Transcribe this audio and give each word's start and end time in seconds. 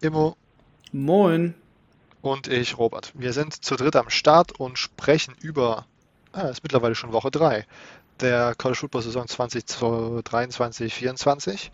Immo. 0.00 0.36
Moin. 0.92 1.54
Und 2.22 2.48
ich, 2.48 2.78
Robert. 2.78 3.12
Wir 3.14 3.32
sind 3.32 3.64
zu 3.64 3.76
dritt 3.76 3.96
am 3.96 4.10
Start 4.10 4.52
und 4.52 4.78
sprechen 4.78 5.34
über, 5.40 5.86
ah, 6.32 6.48
ist 6.48 6.62
mittlerweile 6.62 6.94
schon 6.94 7.12
Woche 7.12 7.30
3 7.30 7.66
der 8.20 8.54
College 8.54 8.78
Football 8.78 9.02
Saison 9.02 9.26
2023, 9.26 10.56
2024. 10.56 11.70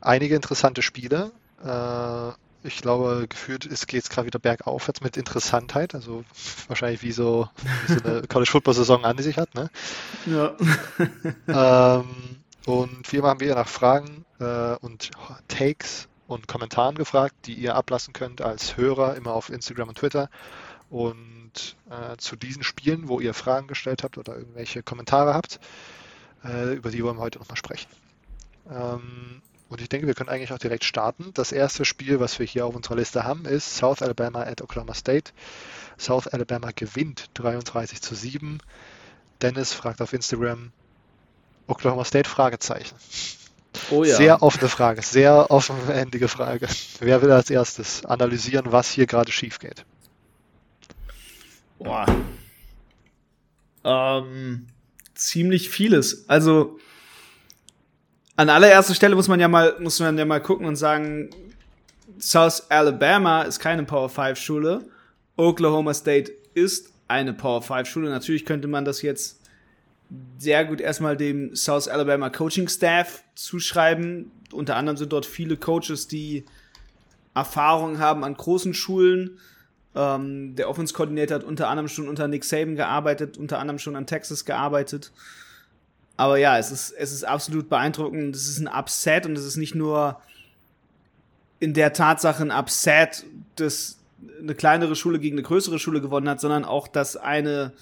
Einige 0.00 0.36
interessante 0.36 0.82
Spiele. 0.82 1.32
Äh, 1.64 2.32
ich 2.62 2.82
glaube, 2.82 3.26
gefühlt 3.28 3.68
geht 3.86 4.02
es 4.02 4.10
gerade 4.10 4.26
wieder 4.26 4.38
bergaufwärts 4.38 5.00
mit 5.00 5.16
Interessantheit. 5.16 5.94
Also 5.94 6.24
wahrscheinlich 6.68 7.02
wie 7.02 7.12
so, 7.12 7.48
wie 7.86 7.94
so 7.94 8.00
eine 8.04 8.22
College 8.28 8.50
Football 8.50 8.74
Saison 8.74 9.04
an 9.04 9.18
sich 9.18 9.38
hat. 9.38 9.54
Ne? 9.54 9.70
Ja. 10.26 10.56
ähm, 11.48 12.06
und 12.66 13.12
wir 13.12 13.22
haben 13.22 13.40
wieder 13.40 13.54
nach 13.54 13.68
Fragen 13.68 14.24
äh, 14.38 14.74
und 14.76 15.10
Takes 15.48 16.08
und 16.30 16.46
Kommentaren 16.46 16.94
gefragt, 16.94 17.34
die 17.46 17.54
ihr 17.54 17.74
ablassen 17.74 18.12
könnt 18.12 18.40
als 18.40 18.76
Hörer 18.76 19.16
immer 19.16 19.34
auf 19.34 19.50
Instagram 19.50 19.88
und 19.88 19.98
Twitter. 19.98 20.30
Und 20.88 21.76
äh, 21.90 22.16
zu 22.18 22.36
diesen 22.36 22.62
Spielen, 22.62 23.08
wo 23.08 23.18
ihr 23.18 23.34
Fragen 23.34 23.66
gestellt 23.66 24.04
habt 24.04 24.16
oder 24.16 24.36
irgendwelche 24.36 24.84
Kommentare 24.84 25.34
habt, 25.34 25.58
äh, 26.44 26.74
über 26.74 26.92
die 26.92 27.02
wollen 27.02 27.16
wir 27.16 27.22
heute 27.22 27.40
nochmal 27.40 27.56
sprechen. 27.56 27.90
Ähm, 28.70 29.42
und 29.68 29.80
ich 29.80 29.88
denke, 29.88 30.06
wir 30.06 30.14
können 30.14 30.28
eigentlich 30.28 30.52
auch 30.52 30.58
direkt 30.58 30.84
starten. 30.84 31.32
Das 31.34 31.50
erste 31.50 31.84
Spiel, 31.84 32.20
was 32.20 32.38
wir 32.38 32.46
hier 32.46 32.64
auf 32.64 32.76
unserer 32.76 32.96
Liste 32.96 33.24
haben, 33.24 33.44
ist 33.44 33.76
South 33.76 34.00
Alabama 34.00 34.42
at 34.42 34.62
Oklahoma 34.62 34.94
State. 34.94 35.32
South 35.98 36.28
Alabama 36.28 36.70
gewinnt 36.72 37.30
33 37.34 38.00
zu 38.00 38.14
7. 38.14 38.58
Dennis 39.42 39.72
fragt 39.72 40.00
auf 40.00 40.12
Instagram, 40.12 40.70
Oklahoma 41.66 42.04
State? 42.04 42.28
Fragezeichen. 42.28 42.94
Oh 43.90 44.04
ja. 44.04 44.16
Sehr 44.16 44.42
offene 44.42 44.68
Frage, 44.68 45.02
sehr 45.02 45.50
offenendige 45.50 46.28
Frage. 46.28 46.68
Wer 47.00 47.22
will 47.22 47.30
als 47.30 47.50
erstes 47.50 48.04
analysieren, 48.04 48.72
was 48.72 48.90
hier 48.90 49.06
gerade 49.06 49.30
schief 49.30 49.58
geht? 49.58 49.84
Boah. 51.78 52.06
Ähm, 53.84 54.66
ziemlich 55.14 55.70
vieles. 55.70 56.28
Also, 56.28 56.78
an 58.36 58.48
allererster 58.48 58.94
Stelle 58.94 59.14
muss 59.14 59.28
man 59.28 59.40
ja 59.40 59.48
mal, 59.48 59.76
muss 59.80 60.00
man 60.00 60.18
ja 60.18 60.24
mal 60.24 60.42
gucken 60.42 60.66
und 60.66 60.76
sagen, 60.76 61.30
South 62.18 62.70
Alabama 62.70 63.42
ist 63.42 63.60
keine 63.60 63.84
Power 63.84 64.08
5 64.08 64.38
Schule. 64.38 64.88
Oklahoma 65.36 65.94
State 65.94 66.32
ist 66.54 66.92
eine 67.08 67.32
Power 67.32 67.62
5 67.62 67.88
Schule. 67.88 68.10
Natürlich 68.10 68.44
könnte 68.44 68.68
man 68.68 68.84
das 68.84 69.02
jetzt 69.02 69.39
sehr 70.38 70.64
gut 70.64 70.80
erstmal 70.80 71.16
dem 71.16 71.54
South 71.54 71.88
Alabama 71.88 72.30
Coaching 72.30 72.68
Staff 72.68 73.22
zuschreiben. 73.34 74.30
Unter 74.52 74.76
anderem 74.76 74.96
sind 74.96 75.12
dort 75.12 75.26
viele 75.26 75.56
Coaches, 75.56 76.08
die 76.08 76.44
Erfahrung 77.34 77.98
haben 77.98 78.24
an 78.24 78.34
großen 78.34 78.74
Schulen. 78.74 79.38
Ähm, 79.94 80.56
der 80.56 80.68
Offense 80.68 80.94
Coordinator 80.94 81.36
hat 81.36 81.44
unter 81.44 81.68
anderem 81.68 81.88
schon 81.88 82.08
unter 82.08 82.28
Nick 82.28 82.44
Saban 82.44 82.76
gearbeitet, 82.76 83.38
unter 83.38 83.58
anderem 83.58 83.78
schon 83.78 83.96
an 83.96 84.06
Texas 84.06 84.44
gearbeitet. 84.44 85.12
Aber 86.16 86.36
ja, 86.36 86.58
es 86.58 86.70
ist, 86.70 86.90
es 86.92 87.12
ist 87.12 87.24
absolut 87.24 87.68
beeindruckend. 87.68 88.34
Es 88.34 88.48
ist 88.48 88.58
ein 88.58 88.68
Upset 88.68 89.26
und 89.26 89.38
es 89.38 89.44
ist 89.44 89.56
nicht 89.56 89.74
nur 89.74 90.20
in 91.60 91.74
der 91.74 91.92
Tatsache 91.92 92.42
ein 92.42 92.50
Upset, 92.50 93.24
dass 93.56 93.98
eine 94.38 94.54
kleinere 94.54 94.96
Schule 94.96 95.18
gegen 95.18 95.36
eine 95.36 95.46
größere 95.46 95.78
Schule 95.78 96.00
gewonnen 96.00 96.28
hat, 96.28 96.40
sondern 96.40 96.64
auch, 96.64 96.88
dass 96.88 97.16
eine 97.16 97.72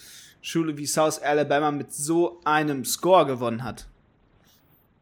Schule 0.40 0.76
wie 0.76 0.86
South 0.86 1.20
Alabama 1.20 1.70
mit 1.70 1.92
so 1.92 2.40
einem 2.44 2.84
Score 2.84 3.26
gewonnen 3.26 3.64
hat. 3.64 3.86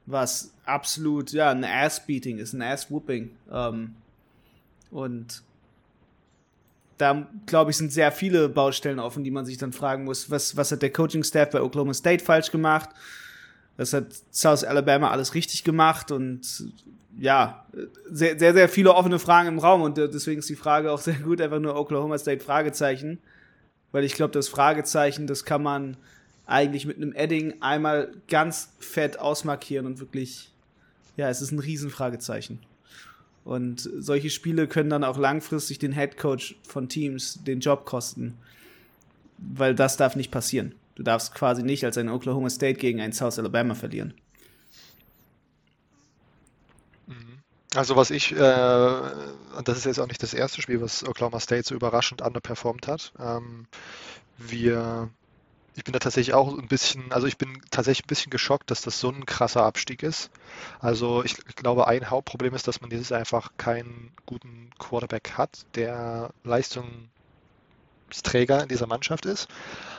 Was 0.07 0.53
absolut, 0.65 1.33
ja, 1.33 1.51
ein 1.51 1.65
Ass-Beating 1.65 2.39
ist, 2.39 2.53
ein 2.53 2.63
Ass-Whooping. 2.63 3.31
Ähm, 3.51 3.95
und 4.91 5.43
da, 6.99 7.27
glaube 7.45 7.71
ich, 7.71 7.77
sind 7.77 7.93
sehr 7.93 8.11
viele 8.13 8.49
Baustellen 8.49 8.99
offen, 8.99 9.25
die 9.25 9.31
man 9.31 9.45
sich 9.45 9.59
dann 9.59 9.73
fragen 9.73 10.05
muss, 10.05 10.31
was, 10.31 10.57
was 10.57 10.73
hat 10.73 10.83
der 10.83 10.93
Coaching-Staff 10.93 11.51
bei 11.51 11.61
Oklahoma 11.61 11.93
State 11.93 12.25
falsch 12.25 12.51
gemacht? 12.51 12.91
Das 13.77 13.93
hat 13.93 14.07
South 14.33 14.65
Alabama 14.65 15.11
alles 15.11 15.35
richtig 15.35 15.63
gemacht 15.65 16.11
und 16.11 16.73
ja, 17.19 17.67
sehr, 18.11 18.39
sehr, 18.39 18.53
sehr 18.53 18.69
viele 18.69 18.95
offene 18.95 19.19
Fragen 19.19 19.49
im 19.49 19.59
Raum 19.59 19.83
und 19.83 19.97
deswegen 19.99 20.39
ist 20.39 20.49
die 20.49 20.57
Frage 20.57 20.91
auch 20.91 21.01
sehr 21.01 21.19
gut, 21.19 21.41
einfach 21.41 21.61
nur 21.61 21.77
Oklahoma 21.77 22.17
State 22.19 22.43
Fragezeichen, 22.43 23.19
weil 23.97 24.05
ich 24.05 24.13
glaube, 24.13 24.35
das 24.35 24.49
Fragezeichen, 24.49 25.27
das 25.27 25.47
kann 25.47 25.63
man 25.63 25.97
eigentlich 26.45 26.85
mit 26.85 26.99
einem 26.99 27.15
Edding 27.15 27.63
einmal 27.63 28.13
ganz 28.29 28.69
fett 28.79 29.19
ausmarkieren 29.19 29.87
und 29.87 30.01
wirklich, 30.01 30.51
ja, 31.17 31.31
es 31.31 31.41
ist 31.41 31.51
ein 31.51 31.61
Riesenfragezeichen. 31.61 32.59
Und 33.43 33.89
solche 33.97 34.29
Spiele 34.29 34.69
können 34.69 34.91
dann 34.91 35.03
auch 35.03 35.17
langfristig 35.17 35.79
den 35.79 35.93
Head 35.93 36.19
Coach 36.19 36.57
von 36.63 36.91
Teams 36.91 37.43
den 37.45 37.61
Job 37.61 37.87
kosten, 37.87 38.35
weil 39.39 39.75
das 39.75 39.97
darf 39.97 40.15
nicht 40.15 40.31
passieren. 40.31 40.75
Du 40.95 41.03
darfst 41.03 41.35
quasi 41.35 41.63
nicht 41.63 41.83
als 41.83 41.97
ein 41.97 42.11
Oklahoma 42.11 42.51
State 42.51 42.79
gegen 42.79 43.01
ein 43.01 43.15
South 43.15 43.39
Alabama 43.39 43.75
verlieren. 43.75 44.13
Also 47.77 47.95
was 47.95 48.11
ich, 48.11 48.33
äh, 48.33 49.01
und 49.57 49.69
das 49.69 49.77
ist 49.77 49.85
jetzt 49.85 50.01
auch 50.01 50.07
nicht 50.07 50.23
das 50.23 50.33
erste 50.33 50.63
Spiel, 50.63 50.81
was 50.81 51.07
Oklahoma 51.07 51.41
State 51.41 51.65
so 51.65 51.75
überraschend 51.75 52.23
underperformt 52.23 52.89
hat. 52.89 53.13
Ähm, 53.21 53.67
wir, 54.39 55.11
ich 55.75 55.85
bin 55.85 55.93
da 55.93 55.99
tatsächlich 55.99 56.35
auch 56.35 56.57
ein 56.57 56.69
bisschen, 56.69 57.13
also 57.13 57.27
ich 57.27 57.37
bin 57.37 57.61
tatsächlich 57.71 58.07
ein 58.07 58.09
bisschen 58.09 58.31
geschockt, 58.31 58.71
dass 58.71 58.81
das 58.81 58.99
so 58.99 59.11
ein 59.11 59.27
krasser 59.27 59.65
Abstieg 59.65 60.03
ist. 60.03 60.31
Also 60.81 61.23
ich 61.23 61.37
glaube, 61.55 61.87
ein 61.87 62.09
Hauptproblem 62.09 62.55
ist, 62.55 62.67
dass 62.67 62.81
man 62.81 62.89
dieses 62.89 63.13
einfach 63.13 63.51
keinen 63.59 64.11
guten 64.25 64.71
Quarterback 64.79 65.33
hat, 65.37 65.67
der 65.75 66.31
Leistungsträger 66.45 68.63
in 68.63 68.69
dieser 68.69 68.87
Mannschaft 68.87 69.27
ist. 69.27 69.49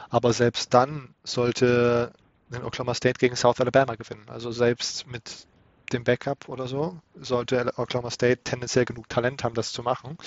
Aber 0.09 0.33
selbst 0.33 0.73
dann 0.73 1.13
sollte 1.23 2.11
ein 2.51 2.63
Oklahoma 2.63 2.95
State 2.95 3.19
gegen 3.19 3.35
South 3.35 3.59
Alabama 3.59 3.93
gewinnen. 3.95 4.25
Also 4.29 4.51
selbst 4.51 5.05
mit 5.05 5.45
dem 5.93 6.03
Backup 6.03 6.49
oder 6.49 6.67
so 6.67 6.99
sollte 7.15 7.73
Oklahoma 7.77 8.11
State 8.11 8.43
tendenziell 8.43 8.85
genug 8.85 9.09
Talent 9.09 9.43
haben, 9.43 9.55
das 9.55 9.71
zu 9.71 9.83
machen. 9.83 10.17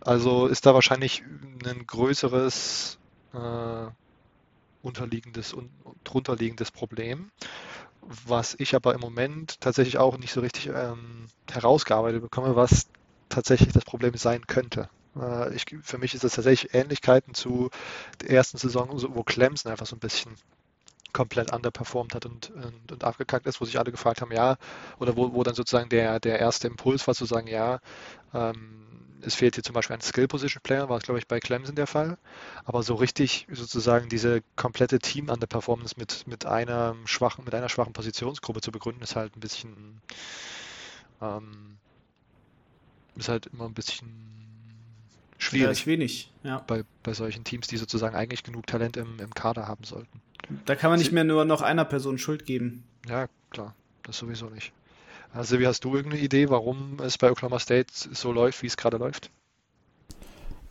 Also 0.00 0.46
ist 0.46 0.66
da 0.66 0.74
wahrscheinlich 0.74 1.22
ein 1.64 1.86
größeres 1.86 2.98
äh, 3.34 3.86
unterliegendes 4.82 5.52
und 5.52 5.70
drunterliegendes 6.04 6.70
Problem, 6.70 7.30
was 8.02 8.56
ich 8.58 8.74
aber 8.74 8.94
im 8.94 9.00
Moment 9.00 9.60
tatsächlich 9.60 9.98
auch 9.98 10.16
nicht 10.16 10.32
so 10.32 10.40
richtig 10.40 10.66
ähm, 10.68 11.26
herausgearbeitet 11.50 12.22
bekomme, 12.22 12.56
was 12.56 12.86
tatsächlich 13.28 13.72
das 13.72 13.84
Problem 13.84 14.16
sein 14.16 14.46
könnte. 14.46 14.88
Äh, 15.16 15.54
ich, 15.54 15.66
für 15.82 15.98
mich 15.98 16.14
ist 16.14 16.24
das 16.24 16.34
tatsächlich 16.34 16.74
Ähnlichkeiten 16.74 17.34
zu 17.34 17.70
der 18.22 18.30
ersten 18.30 18.58
Saison, 18.58 18.88
wo 19.14 19.22
Clemson 19.22 19.70
einfach 19.70 19.86
so 19.86 19.96
ein 19.96 20.00
bisschen 20.00 20.34
komplett 21.12 21.52
underperformed 21.52 22.14
hat 22.14 22.26
und, 22.26 22.50
und, 22.50 22.92
und, 22.92 23.04
abgekackt 23.04 23.46
ist, 23.46 23.60
wo 23.60 23.64
sich 23.64 23.78
alle 23.78 23.90
gefragt 23.90 24.20
haben, 24.20 24.32
ja, 24.32 24.56
oder 24.98 25.16
wo, 25.16 25.32
wo 25.32 25.42
dann 25.42 25.54
sozusagen 25.54 25.88
der, 25.88 26.20
der 26.20 26.38
erste 26.38 26.68
Impuls 26.68 27.06
war 27.06 27.14
zu 27.14 27.24
sagen, 27.24 27.46
ja, 27.46 27.80
ähm, 28.34 28.80
es 29.22 29.34
fehlt 29.34 29.54
hier 29.54 29.64
zum 29.64 29.74
Beispiel 29.74 29.94
ein 29.94 30.00
Skill-Position-Player, 30.00 30.88
war 30.88 30.98
es 30.98 31.04
glaube 31.04 31.18
ich 31.18 31.26
bei 31.26 31.40
Clemson 31.40 31.74
der 31.74 31.86
Fall, 31.86 32.18
aber 32.64 32.82
so 32.82 32.94
richtig 32.94 33.46
sozusagen 33.50 34.08
diese 34.08 34.42
komplette 34.56 34.98
Team-Underperformance 34.98 35.96
mit, 35.98 36.26
mit 36.26 36.46
einer 36.46 36.96
schwachen, 37.04 37.44
mit 37.44 37.54
einer 37.54 37.68
schwachen 37.68 37.92
Positionsgruppe 37.92 38.60
zu 38.60 38.72
begründen, 38.72 39.02
ist 39.02 39.16
halt 39.16 39.36
ein 39.36 39.40
bisschen, 39.40 40.00
ähm, 41.20 41.76
ist 43.16 43.28
halt 43.28 43.46
immer 43.46 43.66
ein 43.66 43.74
bisschen 43.74 44.40
schwierig. 45.38 45.80
Ja, 45.80 45.86
wenig, 45.86 46.32
ja. 46.42 46.58
Bei, 46.66 46.84
bei 47.02 47.12
solchen 47.12 47.44
Teams, 47.44 47.66
die 47.66 47.76
sozusagen 47.76 48.16
eigentlich 48.16 48.42
genug 48.42 48.66
Talent 48.66 48.96
im, 48.96 49.18
im 49.20 49.34
Kader 49.34 49.66
haben 49.68 49.84
sollten. 49.84 50.20
Da 50.64 50.74
kann 50.76 50.90
man 50.90 50.98
nicht 50.98 51.12
mehr 51.12 51.24
nur 51.24 51.44
noch 51.44 51.62
einer 51.62 51.84
Person 51.84 52.18
Schuld 52.18 52.46
geben. 52.46 52.84
Ja, 53.08 53.28
klar. 53.50 53.74
Das 54.02 54.18
sowieso 54.18 54.48
nicht. 54.50 54.72
Also, 55.32 55.58
wie 55.60 55.66
hast 55.66 55.84
du 55.84 55.94
irgendeine 55.94 56.22
Idee, 56.22 56.50
warum 56.50 56.98
es 57.00 57.18
bei 57.18 57.30
Oklahoma 57.30 57.58
State 57.60 57.92
so 57.92 58.32
läuft, 58.32 58.62
wie 58.62 58.66
es 58.66 58.76
gerade 58.76 58.96
läuft? 58.96 59.30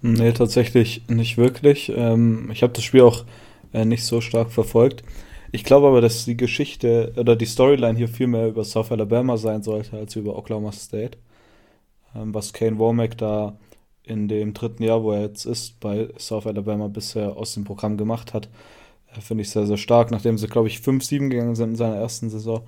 Nee, 0.02 0.32
tatsächlich 0.34 1.04
nicht 1.10 1.38
wirklich. 1.38 1.90
Ähm, 1.96 2.50
ich 2.52 2.64
habe 2.64 2.74
das 2.74 2.84
Spiel 2.84 3.02
auch 3.02 3.26
äh, 3.74 3.86
nicht 3.86 4.06
so 4.06 4.22
stark 4.22 4.52
verfolgt. 4.52 5.04
Ich 5.52 5.64
glaube 5.64 5.88
aber, 5.88 6.02
dass 6.02 6.26
die 6.26 6.38
Geschichte 6.38 7.14
oder 7.18 7.36
die 7.36 7.46
Storyline 7.46 7.98
hier 7.98 8.08
viel 8.08 8.28
mehr 8.28 8.48
über 8.48 8.64
South 8.64 8.92
Alabama 8.92 9.38
sein 9.38 9.64
sollte 9.64 9.98
als 9.98 10.16
über 10.16 10.38
Oklahoma 10.38 10.72
State. 10.72 11.18
ähm, 12.16 12.34
was 12.34 12.54
Kane 12.54 12.78
Womack 12.80 13.18
da 13.18 13.58
in 14.04 14.28
dem 14.28 14.54
dritten 14.54 14.84
Jahr, 14.84 15.04
wo 15.04 15.12
er 15.12 15.22
jetzt 15.22 15.46
ist, 15.46 15.80
bei 15.80 16.10
South 16.18 16.48
Alabama 16.48 16.88
bisher 16.88 17.38
aus 17.38 17.54
dem 17.54 17.64
Programm 17.64 17.98
gemacht 17.98 18.34
hat. 18.34 18.50
Finde 19.20 19.42
ich 19.42 19.50
sehr, 19.50 19.66
sehr 19.66 19.78
stark, 19.78 20.12
nachdem 20.12 20.38
sie, 20.38 20.48
glaube 20.48 20.68
ich, 20.68 20.78
5-7 20.78 21.30
gegangen 21.30 21.56
sind 21.56 21.72
in 21.72 21.76
seiner 21.76 21.96
ersten 21.96 22.30
Saison. 22.30 22.62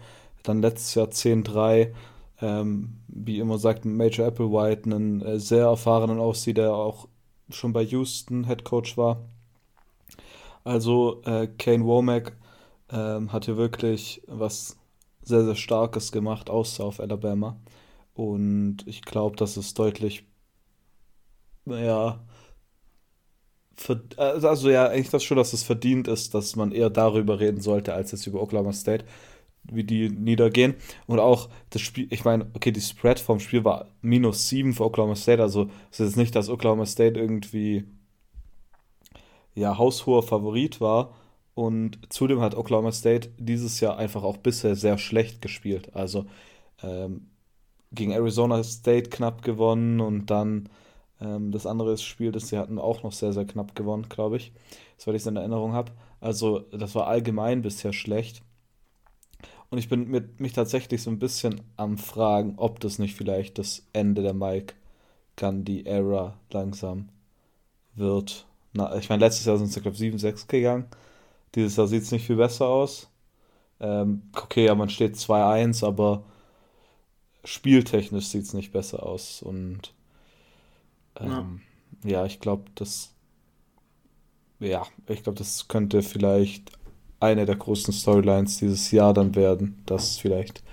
Dann 0.43 0.61
letztes 0.61 0.95
Jahr 0.95 1.07
10-3. 1.07 1.93
Ähm, 2.41 2.97
wie 3.07 3.39
immer 3.39 3.59
sagt 3.59 3.85
Major 3.85 4.25
Applewhite, 4.25 4.85
einen 4.85 5.21
äh, 5.21 5.39
sehr 5.39 5.65
erfahrenen 5.65 6.19
Aussieht, 6.19 6.57
der 6.57 6.73
auch 6.73 7.07
schon 7.49 7.73
bei 7.73 7.83
Houston 7.83 8.45
Head 8.47 8.63
Coach 8.63 8.97
war. 8.97 9.21
Also 10.63 11.21
äh, 11.25 11.47
Kane 11.57 11.85
Womack 11.85 12.35
ähm, 12.91 13.31
hat 13.31 13.45
hier 13.45 13.57
wirklich 13.57 14.21
was 14.27 14.77
sehr, 15.23 15.43
sehr 15.43 15.55
Starkes 15.55 16.11
gemacht 16.11 16.49
aus 16.49 16.75
South 16.75 16.99
Alabama. 16.99 17.57
Und 18.13 18.77
ich 18.85 19.01
glaube, 19.01 19.35
dass 19.37 19.57
es 19.57 19.73
deutlich, 19.73 20.25
ja, 21.65 22.19
also 24.17 24.69
ja, 24.69 24.87
eigentlich 24.87 25.09
das 25.09 25.23
schon, 25.23 25.37
dass 25.37 25.53
es 25.53 25.63
verdient 25.63 26.07
ist, 26.07 26.33
dass 26.33 26.55
man 26.55 26.71
eher 26.71 26.89
darüber 26.89 27.39
reden 27.39 27.61
sollte, 27.61 27.93
als 27.93 28.11
jetzt 28.11 28.27
über 28.27 28.41
Oklahoma 28.41 28.73
State, 28.73 29.05
wie 29.63 29.83
die 29.83 30.09
niedergehen. 30.09 30.75
Und 31.07 31.19
auch 31.19 31.49
das 31.69 31.81
Spiel, 31.81 32.07
ich 32.09 32.25
meine, 32.25 32.47
okay, 32.53 32.71
die 32.71 32.81
Spread 32.81 33.19
vom 33.19 33.39
Spiel 33.39 33.63
war 33.63 33.87
minus 34.01 34.49
7 34.49 34.73
für 34.73 34.85
Oklahoma 34.85 35.15
State, 35.15 35.41
also 35.41 35.69
es 35.91 35.99
ist 35.99 36.17
nicht, 36.17 36.35
dass 36.35 36.49
Oklahoma 36.49 36.85
State 36.85 37.19
irgendwie 37.19 37.85
ja, 39.55 39.77
haushoher 39.77 40.23
Favorit 40.23 40.81
war. 40.81 41.13
Und 41.53 41.99
zudem 42.09 42.39
hat 42.41 42.55
Oklahoma 42.55 42.91
State 42.91 43.29
dieses 43.37 43.79
Jahr 43.81 43.97
einfach 43.97 44.23
auch 44.23 44.37
bisher 44.37 44.75
sehr 44.75 44.97
schlecht 44.97 45.41
gespielt. 45.41 45.93
Also 45.93 46.25
ähm, 46.81 47.27
gegen 47.91 48.11
Arizona 48.11 48.63
State 48.63 49.09
knapp 49.09 49.41
gewonnen 49.41 49.99
und 49.99 50.27
dann 50.27 50.69
ähm, 51.21 51.51
das 51.51 51.65
andere 51.65 51.97
Spiel, 51.97 52.31
das 52.31 52.49
sie 52.49 52.57
hatten, 52.57 52.79
auch 52.79 53.03
noch 53.03 53.13
sehr, 53.13 53.33
sehr 53.33 53.45
knapp 53.45 53.75
gewonnen, 53.75 54.09
glaube 54.09 54.37
ich. 54.37 54.51
Soweit 54.97 55.15
ich 55.15 55.21
es 55.21 55.27
in 55.27 55.37
Erinnerung 55.37 55.73
habe. 55.73 55.91
Also 56.19 56.59
das 56.71 56.95
war 56.95 57.07
allgemein 57.07 57.61
bisher 57.61 57.93
schlecht. 57.93 58.43
Und 59.69 59.77
ich 59.77 59.87
bin 59.89 60.09
mit 60.09 60.39
mich 60.41 60.53
tatsächlich 60.53 61.01
so 61.01 61.09
ein 61.09 61.19
bisschen 61.19 61.61
am 61.77 61.97
Fragen, 61.97 62.55
ob 62.57 62.79
das 62.81 62.99
nicht 62.99 63.15
vielleicht 63.15 63.57
das 63.57 63.87
Ende 63.93 64.21
der 64.21 64.33
Mike 64.33 64.75
Gandhi 65.37 65.83
Era 65.85 66.37
langsam 66.51 67.09
wird. 67.95 68.45
Na, 68.73 68.95
ich 68.97 69.09
meine, 69.09 69.21
letztes 69.25 69.45
Jahr 69.45 69.57
sind 69.57 69.67
sie, 69.67 69.81
glaube 69.81 69.95
ich, 69.95 70.01
7-6 70.01 70.47
gegangen. 70.47 70.85
Dieses 71.55 71.77
Jahr 71.77 71.87
sieht 71.87 72.03
es 72.03 72.11
nicht 72.11 72.25
viel 72.27 72.37
besser 72.37 72.67
aus. 72.67 73.09
Ähm, 73.79 74.23
okay, 74.35 74.65
ja, 74.65 74.75
man 74.75 74.89
steht 74.89 75.15
2-1, 75.15 75.85
aber 75.85 76.23
spieltechnisch 77.43 78.27
sieht 78.27 78.43
es 78.43 78.53
nicht 78.53 78.71
besser 78.71 79.05
aus. 79.05 79.41
Und 79.41 79.93
ähm, 81.19 81.61
ja. 82.03 82.11
ja. 82.11 82.25
ich 82.25 82.39
glaube, 82.39 82.65
das 82.75 83.11
ja, 84.61 84.83
ich 85.07 85.23
glaube, 85.23 85.39
das 85.39 85.67
könnte 85.67 86.03
vielleicht 86.03 86.71
eine 87.19 87.45
der 87.45 87.55
großen 87.55 87.93
Storylines 87.93 88.59
dieses 88.59 88.91
Jahr 88.91 89.13
dann 89.13 89.35
werden, 89.35 89.81
dass 89.87 90.17
vielleicht 90.17 90.63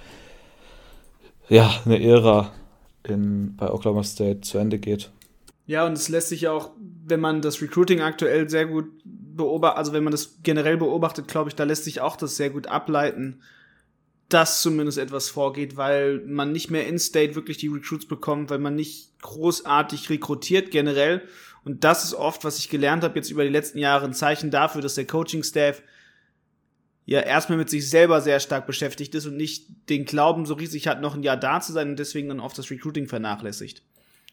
ja 1.49 1.71
eine 1.85 2.03
Ära 2.03 2.53
in, 3.03 3.57
bei 3.57 3.71
Oklahoma 3.71 4.03
State 4.03 4.43
zu 4.43 4.59
Ende 4.59 4.79
geht. 4.79 5.11
Ja, 5.67 5.87
und 5.87 5.95
es 5.95 6.09
lässt 6.09 6.29
sich 6.29 6.49
auch, 6.49 6.71
wenn 7.05 7.21
man 7.21 7.41
das 7.41 7.63
Recruiting 7.63 8.01
aktuell 8.01 8.49
sehr 8.49 8.67
gut 8.67 8.87
beobachtet, 9.05 9.79
also 9.79 9.93
wenn 9.93 10.05
man 10.05 10.11
das 10.11 10.39
generell 10.43 10.77
beobachtet, 10.77 11.29
glaube 11.29 11.49
ich, 11.49 11.55
da 11.57 11.65
lässt 11.65 11.85
sich 11.85 12.01
auch 12.01 12.17
das 12.17 12.37
sehr 12.37 12.51
gut 12.51 12.67
ableiten, 12.67 13.41
dass 14.29 14.61
zumindest 14.61 14.99
etwas 14.99 15.31
vorgeht, 15.31 15.77
weil 15.77 16.21
man 16.27 16.53
nicht 16.53 16.71
mehr 16.71 16.87
in-state 16.87 17.35
wirklich 17.35 17.57
die 17.57 17.69
Recruits 17.69 18.07
bekommt, 18.07 18.51
weil 18.51 18.59
man 18.59 18.75
nicht 18.75 19.19
großartig 19.23 20.11
rekrutiert 20.11 20.71
generell. 20.71 21.23
Und 21.65 21.85
das 21.85 22.05
ist 22.05 22.15
oft, 22.15 22.45
was 22.45 22.59
ich 22.59 22.69
gelernt 22.69 23.05
habe 23.05 23.17
jetzt 23.17 23.31
über 23.31 23.45
die 23.45 23.51
letzten 23.51 23.79
Jahre, 23.79 24.05
ein 24.05 24.15
Zeichen 24.15 24.51
dafür, 24.51 24.83
dass 24.83 24.95
der 24.95 25.07
Coaching-Staff 25.07 25.83
ja 27.07 27.21
erstmal 27.21 27.57
mit 27.57 27.71
sich 27.71 27.89
selber 27.89 28.21
sehr 28.21 28.39
stark 28.39 28.67
beschäftigt 28.67 29.15
ist 29.15 29.25
und 29.25 29.37
nicht 29.37 29.67
den 29.89 30.05
Glauben 30.05 30.45
so 30.45 30.55
riesig 30.55 30.87
hat, 30.89 31.01
noch 31.01 31.15
ein 31.15 31.23
Jahr 31.23 31.39
da 31.39 31.61
zu 31.61 31.73
sein 31.73 31.91
und 31.91 31.99
deswegen 31.99 32.29
dann 32.29 32.41
oft 32.41 32.59
das 32.59 32.71
Recruiting 32.71 33.09
vernachlässigt. 33.09 33.83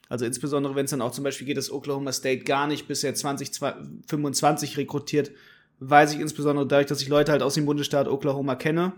Also 0.10 0.26
insbesondere, 0.26 0.76
wenn 0.76 0.86
es 0.86 0.92
dann 0.92 1.02
auch 1.02 1.14
zum 1.14 1.24
Beispiel 1.24 1.48
geht, 1.48 1.58
dass 1.58 1.72
Oklahoma 1.72 2.12
State 2.12 2.44
gar 2.44 2.68
nicht 2.68 2.88
bisher 2.88 3.16
2025 3.16 4.78
rekrutiert, 4.78 5.32
weiß 5.80 6.14
ich 6.14 6.20
insbesondere 6.20 6.68
dadurch, 6.68 6.88
dass 6.88 7.02
ich 7.02 7.08
Leute 7.08 7.32
halt 7.32 7.42
aus 7.42 7.56
dem 7.56 7.66
Bundesstaat 7.66 8.08
Oklahoma 8.10 8.56
kenne. 8.56 8.94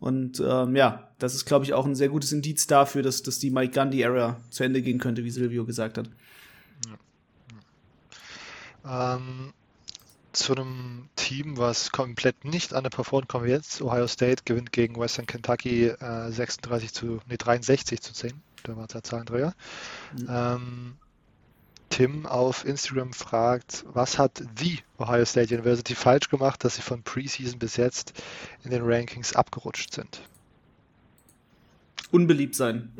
Und 0.00 0.42
ähm, 0.44 0.74
ja, 0.76 1.08
das 1.18 1.34
ist, 1.34 1.44
glaube 1.44 1.64
ich, 1.64 1.74
auch 1.74 1.86
ein 1.86 1.94
sehr 1.94 2.08
gutes 2.08 2.32
Indiz 2.32 2.66
dafür, 2.66 3.02
dass, 3.02 3.22
dass 3.22 3.38
die 3.38 3.50
Mike 3.50 3.72
Gandhi-Ära 3.72 4.36
zu 4.50 4.64
Ende 4.64 4.82
gehen 4.82 4.98
könnte, 4.98 5.24
wie 5.24 5.30
Silvio 5.30 5.64
gesagt 5.64 5.98
hat. 5.98 6.08
Ja. 8.84 9.16
Ähm, 9.16 9.52
zu 10.32 10.54
einem 10.54 11.08
Team, 11.16 11.58
was 11.58 11.92
komplett 11.92 12.44
nicht 12.44 12.72
an 12.72 12.84
der 12.84 12.90
performt 12.90 13.28
kommen 13.28 13.44
wir 13.44 13.52
jetzt. 13.52 13.82
Ohio 13.82 14.06
State 14.06 14.44
gewinnt 14.44 14.72
gegen 14.72 14.98
Western 14.98 15.26
Kentucky 15.26 15.88
äh, 15.88 16.30
36 16.30 16.94
zu, 16.94 17.20
nee, 17.28 17.36
63 17.36 18.00
zu 18.00 18.14
10 18.14 18.40
da 18.62 18.76
war 18.76 18.86
der 18.86 19.02
Zahlendreher. 19.02 19.54
Mhm. 20.16 20.26
Ähm, 20.28 20.96
Tim 21.90 22.24
auf 22.24 22.64
Instagram 22.64 23.12
fragt, 23.12 23.84
was 23.92 24.16
hat 24.18 24.42
die 24.60 24.78
Ohio 24.98 25.24
State 25.24 25.52
University 25.52 25.94
falsch 25.94 26.30
gemacht, 26.30 26.64
dass 26.64 26.76
sie 26.76 26.82
von 26.82 27.02
Preseason 27.02 27.58
bis 27.58 27.76
jetzt 27.76 28.14
in 28.64 28.70
den 28.70 28.82
Rankings 28.82 29.34
abgerutscht 29.34 29.92
sind? 29.92 30.22
Unbeliebt 32.12 32.54
sein. 32.54 32.90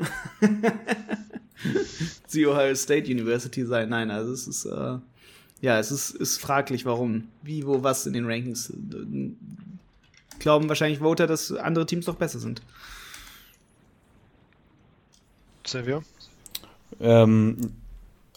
die 2.33 2.45
Ohio 2.45 2.75
State 2.75 3.09
University 3.09 3.65
sein. 3.65 3.89
Nein, 3.89 4.11
also 4.11 4.33
es 4.33 4.47
ist, 4.47 4.65
äh, 4.65 4.97
ja, 5.61 5.79
es 5.79 5.91
ist, 5.91 6.11
ist 6.11 6.39
fraglich, 6.39 6.85
warum, 6.85 7.29
wie, 7.41 7.65
wo, 7.65 7.83
was 7.83 8.05
in 8.05 8.13
den 8.13 8.25
Rankings. 8.25 8.73
Glauben 10.39 10.67
wahrscheinlich 10.67 10.99
Voter, 10.99 11.27
dass 11.27 11.51
andere 11.51 11.85
Teams 11.85 12.07
noch 12.07 12.15
besser 12.15 12.39
sind. 12.39 12.61
Silvio? 15.65 16.03
Ähm, 16.99 17.73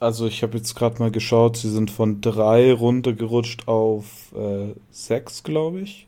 also 0.05 0.27
ich 0.27 0.43
habe 0.43 0.57
jetzt 0.57 0.75
gerade 0.75 0.99
mal 0.99 1.11
geschaut, 1.11 1.57
sie 1.57 1.71
sind 1.71 1.91
von 1.91 2.21
drei 2.21 2.73
runtergerutscht 2.73 3.67
auf 3.67 4.33
äh, 4.37 4.75
sechs, 4.91 5.43
glaube 5.43 5.81
ich. 5.81 6.07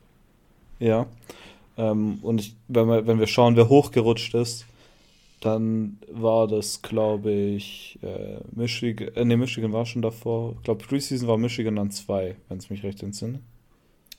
Ja. 0.78 1.06
Ähm, 1.76 2.18
und 2.22 2.40
ich, 2.40 2.56
wenn, 2.68 2.88
wir, 2.88 3.06
wenn 3.06 3.18
wir 3.18 3.26
schauen, 3.26 3.56
wer 3.56 3.68
hochgerutscht 3.68 4.34
ist, 4.34 4.66
dann 5.40 5.98
war 6.10 6.48
das, 6.48 6.82
glaube 6.82 7.30
ich, 7.30 7.98
äh, 8.02 8.38
Michigan, 8.52 9.08
äh, 9.14 9.24
nee, 9.24 9.36
Michigan 9.36 9.72
war 9.72 9.86
schon 9.86 10.02
davor. 10.02 10.54
Ich 10.56 10.62
glaube, 10.64 10.84
Preseason 10.84 11.28
war 11.28 11.38
Michigan 11.38 11.78
an 11.78 11.90
zwei, 11.90 12.36
wenn 12.48 12.58
es 12.58 12.70
mich 12.70 12.82
recht 12.82 13.02
entsinne. 13.02 13.40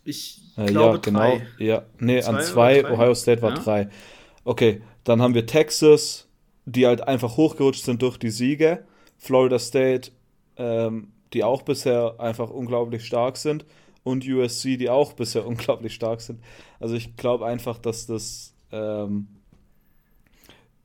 Ich 0.04 0.42
äh, 0.56 0.68
glaube, 0.68 0.96
ja, 0.96 1.02
genau. 1.02 1.20
Drei. 1.20 1.48
Ja, 1.60 1.84
nee, 2.00 2.22
zwei 2.22 2.30
an 2.30 2.44
zwei, 2.44 2.92
Ohio 2.92 3.13
State 3.16 3.42
war 3.42 3.52
ja? 3.52 3.58
drei. 3.58 3.90
Okay, 4.44 4.82
dann 5.04 5.22
haben 5.22 5.34
wir 5.34 5.46
Texas, 5.46 6.28
die 6.66 6.86
halt 6.86 7.02
einfach 7.02 7.38
hochgerutscht 7.38 7.84
sind 7.84 8.02
durch 8.02 8.18
die 8.18 8.30
Siege. 8.30 8.86
Florida 9.18 9.60
State, 9.60 10.12
ähm, 10.58 11.12
die 11.34 11.44
auch 11.44 11.62
bisher 11.64 12.16
einfach 12.20 12.50
unglaublich 12.50 13.06
stark 13.06 13.38
sind. 13.38 13.66
Und 14.04 14.26
USC, 14.26 14.78
die 14.78 14.90
auch 14.90 15.14
bisher 15.14 15.46
unglaublich 15.48 15.94
stark 15.94 16.22
sind. 16.22 16.40
Also 16.80 16.96
ich 16.96 17.16
glaube 17.18 17.46
einfach, 17.46 17.78
dass 17.78 18.06
das 18.06 18.54
ähm, 18.72 19.28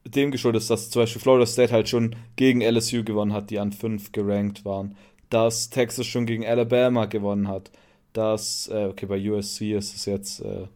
dem 0.05 0.31
geschuldet 0.31 0.63
ist, 0.63 0.71
dass 0.71 0.91
zum 0.91 1.03
Beispiel 1.03 1.23
Florida 1.23 1.47
State 1.47 1.73
halt 1.73 1.89
schon 1.89 2.17
gegen 2.37 2.61
LSU 2.61 3.05
gewonnen 3.05 3.33
hat, 3.33 3.51
die 3.51 3.59
an 3.59 3.73
5 3.73 4.13
gerankt 4.13 4.65
waren. 4.65 4.97
Dass 5.31 5.71
Texas 5.71 6.07
schon 6.07 6.27
gegen 6.27 6.45
Alabama 6.45 7.07
gewonnen 7.07 7.49
hat. 7.49 7.71
Dass, 8.13 8.69
äh, 8.69 8.87
okay, 8.91 9.07
bei 9.07 9.31
USC 9.31 9.73
ist 9.73 9.95
es 9.95 10.05
jetzt, 10.07 10.41
äh, 10.41 10.67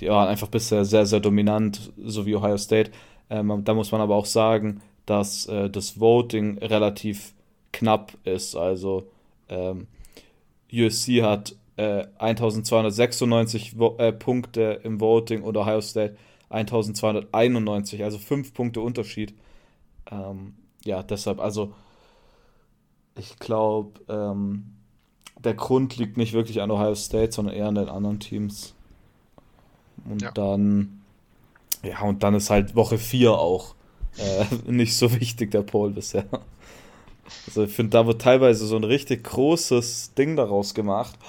die 0.00 0.08
waren 0.08 0.28
einfach 0.28 0.48
bisher 0.48 0.84
sehr, 0.84 1.04
sehr 1.06 1.20
dominant, 1.20 1.92
so 2.02 2.24
wie 2.24 2.34
Ohio 2.34 2.56
State. 2.56 2.92
Ähm, 3.28 3.62
da 3.64 3.74
muss 3.74 3.92
man 3.92 4.00
aber 4.00 4.14
auch 4.14 4.24
sagen, 4.24 4.80
dass 5.08 5.46
äh, 5.46 5.70
das 5.70 6.00
Voting 6.00 6.58
relativ 6.58 7.32
knapp 7.72 8.12
ist. 8.24 8.56
Also 8.56 9.08
ähm, 9.48 9.86
USC 10.72 11.22
hat 11.22 11.56
äh, 11.76 12.06
1296 12.18 13.78
Vo 13.78 13.96
äh, 13.98 14.12
Punkte 14.12 14.80
im 14.82 15.00
Voting 15.00 15.42
und 15.42 15.56
Ohio 15.56 15.80
State 15.80 16.16
1291, 16.50 18.04
also 18.04 18.18
5 18.18 18.52
Punkte 18.52 18.80
Unterschied. 18.80 19.34
Ähm, 20.10 20.54
ja, 20.84 21.02
deshalb, 21.02 21.40
also 21.40 21.72
ich 23.16 23.38
glaube, 23.38 24.00
ähm, 24.08 24.74
der 25.38 25.54
Grund 25.54 25.96
liegt 25.96 26.16
nicht 26.16 26.32
wirklich 26.32 26.60
an 26.60 26.70
Ohio 26.70 26.94
State, 26.94 27.32
sondern 27.32 27.54
eher 27.54 27.68
an 27.68 27.74
den 27.74 27.88
anderen 27.88 28.20
Teams. 28.20 28.74
Und 30.04 30.22
ja. 30.22 30.32
dann 30.32 31.02
ja, 31.82 32.02
und 32.02 32.22
dann 32.22 32.34
ist 32.34 32.50
halt 32.50 32.74
Woche 32.74 32.98
4 32.98 33.32
auch 33.32 33.74
äh, 34.16 34.44
nicht 34.70 34.96
so 34.96 35.12
wichtig, 35.18 35.50
der 35.50 35.62
Pole 35.62 35.92
bisher. 35.92 36.26
Also 37.46 37.64
ich 37.64 37.74
finde, 37.74 37.90
da 37.90 38.06
wird 38.06 38.22
teilweise 38.22 38.66
so 38.66 38.76
ein 38.76 38.84
richtig 38.84 39.24
großes 39.24 40.14
Ding 40.14 40.36
daraus 40.36 40.74
gemacht. 40.74 41.18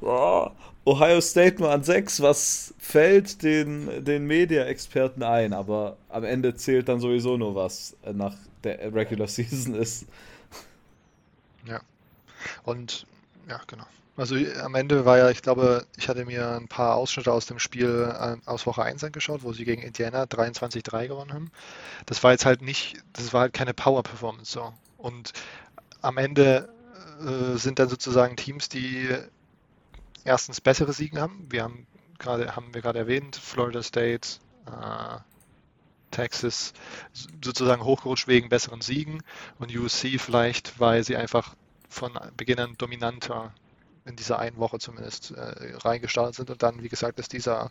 Oh, 0.00 0.50
Ohio 0.84 1.20
State 1.20 1.60
nur 1.60 1.70
an 1.72 1.82
6, 1.82 2.22
was 2.22 2.74
fällt 2.78 3.42
den, 3.42 4.04
den 4.04 4.24
Media-Experten 4.26 5.24
ein? 5.24 5.52
Aber 5.52 5.96
am 6.08 6.22
Ende 6.22 6.54
zählt 6.54 6.88
dann 6.88 7.00
sowieso 7.00 7.36
nur 7.36 7.56
was 7.56 7.96
nach 8.12 8.36
der 8.62 8.94
Regular 8.94 9.26
Season 9.26 9.74
ist. 9.74 10.06
Ja. 11.66 11.80
Und 12.64 13.06
ja, 13.48 13.60
genau. 13.66 13.86
Also 14.16 14.34
am 14.62 14.74
Ende 14.74 15.04
war 15.04 15.18
ja, 15.18 15.30
ich 15.30 15.42
glaube, 15.42 15.86
ich 15.98 16.08
hatte 16.08 16.24
mir 16.24 16.56
ein 16.56 16.68
paar 16.68 16.96
Ausschnitte 16.96 17.32
aus 17.32 17.44
dem 17.44 17.58
Spiel 17.58 18.14
äh, 18.18 18.36
aus 18.46 18.66
Woche 18.66 18.82
1 18.82 19.04
angeschaut, 19.04 19.42
wo 19.42 19.52
sie 19.52 19.66
gegen 19.66 19.82
Indiana 19.82 20.22
23-3 20.22 21.08
gewonnen 21.08 21.34
haben. 21.34 21.50
Das 22.06 22.24
war 22.24 22.32
jetzt 22.32 22.46
halt 22.46 22.62
nicht, 22.62 22.96
das 23.12 23.34
war 23.34 23.42
halt 23.42 23.52
keine 23.52 23.74
Power-Performance 23.74 24.50
so. 24.50 24.72
Und 24.96 25.34
am 26.00 26.16
Ende 26.16 26.68
äh, 27.20 27.58
sind 27.58 27.78
dann 27.78 27.90
sozusagen 27.90 28.36
Teams, 28.36 28.70
die 28.70 29.08
erstens 30.24 30.62
bessere 30.62 30.94
Siegen 30.94 31.20
haben. 31.20 31.46
Wir 31.50 31.62
haben 31.62 31.86
gerade, 32.18 32.56
haben 32.56 32.72
wir 32.72 32.80
gerade 32.80 33.00
erwähnt, 33.00 33.36
Florida 33.36 33.82
State, 33.82 34.38
äh, 34.66 35.18
Texas 36.10 36.72
sozusagen 37.44 37.84
hochgerutscht 37.84 38.28
wegen 38.28 38.48
besseren 38.48 38.80
Siegen 38.80 39.22
und 39.58 39.76
USC 39.76 40.18
vielleicht, 40.18 40.80
weil 40.80 41.04
sie 41.04 41.16
einfach 41.16 41.54
von 41.90 42.18
Beginn 42.36 42.58
an 42.58 42.74
dominanter 42.78 43.52
in 44.06 44.16
dieser 44.16 44.38
einen 44.38 44.56
Woche 44.56 44.78
zumindest 44.78 45.32
äh, 45.32 45.76
reingestartet 45.76 46.36
sind 46.36 46.50
und 46.50 46.62
dann, 46.62 46.82
wie 46.82 46.88
gesagt, 46.88 47.18
ist 47.18 47.32
dieser 47.32 47.70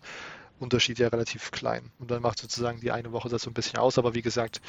Unterschied 0.60 1.00
ja 1.00 1.08
relativ 1.08 1.52
klein 1.52 1.92
und 2.00 2.12
dann 2.12 2.22
macht 2.22 2.40
sozusagen 2.40 2.80
die 2.80 2.92
eine 2.92 3.12
Woche 3.12 3.30
das 3.30 3.42
so 3.44 3.50
ein 3.50 3.54
bisschen 3.54 3.80
aus, 3.80 3.98
aber 3.98 4.14
wie 4.14 4.22
gesagt, 4.22 4.62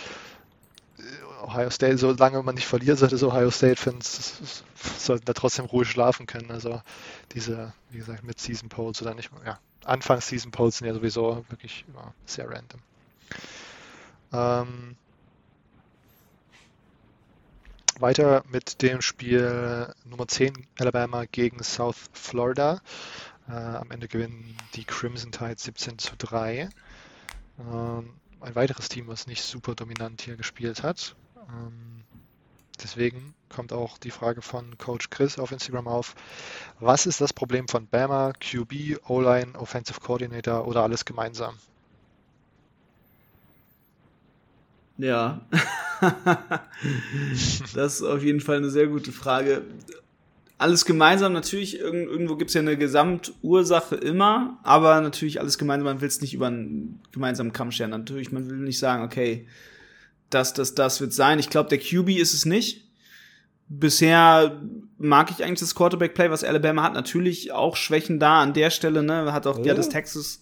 Ohio 1.43 1.71
State, 1.71 1.99
solange 1.99 2.43
man 2.43 2.55
nicht 2.55 2.67
verliert, 2.67 2.99
sollte 2.99 3.19
so 3.19 3.29
Ohio 3.29 3.51
State-Fans 3.51 4.63
sollten 4.99 5.25
da 5.25 5.33
trotzdem 5.33 5.67
ruhig 5.67 5.89
schlafen 5.89 6.27
können. 6.27 6.51
Also 6.51 6.81
diese, 7.33 7.73
wie 7.91 7.99
gesagt, 7.99 8.25
mit 8.25 8.41
Season 8.41 8.69
Polls 8.69 9.03
oder 9.03 9.15
nicht, 9.15 9.31
ja, 9.45 9.59
Anfangs 9.85 10.27
Season 10.27 10.51
Polls 10.51 10.79
sind 10.79 10.87
ja 10.87 10.95
sowieso 10.95 11.45
wirklich 11.49 11.85
ja, 11.95 12.13
sehr 12.25 12.49
random. 12.49 12.81
Ähm, 14.33 14.97
weiter 18.01 18.45
mit 18.49 18.83
dem 18.83 19.01
Spiel 19.01 19.93
Nummer 20.05 20.29
10 20.29 20.67
Alabama 20.79 21.25
gegen 21.25 21.63
South 21.63 22.11
Florida. 22.13 22.81
Äh, 23.49 23.53
am 23.53 23.91
Ende 23.91 24.09
gewinnen 24.09 24.57
die 24.75 24.85
Crimson 24.85 25.33
Tide 25.33 25.57
17 25.57 25.99
zu 25.99 26.17
3. 26.17 26.69
Ähm, 27.59 28.11
ein 28.41 28.55
weiteres 28.55 28.89
Team, 28.89 29.09
was 29.09 29.27
nicht 29.27 29.43
super 29.43 29.75
dominant 29.75 30.23
hier 30.23 30.37
gespielt 30.37 30.83
hat. 30.83 31.17
Ähm, 31.49 32.03
deswegen 32.83 33.35
kommt 33.49 33.73
auch 33.73 33.99
die 33.99 34.11
Frage 34.11 34.43
von 34.43 34.77
Coach 34.79 35.11
Chris 35.11 35.39
auf 35.39 35.53
Instagram 35.53 35.89
auf. 35.89 36.15
Was 36.81 37.07
ist 37.07 37.21
das 37.21 37.33
Problem 37.33 37.69
von 37.69 37.87
Bama, 37.87 38.33
QB, 38.33 39.01
O-Line, 39.09 39.59
Offensive 39.59 40.01
Coordinator 40.01 40.67
oder 40.67 40.83
alles 40.83 41.05
gemeinsam? 41.05 41.57
Ja, 44.99 45.41
das 47.75 47.95
ist 47.97 48.03
auf 48.03 48.23
jeden 48.23 48.41
Fall 48.41 48.57
eine 48.57 48.71
sehr 48.71 48.87
gute 48.87 49.13
Frage. 49.13 49.63
Alles 50.59 50.87
gemeinsam, 50.87 51.33
natürlich, 51.35 51.79
irgendwo 51.79 52.37
gibt 52.37 52.51
es 52.51 52.55
ja 52.55 52.63
eine 52.63 52.79
Gesamtursache 52.79 53.97
immer, 53.97 54.59
aber 54.63 55.01
natürlich 55.03 55.39
alles 55.39 55.59
gemeinsam, 55.59 55.85
man 55.85 56.01
will 56.01 56.09
es 56.09 56.23
nicht 56.23 56.33
über 56.33 56.47
einen 56.47 57.01
gemeinsamen 57.13 57.53
Kamm 57.53 57.73
scheren. 57.73 57.91
Natürlich, 57.91 58.33
man 58.33 58.49
will 58.49 58.57
nicht 58.57 58.79
sagen, 58.79 59.05
okay, 59.05 59.47
das, 60.31 60.55
das, 60.55 60.75
das 60.75 61.01
wird 61.01 61.13
sein. 61.13 61.39
Ich 61.39 61.51
glaube, 61.51 61.69
der 61.69 61.79
QB 61.79 62.19
ist 62.19 62.33
es 62.33 62.47
nicht. 62.47 62.85
Bisher 63.69 64.63
mag 64.97 65.31
ich 65.31 65.45
eigentlich 65.45 65.61
das 65.61 65.75
Quarterback-Play, 65.75 66.31
was 66.31 66.45
Alabama 66.45 66.85
hat. 66.85 66.95
Natürlich 66.95 67.53
auch 67.53 67.77
Schwächen 67.77 68.19
da 68.19 68.41
an 68.41 68.55
der 68.55 68.71
Stelle, 68.71 69.03
ne? 69.03 69.33
Hat 69.33 69.47
auch, 69.47 69.65
ja, 69.65 69.75
das 69.75 69.89
Texas. 69.89 70.41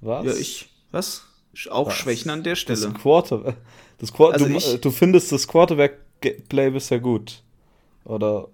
Was? 0.00 0.24
Ja, 0.24 0.32
ich, 0.32 0.68
was? 0.90 1.27
Auch 1.70 1.88
was? 1.88 1.94
Schwächen 1.94 2.30
an 2.30 2.42
der 2.42 2.56
Stelle. 2.56 2.80
Das 2.80 2.94
Quarter, 2.94 3.56
das 3.98 4.12
Quarter, 4.12 4.34
also 4.34 4.48
du, 4.48 4.56
ich, 4.56 4.80
du 4.80 4.90
findest 4.90 5.32
das 5.32 5.48
Quarterback-Play 5.48 6.70
bisher 6.70 7.00
gut. 7.00 7.42
Oder, 8.04 8.48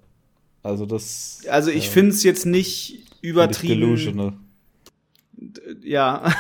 also 0.63 0.87
das. 0.87 1.43
Also 1.49 1.71
ich 1.71 1.87
äh, 1.87 1.91
finde 1.91 2.11
es 2.13 2.23
jetzt 2.23 2.47
nicht 2.47 2.99
übertrieben. 3.21 3.81
Delusional. 3.81 4.33
Ja. 5.83 6.33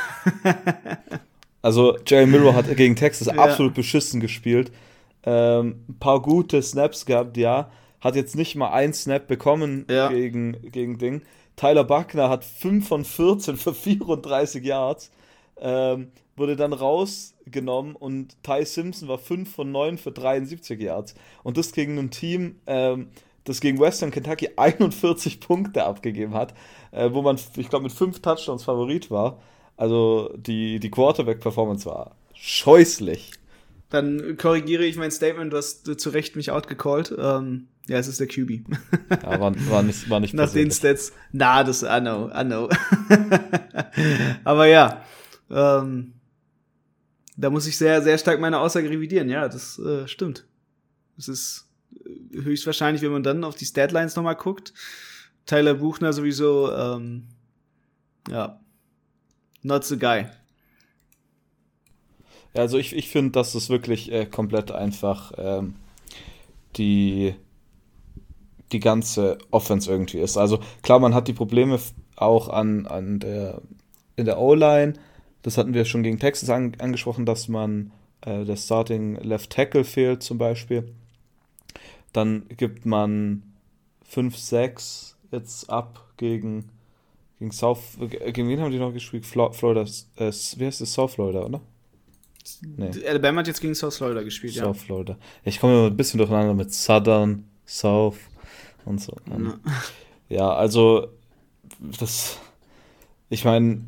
Also 1.64 1.96
Jerry 2.06 2.26
Miller 2.26 2.54
hat 2.54 2.66
gegen 2.76 2.94
Texas 2.94 3.28
ja. 3.28 3.34
absolut 3.36 3.72
beschissen 3.72 4.20
gespielt. 4.20 4.70
Ähm, 5.24 5.76
ein 5.88 5.98
paar 5.98 6.20
gute 6.20 6.60
Snaps 6.60 7.06
gehabt, 7.06 7.38
ja. 7.38 7.70
Hat 8.02 8.16
jetzt 8.16 8.36
nicht 8.36 8.54
mal 8.54 8.70
einen 8.70 8.92
Snap 8.92 9.26
bekommen 9.26 9.86
ja. 9.88 10.08
gegen, 10.08 10.58
gegen 10.70 10.98
Ding. 10.98 11.22
Tyler 11.56 11.84
Buckner 11.84 12.28
hat 12.28 12.44
5 12.44 12.86
von 12.86 13.06
14 13.06 13.56
für 13.56 13.72
34 13.72 14.62
Yards. 14.62 15.10
Ähm, 15.56 16.08
wurde 16.36 16.56
dann 16.56 16.72
rausgenommen 16.72 17.94
und 17.94 18.42
Ty 18.42 18.64
Simpson 18.64 19.08
war 19.08 19.18
5 19.18 19.54
von 19.54 19.70
9 19.70 19.98
für 19.98 20.10
73 20.10 20.80
Yards. 20.80 21.14
Und 21.42 21.56
das 21.56 21.72
gegen 21.72 21.98
ein 21.98 22.10
Team, 22.10 22.56
ähm, 22.66 23.08
das 23.44 23.60
gegen 23.60 23.78
Western 23.78 24.10
Kentucky 24.10 24.50
41 24.56 25.40
Punkte 25.40 25.84
abgegeben 25.84 26.34
hat, 26.34 26.54
äh, 26.90 27.10
wo 27.12 27.22
man, 27.22 27.38
ich 27.56 27.68
glaube, 27.68 27.84
mit 27.84 27.92
5 27.92 28.20
Touchdowns 28.20 28.64
Favorit 28.64 29.10
war. 29.10 29.40
Also 29.76 30.32
die, 30.36 30.80
die 30.80 30.90
Quarterback-Performance 30.90 31.86
war 31.86 32.16
scheußlich. 32.34 33.32
Dann 33.90 34.36
korrigiere 34.36 34.84
ich 34.84 34.96
mein 34.96 35.10
Statement, 35.10 35.52
du 35.52 35.56
hast 35.56 36.00
zu 36.00 36.10
Recht 36.10 36.36
mich 36.36 36.50
outgecallt. 36.50 37.14
Ähm, 37.16 37.68
ja, 37.86 37.98
es 37.98 38.08
ist 38.08 38.18
der 38.18 38.26
QB. 38.26 38.64
ja, 39.10 39.40
war, 39.40 39.54
war 39.70 39.82
nicht, 39.82 40.08
war 40.10 40.20
nicht 40.20 40.34
Nach 40.34 40.50
den 40.50 40.70
Stats. 40.70 41.12
Na, 41.32 41.62
das, 41.62 41.82
I 41.82 42.00
know, 42.00 42.30
I 42.34 42.44
know. 42.44 42.68
Aber 44.44 44.66
ja, 44.66 45.04
ähm, 45.54 46.14
da 47.36 47.50
muss 47.50 47.66
ich 47.66 47.78
sehr, 47.78 48.02
sehr 48.02 48.18
stark 48.18 48.40
meine 48.40 48.58
Aussage 48.58 48.90
revidieren. 48.90 49.28
Ja, 49.28 49.48
das 49.48 49.78
äh, 49.78 50.06
stimmt. 50.06 50.44
Es 51.16 51.28
ist 51.28 51.68
äh, 51.94 52.42
höchstwahrscheinlich, 52.42 53.02
wenn 53.02 53.12
man 53.12 53.22
dann 53.22 53.44
auf 53.44 53.54
die 53.54 53.64
Statlines 53.64 54.16
nochmal 54.16 54.36
guckt. 54.36 54.74
Tyler 55.46 55.74
Buchner 55.74 56.12
sowieso, 56.12 56.72
ähm, 56.72 57.28
ja, 58.30 58.60
not 59.62 59.84
the 59.84 59.98
guy. 59.98 60.26
Also 62.54 62.78
ich, 62.78 62.94
ich 62.94 63.08
finde, 63.08 63.32
dass 63.32 63.54
es 63.54 63.68
wirklich 63.68 64.10
äh, 64.12 64.26
komplett 64.26 64.70
einfach 64.70 65.32
ähm, 65.36 65.74
die, 66.76 67.34
die 68.72 68.80
ganze 68.80 69.38
Offense 69.50 69.90
irgendwie 69.90 70.20
ist. 70.20 70.36
Also 70.36 70.60
klar, 70.82 71.00
man 71.00 71.14
hat 71.14 71.28
die 71.28 71.32
Probleme 71.32 71.78
auch 72.16 72.48
an, 72.48 72.86
an 72.86 73.18
der, 73.18 73.60
in 74.16 74.24
der 74.24 74.38
O-Line. 74.38 74.94
Das 75.44 75.58
hatten 75.58 75.74
wir 75.74 75.84
schon 75.84 76.02
gegen 76.02 76.18
Texas 76.18 76.50
an, 76.50 76.72
angesprochen, 76.78 77.26
dass 77.26 77.48
man 77.48 77.92
äh, 78.22 78.44
der 78.44 78.56
Starting 78.56 79.16
Left 79.16 79.50
Tackle 79.50 79.84
fehlt 79.84 80.22
zum 80.22 80.38
Beispiel. 80.38 80.90
Dann 82.12 82.46
gibt 82.48 82.86
man 82.86 83.42
5-6 84.10 85.14
jetzt 85.30 85.70
ab 85.70 86.12
gegen 86.16 86.70
gegen 87.38 87.50
South. 87.50 87.98
Gegen 87.98 88.48
wen 88.48 88.60
haben 88.60 88.70
die 88.70 88.78
noch 88.78 88.92
gespielt? 88.92 89.26
Florida. 89.26 89.82
Äh, 90.16 90.32
wie 90.56 90.66
heißt 90.66 90.80
das? 90.80 90.92
South 90.92 91.14
Florida, 91.14 91.42
oder? 91.42 91.60
Nee. 92.62 92.90
Alabama 93.06 93.40
hat 93.40 93.46
jetzt 93.48 93.60
gegen 93.60 93.74
South 93.74 93.96
Florida 93.98 94.22
gespielt, 94.22 94.54
South 94.54 94.62
ja. 94.62 94.72
South 94.72 94.82
Florida. 94.82 95.18
Ich 95.44 95.60
komme 95.60 95.74
immer 95.74 95.86
ein 95.86 95.96
bisschen 95.96 96.18
durcheinander 96.18 96.54
mit 96.54 96.72
Southern, 96.72 97.44
South 97.66 98.16
und 98.84 99.00
so. 99.00 99.16
Ja, 99.28 99.58
ja 100.28 100.54
also 100.54 101.08
das. 101.78 102.38
Ich 103.28 103.44
meine, 103.44 103.82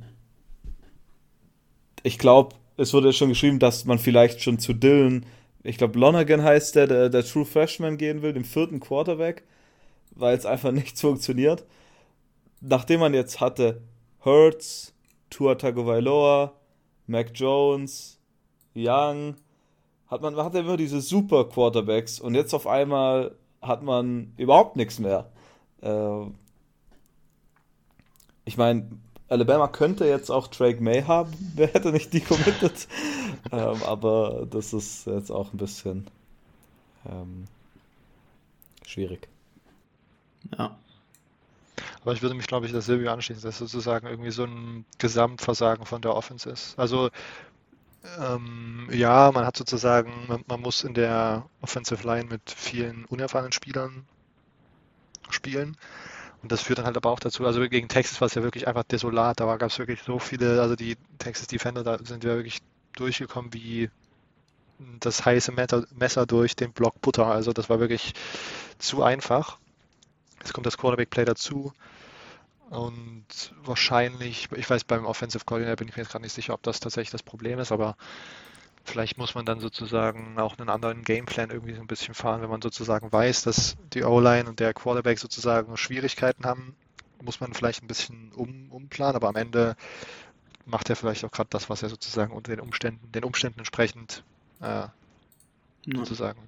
ich 2.07 2.19
glaube, 2.19 2.55
es 2.77 2.93
wurde 2.95 3.13
schon 3.13 3.31
geschrieben, 3.31 3.59
dass 3.59 3.85
man 3.85 3.99
vielleicht 3.99 4.43
schon 4.43 4.59
zu 4.59 4.73
Dylan, 4.73 5.27
ich 5.63 5.79
glaube, 5.79 5.99
Lonergan 5.99 6.43
heißt 6.43 6.77
der, 6.77 6.87
der, 6.87 7.09
der 7.09 7.25
True 7.25 7.45
Freshman 7.45 7.97
gehen 7.99 8.23
will, 8.23 8.33
dem 8.33 8.45
vierten 8.45 8.81
Quarterback, 8.81 9.43
weil 10.13 10.37
es 10.37 10.47
einfach 10.47 10.73
nichts 10.81 11.01
funktioniert 11.01 11.65
nachdem 12.61 13.01
man 13.01 13.15
jetzt 13.15 13.41
hatte 13.41 13.83
Hurts, 14.25 14.95
Tua 15.31 15.55
Tagovailoa, 15.55 16.53
Mac 17.07 17.31
Jones, 17.35 18.19
Young, 18.75 19.37
hat 20.09 20.23
man, 20.23 20.35
man 20.35 20.45
hatte 20.45 20.59
immer 20.59 20.77
diese 20.77 21.01
super 21.01 21.45
Quarterbacks 21.49 22.21
und 22.21 22.35
jetzt 22.35 22.55
auf 22.55 22.67
einmal 22.67 23.37
hat 23.63 23.83
man 23.83 24.33
überhaupt 24.37 24.77
nichts 24.77 24.99
mehr. 24.99 25.31
Äh, 25.83 26.27
ich 28.45 28.57
meine, 28.57 28.89
Alabama 29.29 29.69
könnte 29.69 30.07
jetzt 30.07 30.31
auch 30.31 30.49
Drake 30.49 30.83
May 30.83 31.03
haben, 31.03 31.33
wer 31.55 31.69
hätte 31.69 31.93
nicht 31.93 32.13
die 32.13 32.21
committed. 32.21 32.89
ähm, 33.53 33.83
aber 33.85 34.47
das 34.49 34.73
ist 34.73 35.07
jetzt 35.07 35.31
auch 35.31 35.53
ein 35.53 35.59
bisschen 35.59 36.07
ähm, 37.05 37.45
schwierig. 38.85 39.29
Ja. 40.57 40.77
Aber 42.03 42.13
ich 42.13 42.23
würde 42.23 42.37
mich, 42.37 42.47
glaube 42.47 42.67
ich, 42.67 42.73
der 42.73 42.83
Silvio 42.83 43.13
anschließen, 43.13 43.43
dass 43.43 43.59
sozusagen 43.59 44.07
irgendwie 44.07 44.31
so 44.31 44.45
ein 44.45 44.85
Gesamtversagen 44.99 45.87
von 45.87 46.03
der 46.03 46.15
Offense 46.15 46.49
ist. 46.49 46.79
Also 46.79 47.11
ähm, 48.21 48.89
ja, 48.93 49.33
man 49.33 49.45
hat 49.45 49.57
sozusagen, 49.57 50.13
man, 50.29 50.45
man, 50.47 50.61
muss 50.61 50.85
in 50.85 50.95
der 50.95 51.49
Offensive 51.61 52.07
Line 52.07 52.29
mit 52.29 52.51
vielen 52.51 53.05
unerfahrenen 53.07 53.53
Spielern 53.53 54.07
spielen. 55.31 55.77
Und 56.43 56.53
das 56.53 56.63
führt 56.63 56.79
dann 56.79 56.87
halt 56.87 56.97
aber 56.97 57.11
auch 57.11 57.21
dazu, 57.21 57.45
also 57.45 57.67
gegen 57.69 57.89
Texas 57.89 58.21
war 58.21 58.27
es 58.27 58.35
ja 58.35 58.43
wirklich 58.43 58.69
einfach 58.69 58.85
desolat. 58.85 59.41
Da 59.41 59.57
gab 59.57 59.71
es 59.71 59.79
wirklich 59.79 60.03
so 60.03 60.19
viele, 60.19 60.61
also 60.61 60.77
die 60.77 60.97
Texas 61.19 61.47
Defender, 61.47 61.83
da 61.83 61.99
sind 61.99 62.23
wir 62.23 62.37
wirklich 62.37 62.61
durchgekommen 62.95 63.53
wie 63.53 63.91
das 65.01 65.25
heiße 65.25 65.53
Messer 65.53 66.27
durch 66.27 66.55
den 66.55 66.73
Block 66.73 67.01
Butter. 67.01 67.27
Also 67.27 67.53
das 67.53 67.69
war 67.69 67.81
wirklich 67.81 68.13
zu 68.79 69.03
einfach. 69.03 69.59
Jetzt 70.41 70.53
kommt 70.53 70.67
das 70.67 70.79
Quarterback-Play 70.79 71.25
dazu. 71.25 71.73
Und 72.69 73.25
wahrscheinlich, 73.65 74.49
ich 74.55 74.69
weiß, 74.69 74.85
beim 74.85 75.07
Offensive 75.07 75.45
Coordinator 75.45 75.77
bin 75.77 75.89
ich 75.89 75.97
mir 75.97 76.03
jetzt 76.03 76.13
gerade 76.13 76.25
nicht 76.25 76.35
sicher, 76.35 76.53
ob 76.53 76.63
das 76.63 76.81
tatsächlich 76.81 77.11
das 77.11 77.23
Problem 77.23 77.59
ist, 77.59 77.73
aber 77.73 77.97
vielleicht 78.87 79.19
muss 79.19 79.35
man 79.35 79.45
dann 79.45 79.61
sozusagen 79.61 80.39
auch 80.39 80.59
einen 80.59 80.69
anderen 80.69 81.03
Gameplan 81.03 81.51
irgendwie 81.51 81.75
so 81.75 81.81
ein 81.81 81.87
bisschen 81.87 82.15
fahren, 82.15 82.43
wenn 82.43 82.51
man 82.51 82.63
sozusagen 82.63 83.13
weiß, 83.13 83.43
dass 83.43 83.77
die 83.93 84.05
O-Line 84.05 84.49
und 84.49 84.61
der 84.61 84.73
Quarterback 84.73 85.19
sozusagen 85.19 85.77
Schwierigkeiten 85.77 86.45
haben, 86.45 86.75
muss 87.23 87.41
man 87.41 87.53
vielleicht 87.53 87.83
ein 87.83 87.89
bisschen 87.89 88.33
um, 88.35 88.71
umplanen, 88.71 89.17
aber 89.17 89.29
am 89.29 89.37
Ende 89.37 89.77
macht 90.65 90.91
er 90.91 90.97
vielleicht 90.97 91.25
auch 91.25 91.31
gerade 91.31 91.49
das, 91.51 91.69
was 91.69 91.83
er 91.83 91.89
sozusagen 91.89 92.33
unter 92.33 92.55
den 92.55 92.61
Umständen, 92.61 93.11
den 93.13 93.25
Umständen 93.25 93.61
entsprechend 93.61 94.23
äh, 94.61 94.87
sozusagen. 95.87 96.41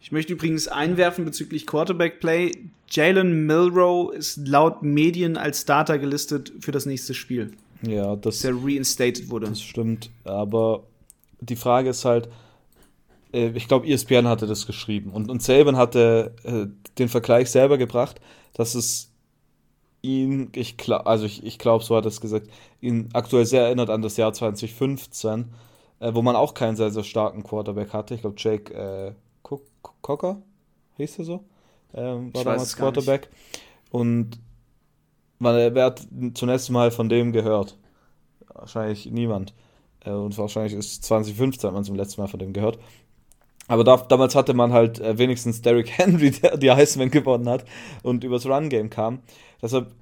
Ich 0.00 0.10
möchte 0.10 0.32
übrigens 0.32 0.66
einwerfen 0.66 1.24
bezüglich 1.24 1.66
Quarterback 1.66 2.18
Play. 2.20 2.50
Jalen 2.90 3.46
Milrow 3.46 4.12
ist 4.12 4.36
laut 4.48 4.82
Medien 4.82 5.36
als 5.36 5.62
Starter 5.62 5.98
gelistet 5.98 6.52
für 6.60 6.72
das 6.72 6.86
nächste 6.86 7.14
Spiel. 7.14 7.52
Ja, 7.82 8.16
das, 8.16 8.40
der 8.40 8.52
reinstated 8.54 9.30
wurde. 9.30 9.46
Das 9.48 9.60
stimmt, 9.60 10.10
aber 10.24 10.82
die 11.42 11.56
Frage 11.56 11.90
ist 11.90 12.04
halt, 12.04 12.28
äh, 13.32 13.48
ich 13.54 13.68
glaube, 13.68 13.86
ESPN 13.86 14.28
hatte 14.28 14.46
das 14.46 14.66
geschrieben 14.66 15.10
und, 15.10 15.30
und 15.30 15.42
Saban 15.42 15.76
hatte 15.76 16.34
äh, 16.44 16.66
den 16.98 17.08
Vergleich 17.08 17.50
selber 17.50 17.78
gebracht, 17.78 18.20
dass 18.54 18.74
es 18.74 19.10
ihn, 20.02 20.50
ich 20.54 20.76
glaub, 20.76 21.06
also 21.06 21.24
ich, 21.24 21.44
ich 21.44 21.58
glaube, 21.58 21.84
so 21.84 21.96
hat 21.96 22.04
er 22.04 22.08
es 22.08 22.20
gesagt, 22.20 22.48
ihn 22.80 23.08
aktuell 23.12 23.46
sehr 23.46 23.62
erinnert 23.62 23.90
an 23.90 24.02
das 24.02 24.16
Jahr 24.16 24.32
2015, 24.32 25.52
äh, 26.00 26.14
wo 26.14 26.22
man 26.22 26.36
auch 26.36 26.54
keinen 26.54 26.76
sehr, 26.76 26.90
sehr 26.90 27.04
starken 27.04 27.42
Quarterback 27.42 27.92
hatte. 27.92 28.14
Ich 28.14 28.20
glaube, 28.20 28.36
Jake 28.38 28.74
äh, 28.74 29.12
Cocker, 30.02 30.42
hieß 30.96 31.20
er 31.20 31.24
so, 31.24 31.44
ähm, 31.94 32.34
war 32.34 32.44
damals 32.44 32.76
Quarterback. 32.76 33.30
Und 33.90 34.40
man, 35.38 35.74
wer 35.74 35.84
hat 35.84 36.06
zunächst 36.34 36.70
mal 36.70 36.90
von 36.90 37.08
dem 37.08 37.32
gehört? 37.32 37.76
Wahrscheinlich 38.54 39.06
niemand. 39.06 39.54
Äh, 40.04 40.10
und 40.10 40.36
wahrscheinlich 40.38 40.74
ist 40.74 41.04
2015 41.04 41.68
hat 41.68 41.74
man 41.74 41.84
zum 41.84 41.96
letzten 41.96 42.20
Mal 42.20 42.28
von 42.28 42.38
dem 42.38 42.52
gehört. 42.52 42.78
Aber 43.68 43.84
da, 43.84 43.96
damals 43.96 44.34
hatte 44.34 44.54
man 44.54 44.72
halt 44.72 45.00
äh, 45.00 45.18
wenigstens 45.18 45.62
Derrick 45.62 45.90
Henry, 45.98 46.30
der 46.30 46.56
die 46.56 46.70
Heisman 46.70 47.10
gewonnen 47.10 47.48
hat 47.48 47.64
und 48.02 48.24
übers 48.24 48.46
Run-Game 48.46 48.90
kam. 48.90 49.20
Deshalb, 49.60 49.92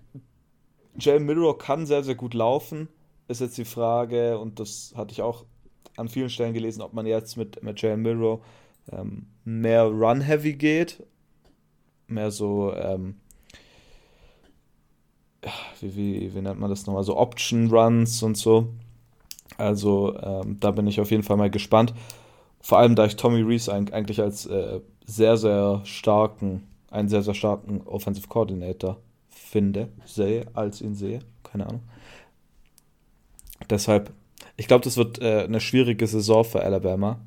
Jalen 0.98 1.24
Milrow 1.24 1.56
kann 1.56 1.86
sehr, 1.86 2.02
sehr 2.02 2.14
gut 2.14 2.34
laufen. 2.34 2.88
Ist 3.28 3.40
jetzt 3.40 3.58
die 3.58 3.64
Frage, 3.64 4.38
und 4.38 4.58
das 4.58 4.92
hatte 4.96 5.12
ich 5.12 5.22
auch 5.22 5.44
an 5.96 6.08
vielen 6.08 6.30
Stellen 6.30 6.54
gelesen, 6.54 6.82
ob 6.82 6.94
man 6.94 7.06
jetzt 7.06 7.36
mit, 7.36 7.62
mit 7.62 7.80
Jalen 7.80 8.02
Milrow 8.02 8.40
ähm, 8.90 9.26
mehr 9.44 9.84
Run-Heavy 9.84 10.54
geht. 10.54 11.04
Mehr 12.08 12.30
so, 12.30 12.74
ähm, 12.74 13.20
wie, 15.80 15.96
wie, 15.96 16.34
wie 16.34 16.40
nennt 16.40 16.58
man 16.58 16.70
das 16.70 16.86
nochmal? 16.86 17.04
So 17.04 17.16
Option-Runs 17.16 18.22
und 18.22 18.36
so. 18.36 18.68
Also 19.58 20.16
ähm, 20.18 20.58
da 20.60 20.70
bin 20.70 20.86
ich 20.86 21.00
auf 21.00 21.10
jeden 21.10 21.22
Fall 21.22 21.36
mal 21.36 21.50
gespannt. 21.50 21.94
Vor 22.60 22.78
allem, 22.78 22.94
da 22.94 23.06
ich 23.06 23.16
Tommy 23.16 23.42
Reese 23.42 23.72
eigentlich 23.72 24.20
als 24.20 24.46
äh, 24.46 24.80
sehr, 25.06 25.36
sehr 25.36 25.80
starken, 25.84 26.66
einen 26.90 27.08
sehr, 27.08 27.22
sehr 27.22 27.34
starken 27.34 27.82
Offensive 27.86 28.28
Coordinator 28.28 28.98
finde, 29.28 29.88
sehe, 30.04 30.46
als 30.54 30.80
ihn 30.80 30.94
sehe. 30.94 31.20
Keine 31.42 31.66
Ahnung. 31.66 31.82
Deshalb, 33.68 34.12
ich 34.56 34.68
glaube, 34.68 34.84
das 34.84 34.96
wird 34.96 35.20
äh, 35.20 35.44
eine 35.44 35.60
schwierige 35.60 36.06
Saison 36.06 36.44
für 36.44 36.62
Alabama. 36.62 37.20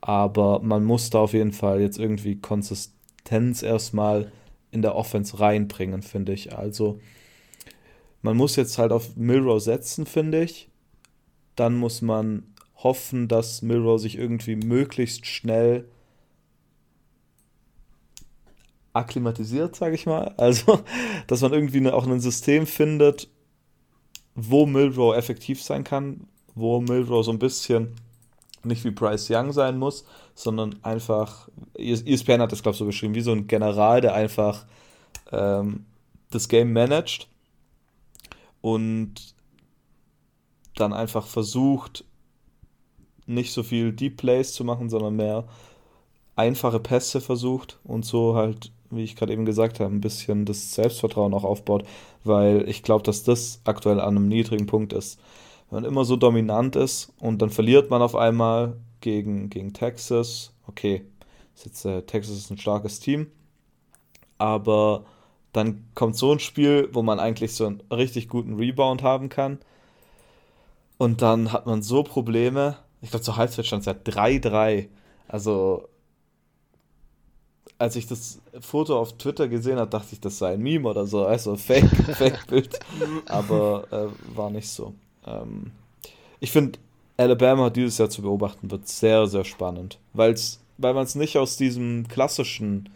Aber 0.00 0.60
man 0.60 0.84
muss 0.84 1.10
da 1.10 1.20
auf 1.20 1.32
jeden 1.32 1.52
Fall 1.52 1.80
jetzt 1.80 1.98
irgendwie 1.98 2.40
Konsistenz 2.40 3.62
erstmal 3.62 4.32
in 4.72 4.82
der 4.82 4.96
Offense 4.96 5.38
reinbringen, 5.38 6.02
finde 6.02 6.32
ich. 6.32 6.56
Also, 6.56 6.98
man 8.22 8.36
muss 8.36 8.56
jetzt 8.56 8.78
halt 8.78 8.90
auf 8.90 9.16
Milrow 9.16 9.62
setzen, 9.62 10.06
finde 10.06 10.42
ich. 10.42 10.68
Dann 11.56 11.76
muss 11.76 12.02
man 12.02 12.44
hoffen, 12.76 13.28
dass 13.28 13.62
Milrow 13.62 14.00
sich 14.00 14.18
irgendwie 14.18 14.56
möglichst 14.56 15.26
schnell 15.26 15.86
akklimatisiert, 18.92 19.76
sage 19.76 19.94
ich 19.94 20.06
mal. 20.06 20.34
Also, 20.36 20.80
dass 21.26 21.40
man 21.40 21.52
irgendwie 21.52 21.88
auch 21.90 22.06
ein 22.06 22.20
System 22.20 22.66
findet, 22.66 23.28
wo 24.34 24.66
Milrow 24.66 25.14
effektiv 25.14 25.62
sein 25.62 25.84
kann, 25.84 26.26
wo 26.54 26.80
Milrow 26.80 27.24
so 27.24 27.32
ein 27.32 27.38
bisschen 27.38 27.94
nicht 28.64 28.84
wie 28.84 28.90
Bryce 28.90 29.28
Young 29.30 29.52
sein 29.52 29.78
muss, 29.78 30.04
sondern 30.34 30.76
einfach, 30.82 31.48
ESPN 31.74 32.40
hat 32.40 32.52
das, 32.52 32.62
glaube 32.62 32.74
ich, 32.74 32.78
so 32.78 32.86
beschrieben, 32.86 33.14
wie 33.14 33.20
so 33.20 33.32
ein 33.32 33.46
General, 33.46 34.00
der 34.00 34.14
einfach 34.14 34.66
ähm, 35.32 35.86
das 36.30 36.48
Game 36.48 36.72
managt 36.72 37.28
und 38.60 39.34
dann 40.74 40.92
einfach 40.92 41.26
versucht, 41.26 42.04
nicht 43.26 43.52
so 43.52 43.62
viel 43.62 43.92
Deep 43.92 44.16
Plays 44.18 44.52
zu 44.52 44.64
machen, 44.64 44.90
sondern 44.90 45.16
mehr 45.16 45.44
einfache 46.36 46.80
Pässe 46.80 47.20
versucht 47.20 47.78
und 47.84 48.04
so 48.04 48.34
halt, 48.34 48.72
wie 48.90 49.04
ich 49.04 49.16
gerade 49.16 49.32
eben 49.32 49.44
gesagt 49.44 49.80
habe, 49.80 49.94
ein 49.94 50.00
bisschen 50.00 50.44
das 50.44 50.74
Selbstvertrauen 50.74 51.34
auch 51.34 51.44
aufbaut, 51.44 51.84
weil 52.24 52.68
ich 52.68 52.82
glaube, 52.82 53.04
dass 53.04 53.22
das 53.22 53.60
aktuell 53.64 54.00
an 54.00 54.16
einem 54.16 54.28
niedrigen 54.28 54.66
Punkt 54.66 54.92
ist. 54.92 55.20
Wenn 55.70 55.82
man 55.82 55.90
immer 55.90 56.04
so 56.04 56.16
dominant 56.16 56.76
ist 56.76 57.12
und 57.20 57.40
dann 57.42 57.50
verliert 57.50 57.90
man 57.90 58.02
auf 58.02 58.14
einmal 58.14 58.76
gegen, 59.00 59.50
gegen 59.50 59.72
Texas, 59.72 60.52
okay, 60.66 61.04
jetzt, 61.64 61.84
äh, 61.84 62.02
Texas 62.02 62.36
ist 62.36 62.50
ein 62.50 62.58
starkes 62.58 63.00
Team, 63.00 63.28
aber 64.38 65.04
dann 65.52 65.84
kommt 65.94 66.16
so 66.16 66.32
ein 66.32 66.40
Spiel, 66.40 66.88
wo 66.92 67.02
man 67.02 67.20
eigentlich 67.20 67.54
so 67.54 67.66
einen 67.66 67.82
richtig 67.90 68.28
guten 68.28 68.54
Rebound 68.54 69.02
haben 69.02 69.28
kann. 69.28 69.58
Und 71.02 71.20
dann 71.20 71.50
hat 71.50 71.66
man 71.66 71.82
so 71.82 72.04
Probleme, 72.04 72.76
ich 73.00 73.10
glaube, 73.10 73.24
zur 73.24 73.36
Halbzeit 73.36 73.66
stand 73.66 73.80
es 73.80 73.86
ja 73.86 73.92
3-3. 73.92 74.86
Also, 75.26 75.88
als 77.76 77.96
ich 77.96 78.06
das 78.06 78.40
Foto 78.60 78.96
auf 79.00 79.18
Twitter 79.18 79.48
gesehen 79.48 79.80
habe, 79.80 79.90
dachte 79.90 80.10
ich, 80.12 80.20
das 80.20 80.38
sei 80.38 80.52
ein 80.52 80.62
Meme 80.62 80.88
oder 80.88 81.04
so. 81.08 81.26
Also, 81.26 81.56
Fake-Bild. 81.56 82.78
Aber 83.26 83.84
äh, 83.90 84.36
war 84.36 84.50
nicht 84.50 84.68
so. 84.68 84.94
Ähm, 85.26 85.72
ich 86.38 86.52
finde, 86.52 86.78
Alabama 87.16 87.70
dieses 87.70 87.98
Jahr 87.98 88.08
zu 88.08 88.22
beobachten 88.22 88.70
wird 88.70 88.86
sehr, 88.86 89.26
sehr 89.26 89.44
spannend. 89.44 89.98
Weil's, 90.12 90.60
weil 90.78 90.94
man 90.94 91.02
es 91.02 91.16
nicht 91.16 91.36
aus 91.36 91.56
diesem 91.56 92.06
klassischen 92.06 92.90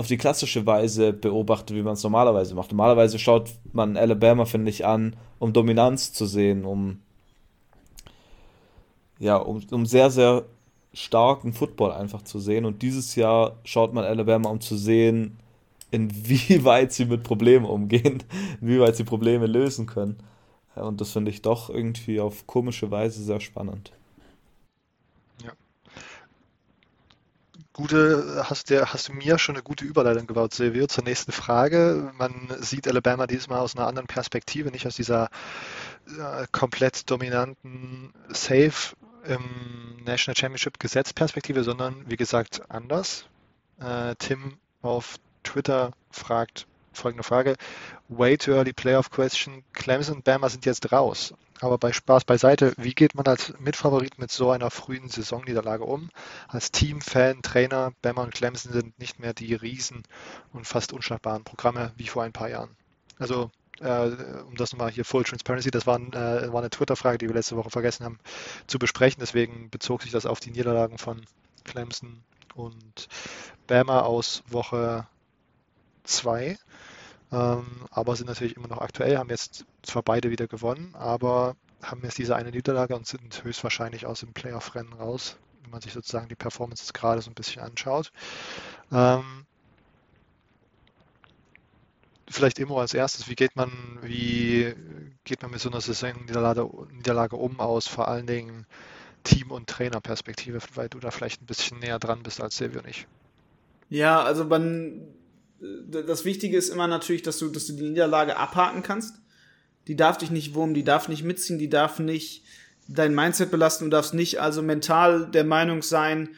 auf 0.00 0.06
die 0.06 0.16
klassische 0.16 0.64
Weise 0.64 1.12
beobachtet, 1.12 1.76
wie 1.76 1.82
man 1.82 1.92
es 1.92 2.02
normalerweise 2.02 2.54
macht. 2.54 2.72
Normalerweise 2.72 3.18
schaut 3.18 3.50
man 3.74 3.98
Alabama, 3.98 4.46
finde 4.46 4.70
ich, 4.70 4.86
an, 4.86 5.14
um 5.38 5.52
Dominanz 5.52 6.14
zu 6.14 6.24
sehen, 6.24 6.64
um 6.64 7.00
ja, 9.18 9.36
um, 9.36 9.62
um 9.70 9.84
sehr, 9.84 10.10
sehr 10.10 10.46
starken 10.94 11.52
Football 11.52 11.92
einfach 11.92 12.22
zu 12.22 12.38
sehen. 12.38 12.64
Und 12.64 12.80
dieses 12.80 13.14
Jahr 13.14 13.58
schaut 13.64 13.92
man 13.92 14.04
Alabama, 14.04 14.48
um 14.48 14.62
zu 14.62 14.74
sehen, 14.74 15.36
inwieweit 15.90 16.92
sie 16.94 17.04
mit 17.04 17.22
Problemen 17.22 17.66
umgehen, 17.66 18.22
inwieweit 18.62 18.96
sie 18.96 19.04
Probleme 19.04 19.46
lösen 19.46 19.84
können. 19.84 20.16
Und 20.76 21.02
das 21.02 21.12
finde 21.12 21.30
ich 21.30 21.42
doch 21.42 21.68
irgendwie 21.68 22.20
auf 22.20 22.46
komische 22.46 22.90
Weise 22.90 23.22
sehr 23.22 23.40
spannend. 23.40 23.92
Gute, 27.80 28.44
hast, 28.44 28.68
der, 28.68 28.92
hast 28.92 29.08
du 29.08 29.14
mir 29.14 29.38
schon 29.38 29.54
eine 29.54 29.62
gute 29.62 29.86
Überleitung 29.86 30.26
gebaut, 30.26 30.52
Silvio, 30.52 30.86
zur 30.86 31.02
nächsten 31.02 31.32
Frage. 31.32 32.12
Man 32.18 32.54
sieht 32.60 32.86
Alabama 32.86 33.26
diesmal 33.26 33.60
aus 33.60 33.74
einer 33.74 33.86
anderen 33.86 34.06
Perspektive, 34.06 34.70
nicht 34.70 34.86
aus 34.86 34.96
dieser 34.96 35.30
äh, 36.06 36.46
komplett 36.52 37.10
dominanten 37.10 38.12
Safe 38.28 38.94
im 39.24 40.04
National 40.04 40.36
Championship 40.36 40.78
Gesetzperspektive, 40.78 41.64
sondern 41.64 42.04
wie 42.06 42.18
gesagt 42.18 42.60
anders. 42.68 43.24
Äh, 43.80 44.14
Tim 44.18 44.58
auf 44.82 45.16
Twitter 45.42 45.92
fragt 46.10 46.66
folgende 46.92 47.24
Frage. 47.24 47.56
Way 48.08 48.38
too 48.38 48.52
early 48.52 48.72
playoff 48.72 49.10
question. 49.10 49.64
Clemson 49.72 50.16
und 50.16 50.24
Bama 50.24 50.48
sind 50.48 50.66
jetzt 50.66 50.92
raus. 50.92 51.34
Aber 51.60 51.76
bei 51.76 51.92
Spaß 51.92 52.24
beiseite, 52.24 52.72
wie 52.78 52.94
geht 52.94 53.14
man 53.14 53.26
als 53.26 53.52
Mitfavorit 53.58 54.18
mit 54.18 54.30
so 54.30 54.50
einer 54.50 54.70
frühen 54.70 55.08
Saisonniederlage 55.08 55.84
um? 55.84 56.08
Als 56.48 56.72
Team, 56.72 57.02
Fan, 57.02 57.42
Trainer, 57.42 57.92
Bama 58.00 58.22
und 58.22 58.34
Clemson 58.34 58.72
sind 58.72 58.98
nicht 58.98 59.18
mehr 59.18 59.34
die 59.34 59.54
riesen 59.54 60.02
und 60.52 60.66
fast 60.66 60.92
unschlagbaren 60.92 61.44
Programme 61.44 61.92
wie 61.96 62.08
vor 62.08 62.22
ein 62.22 62.32
paar 62.32 62.48
Jahren. 62.48 62.70
Also 63.18 63.50
äh, 63.80 64.10
um 64.46 64.56
das 64.56 64.72
nochmal 64.72 64.90
hier 64.90 65.04
Full 65.04 65.24
Transparency, 65.24 65.70
das 65.70 65.86
war, 65.86 65.98
äh, 65.98 66.52
war 66.52 66.60
eine 66.60 66.70
Twitter-Frage, 66.70 67.18
die 67.18 67.28
wir 67.28 67.34
letzte 67.34 67.56
Woche 67.56 67.70
vergessen 67.70 68.04
haben 68.04 68.18
zu 68.66 68.78
besprechen. 68.78 69.20
Deswegen 69.20 69.68
bezog 69.70 70.02
sich 70.02 70.12
das 70.12 70.26
auf 70.26 70.40
die 70.40 70.50
Niederlagen 70.50 70.98
von 70.98 71.22
Clemson 71.64 72.22
und 72.54 73.08
Bama 73.66 74.00
aus 74.00 74.42
Woche 74.48 75.06
2. 76.04 76.58
Ähm, 77.32 77.86
aber 77.90 78.16
sind 78.16 78.26
natürlich 78.26 78.56
immer 78.56 78.68
noch 78.68 78.80
aktuell, 78.80 79.16
haben 79.18 79.30
jetzt 79.30 79.64
zwar 79.82 80.02
beide 80.02 80.30
wieder 80.30 80.48
gewonnen, 80.48 80.94
aber 80.94 81.56
haben 81.82 82.02
jetzt 82.02 82.18
diese 82.18 82.36
eine 82.36 82.50
Niederlage 82.50 82.96
und 82.96 83.06
sind 83.06 83.44
höchstwahrscheinlich 83.44 84.06
aus 84.06 84.20
dem 84.20 84.32
Playoff-Rennen 84.32 84.92
raus, 84.92 85.36
wenn 85.62 85.70
man 85.70 85.80
sich 85.80 85.92
sozusagen 85.92 86.28
die 86.28 86.34
Performances 86.34 86.92
gerade 86.92 87.22
so 87.22 87.30
ein 87.30 87.34
bisschen 87.34 87.62
anschaut. 87.62 88.10
Ähm, 88.92 89.46
vielleicht 92.28 92.58
immer 92.58 92.78
als 92.78 92.94
erstes, 92.94 93.28
wie 93.28 93.34
geht 93.34 93.56
man, 93.56 93.70
wie 94.02 94.74
geht 95.24 95.42
man 95.42 95.50
mit 95.50 95.60
so 95.60 95.70
einer 95.70 95.80
Saisonniederlage 95.80 96.68
Niederlage 96.92 97.36
um 97.36 97.60
aus 97.60 97.86
vor 97.86 98.08
allen 98.08 98.26
Dingen 98.26 98.66
Team- 99.24 99.50
und 99.50 99.68
Trainerperspektive, 99.68 100.60
weil 100.74 100.88
du 100.88 100.98
da 100.98 101.10
vielleicht 101.10 101.42
ein 101.42 101.46
bisschen 101.46 101.78
näher 101.78 101.98
dran 101.98 102.22
bist 102.22 102.40
als 102.40 102.56
Silvio 102.56 102.80
und 102.80 102.88
ich. 102.88 103.06
Ja, 103.90 104.22
also 104.22 104.44
man, 104.44 105.02
das 105.60 106.24
Wichtige 106.24 106.56
ist 106.56 106.70
immer 106.70 106.86
natürlich, 106.86 107.22
dass 107.22 107.38
du, 107.38 107.48
dass 107.48 107.66
du 107.66 107.74
die 107.74 107.88
Niederlage 107.90 108.36
abhaken 108.36 108.82
kannst. 108.82 109.16
Die 109.88 109.96
darf 109.96 110.18
dich 110.18 110.30
nicht 110.30 110.54
wurmen, 110.54 110.74
die 110.74 110.84
darf 110.84 111.08
nicht 111.08 111.24
mitziehen, 111.24 111.58
die 111.58 111.68
darf 111.68 111.98
nicht 111.98 112.44
dein 112.88 113.14
Mindset 113.14 113.50
belasten, 113.50 113.84
du 113.84 113.90
darfst 113.90 114.14
nicht 114.14 114.40
also 114.40 114.62
mental 114.62 115.30
der 115.30 115.44
Meinung 115.44 115.82
sein, 115.82 116.30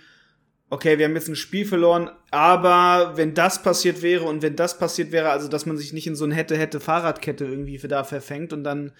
okay, 0.70 0.98
wir 0.98 1.04
haben 1.04 1.14
jetzt 1.14 1.28
ein 1.28 1.36
Spiel 1.36 1.66
verloren, 1.66 2.10
aber 2.30 3.12
wenn 3.16 3.34
das 3.34 3.62
passiert 3.62 4.00
wäre 4.02 4.24
und 4.24 4.42
wenn 4.42 4.56
das 4.56 4.78
passiert 4.78 5.12
wäre, 5.12 5.30
also 5.30 5.48
dass 5.48 5.66
man 5.66 5.76
sich 5.76 5.92
nicht 5.92 6.06
in 6.06 6.16
so 6.16 6.24
eine 6.24 6.34
hätte, 6.34 6.56
hätte 6.56 6.80
Fahrradkette 6.80 7.44
irgendwie 7.44 7.76
da 7.78 8.04
verfängt 8.04 8.52
und 8.52 8.64
dann 8.64 8.92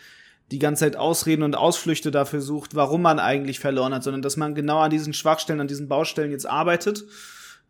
die 0.50 0.58
ganze 0.58 0.84
Zeit 0.84 0.96
Ausreden 0.96 1.42
und 1.42 1.56
Ausflüchte 1.56 2.10
dafür 2.10 2.42
sucht, 2.42 2.74
warum 2.74 3.02
man 3.02 3.18
eigentlich 3.18 3.58
verloren 3.58 3.94
hat, 3.94 4.04
sondern 4.04 4.22
dass 4.22 4.36
man 4.36 4.54
genau 4.54 4.80
an 4.80 4.90
diesen 4.90 5.14
Schwachstellen, 5.14 5.60
an 5.60 5.68
diesen 5.68 5.88
Baustellen 5.88 6.30
jetzt 6.30 6.46
arbeitet, 6.46 7.04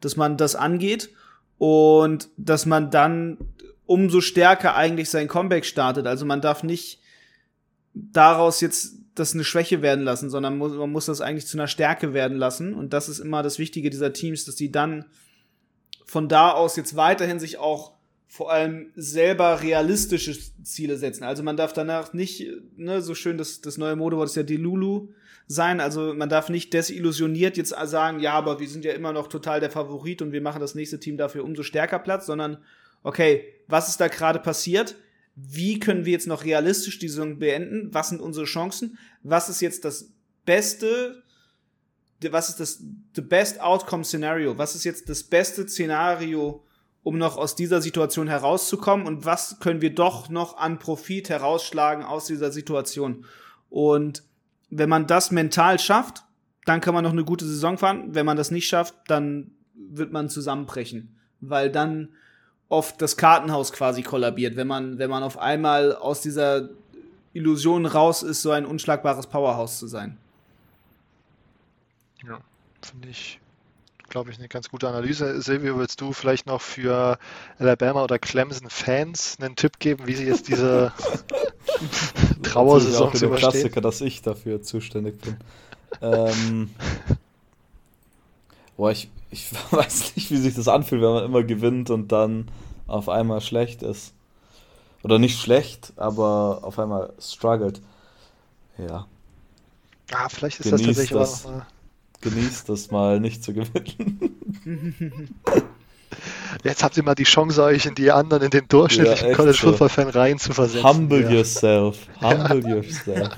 dass 0.01 0.17
man 0.17 0.37
das 0.37 0.57
angeht 0.57 1.11
und 1.63 2.29
dass 2.37 2.67
man 2.67 2.91
dann 2.91 3.39
umso 3.87 4.21
stärker 4.21 4.75
eigentlich 4.75 5.11
sein 5.11 5.29
Comeback 5.29 5.65
startet. 5.65 6.09
Also 6.09 6.27
man 6.27 6.41
darf 6.41 6.65
nicht 6.65 6.99
daraus 7.95 8.61
jetzt 8.61 8.97
das 9.15 9.33
eine 9.33 9.45
Schwäche 9.45 9.81
werden 9.81 10.03
lassen, 10.03 10.29
sondern 10.29 10.59
muss, 10.59 10.73
man 10.73 10.91
muss 10.91 11.07
das 11.07 11.21
eigentlich 11.21 11.47
zu 11.47 11.57
einer 11.57 11.69
Stärke 11.69 12.15
werden 12.15 12.37
lassen. 12.37 12.75
Und 12.75 12.93
das 12.93 13.09
ist 13.09 13.21
immer 13.21 13.45
das 13.45 13.61
Wichtige 13.61 13.91
dieser 13.91 14.13
Teams, 14.13 14.45
dass 14.45 14.57
die 14.57 14.73
dann 14.73 15.05
von 16.05 16.29
da 16.29 16.51
aus 16.51 16.75
jetzt 16.75 16.97
weiterhin 16.97 17.39
sich 17.39 17.59
auch 17.59 17.93
vor 18.27 18.51
allem 18.51 18.91
selber 18.97 19.63
realistische 19.63 20.37
Ziele 20.65 20.97
setzen. 20.97 21.23
Also 21.23 21.45
man 21.45 21.57
darf 21.57 21.73
danach 21.73 22.13
nicht, 22.13 22.45
ne, 22.77 23.01
so 23.03 23.15
schön 23.15 23.39
das, 23.39 23.61
das 23.61 23.79
neue 23.79 23.95
Modewort 23.95 24.29
ist 24.29 24.35
ja 24.35 24.43
die 24.43 24.57
Lulu 24.57 25.11
sein. 25.47 25.81
Also 25.81 26.15
man 26.15 26.29
darf 26.29 26.49
nicht 26.49 26.73
desillusioniert 26.73 27.57
jetzt 27.57 27.71
sagen, 27.71 28.21
ja, 28.21 28.33
aber 28.33 28.61
wir 28.61 28.69
sind 28.69 28.85
ja 28.85 28.93
immer 28.93 29.13
noch 29.13 29.29
total 29.29 29.61
der 29.61 29.71
Favorit 29.71 30.23
und 30.23 30.33
wir 30.33 30.41
machen 30.41 30.61
das 30.61 30.75
nächste 30.75 31.01
Team 31.01 31.17
dafür 31.17 31.45
umso 31.45 31.63
stärker 31.63 31.99
Platz, 31.99 32.27
sondern 32.27 32.59
okay, 33.03 33.45
was 33.69 33.89
ist 33.89 34.01
da 34.01 34.09
gerade 34.09 34.39
passiert? 34.39 34.97
wie 35.35 35.79
können 35.79 36.05
wir 36.05 36.13
jetzt 36.13 36.27
noch 36.27 36.45
realistisch 36.45 36.99
die 36.99 37.09
Saison 37.09 37.39
beenden? 37.39 37.93
Was 37.93 38.11
sind 38.11 38.21
unsere 38.21 38.47
Chancen? 38.47 38.99
Was 39.23 39.49
ist 39.49 39.61
jetzt 39.61 39.85
das 39.85 40.11
beste, 40.45 41.23
was 42.31 42.51
ist 42.51 42.61
das 42.61 42.83
the 43.15 43.23
best 43.23 43.61
outcome 43.61 44.05
Szenario? 44.05 44.59
Was 44.59 44.75
ist 44.75 44.85
jetzt 44.85 45.09
das 45.09 45.23
beste 45.23 45.67
Szenario, 45.67 46.65
um 47.03 47.19
noch 47.19 47.39
aus 47.39 47.57
dieser 47.57 47.81
Situation 47.81 48.29
herauszukommen? 48.29 49.07
Und 49.07 49.25
was 49.25 49.59
können 49.61 49.81
wir 49.81 49.95
doch 49.95 50.29
noch 50.29 50.59
an 50.59 50.79
Profit 50.79 51.31
herausschlagen 51.31 52.05
aus 52.05 52.27
dieser 52.27 52.53
Situation? 52.53 53.25
Und 53.71 54.23
wenn 54.73 54.89
man 54.89 55.07
das 55.07 55.31
mental 55.31 55.79
schafft, 55.79 56.25
dann 56.65 56.81
kann 56.81 56.95
man 56.95 57.05
noch 57.05 57.13
eine 57.13 57.25
gute 57.25 57.45
Saison 57.45 57.77
fahren. 57.77 58.15
Wenn 58.15 58.25
man 58.25 58.39
das 58.39 58.51
nicht 58.51 58.67
schafft, 58.67 58.95
dann 59.07 59.51
wird 59.75 60.13
man 60.13 60.31
zusammenbrechen, 60.31 61.15
weil 61.41 61.71
dann 61.71 62.09
oft 62.69 63.01
das 63.03 63.19
Kartenhaus 63.19 63.73
quasi 63.73 64.03
kollabiert, 64.03 64.57
wenn 64.57 64.67
man, 64.67 64.99
wenn 64.99 65.11
man 65.11 65.23
auf 65.23 65.39
einmal 65.39 65.95
aus 65.95 66.23
dieser 66.23 66.71
Illusion 67.35 67.85
raus 67.85 68.23
ist, 68.23 68.41
so 68.41 68.51
ein 68.51 68.65
unschlagbares 68.65 69.27
Powerhouse 69.27 69.79
zu 69.79 69.87
sein. 69.87 70.17
Ja, 72.27 72.41
finde 72.81 73.09
ich, 73.09 73.41
glaube 74.13 74.31
ich, 74.31 74.39
eine 74.39 74.49
ganz 74.49 74.69
gute 74.69 74.89
Analyse. 74.89 75.41
Silvio, 75.41 75.79
willst 75.79 76.01
du 76.03 76.13
vielleicht 76.13 76.47
noch 76.47 76.61
für 76.61 77.19
Alabama 77.59 78.05
oder 78.05 78.19
Clemson 78.19 78.69
Fans 78.69 79.39
einen 79.41 79.57
Tipp 79.57 79.79
geben, 79.79 80.07
wie 80.07 80.15
sie 80.15 80.27
jetzt 80.27 80.49
diese 80.49 80.93
Trauersaison 82.43 83.15
zu 83.15 83.27
überstehen? 83.27 83.51
Klassiker, 83.51 83.81
dass 83.81 84.03
ich 84.03 84.21
dafür 84.21 84.63
zuständig 84.63 85.19
bin. 85.23 85.37
ähm, 86.03 86.71
boah, 88.77 88.91
ich, 88.91 89.11
ich 89.31 89.51
weiß 89.73 90.15
nicht, 90.17 90.31
wie 90.31 90.37
sich 90.37 90.55
das 90.55 90.69
anfühlt, 90.69 91.01
wenn 91.01 91.15
man 91.15 91.25
immer 91.25 91.43
gewinnt 91.43 91.89
und 91.89 92.13
dann 92.13 92.51
auf 92.87 93.09
einmal 93.09 93.41
schlecht 93.41 93.83
ist. 93.83 94.13
Oder 95.03 95.19
nicht 95.19 95.41
schlecht, 95.41 95.95
aber 95.97 96.61
auf 96.63 96.79
einmal 96.79 97.15
struggelt. 97.19 97.81
Ja. 98.77 99.07
Ah, 100.13 100.29
vielleicht 100.29 100.61
ist 100.61 100.65
Genießt 100.65 100.87
das 100.87 100.97
tatsächlich 100.97 101.19
das, 101.19 101.45
mal... 101.45 101.67
Genießt 102.23 102.69
das 102.69 102.91
mal 102.91 103.21
nicht 103.21 103.45
zu 103.45 103.53
gewinnen. 103.53 104.39
Jetzt 106.63 106.85
habt 106.85 106.97
ihr 106.97 107.03
mal 107.03 107.15
die 107.15 107.25
Chance, 107.25 107.63
euch 107.63 107.87
in 107.87 107.95
die 107.95 108.11
anderen, 108.11 108.43
in 108.45 108.51
den 108.51 108.69
durchschnittlichen 108.69 109.29
ja, 109.29 109.35
College 109.35 109.59
Football 109.59 109.89
Fan 109.89 110.09
rein 110.09 110.39
zu 110.39 110.53
versetzen. 110.53 110.87
Humble 110.89 111.23
ja. 111.23 111.31
yourself. 111.31 111.99
Humble 112.21 112.63
ja. 112.63 112.77
yourself. 112.77 113.31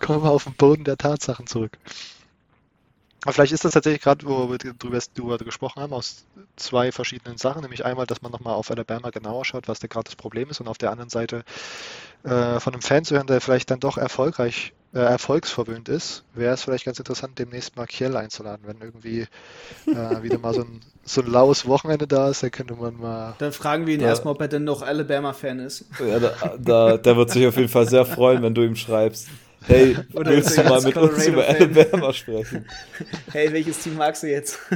Kommen 0.00 0.22
wir 0.22 0.30
auf 0.30 0.44
den 0.44 0.54
Boden 0.54 0.84
der 0.84 0.96
Tatsachen 0.96 1.46
zurück. 1.46 1.78
Aber 3.24 3.32
vielleicht 3.32 3.52
ist 3.52 3.64
das 3.64 3.72
tatsächlich 3.72 4.02
gerade, 4.02 4.24
wo 4.26 4.48
wir 4.50 4.58
darüber 4.58 5.38
gesprochen 5.38 5.82
haben, 5.82 5.92
aus 5.92 6.24
zwei 6.56 6.92
verschiedenen 6.92 7.36
Sachen. 7.36 7.62
Nämlich 7.62 7.84
einmal, 7.84 8.06
dass 8.06 8.22
man 8.22 8.30
nochmal 8.30 8.54
auf 8.54 8.70
Alabama 8.70 9.10
genauer 9.10 9.44
schaut, 9.44 9.66
was 9.66 9.80
da 9.80 9.88
gerade 9.88 10.04
das 10.04 10.16
Problem 10.16 10.50
ist. 10.50 10.60
Und 10.60 10.68
auf 10.68 10.78
der 10.78 10.92
anderen 10.92 11.10
Seite 11.10 11.44
äh, 12.22 12.60
von 12.60 12.74
einem 12.74 12.82
Fan 12.82 13.04
zu 13.04 13.16
hören, 13.16 13.26
der 13.26 13.40
vielleicht 13.40 13.70
dann 13.70 13.80
doch 13.80 13.98
erfolgreich, 13.98 14.72
äh, 14.94 15.00
erfolgsverwöhnt 15.00 15.88
ist, 15.88 16.24
wäre 16.32 16.54
es 16.54 16.62
vielleicht 16.62 16.84
ganz 16.84 16.98
interessant, 16.98 17.38
demnächst 17.38 17.76
mal 17.76 17.86
Kiel 17.86 18.16
einzuladen. 18.16 18.66
Wenn 18.66 18.80
irgendwie 18.80 19.26
äh, 19.86 20.22
wieder 20.22 20.38
mal 20.38 20.54
so 20.54 20.62
ein, 20.62 20.80
so 21.02 21.20
ein 21.20 21.26
laues 21.26 21.66
Wochenende 21.66 22.06
da 22.06 22.30
ist, 22.30 22.44
dann 22.44 22.52
könnte 22.52 22.74
man 22.74 22.96
mal. 22.96 23.34
Dann 23.38 23.52
fragen 23.52 23.86
wir 23.86 23.94
ihn 23.94 24.00
erstmal, 24.00 24.34
ob 24.34 24.40
er 24.40 24.48
denn 24.48 24.64
noch 24.64 24.82
Alabama-Fan 24.82 25.58
ist. 25.58 25.86
Ja, 26.00 26.20
da, 26.20 26.56
da, 26.58 26.96
der 26.96 27.16
wird 27.16 27.30
sich 27.30 27.46
auf 27.46 27.56
jeden 27.56 27.68
Fall 27.68 27.88
sehr 27.88 28.04
freuen, 28.04 28.42
wenn 28.42 28.54
du 28.54 28.62
ihm 28.62 28.76
schreibst. 28.76 29.28
Hey, 29.66 29.96
Oder 30.14 30.30
willst 30.32 30.56
du 30.56 30.62
mal 30.62 30.82
mit 30.82 30.96
uns 30.96 31.26
über 31.26 31.46
Alabama 31.46 32.12
sprechen? 32.12 32.66
Hey, 33.32 33.52
welches 33.52 33.78
Team 33.80 33.96
magst 33.96 34.22
du 34.22 34.28
jetzt? 34.28 34.58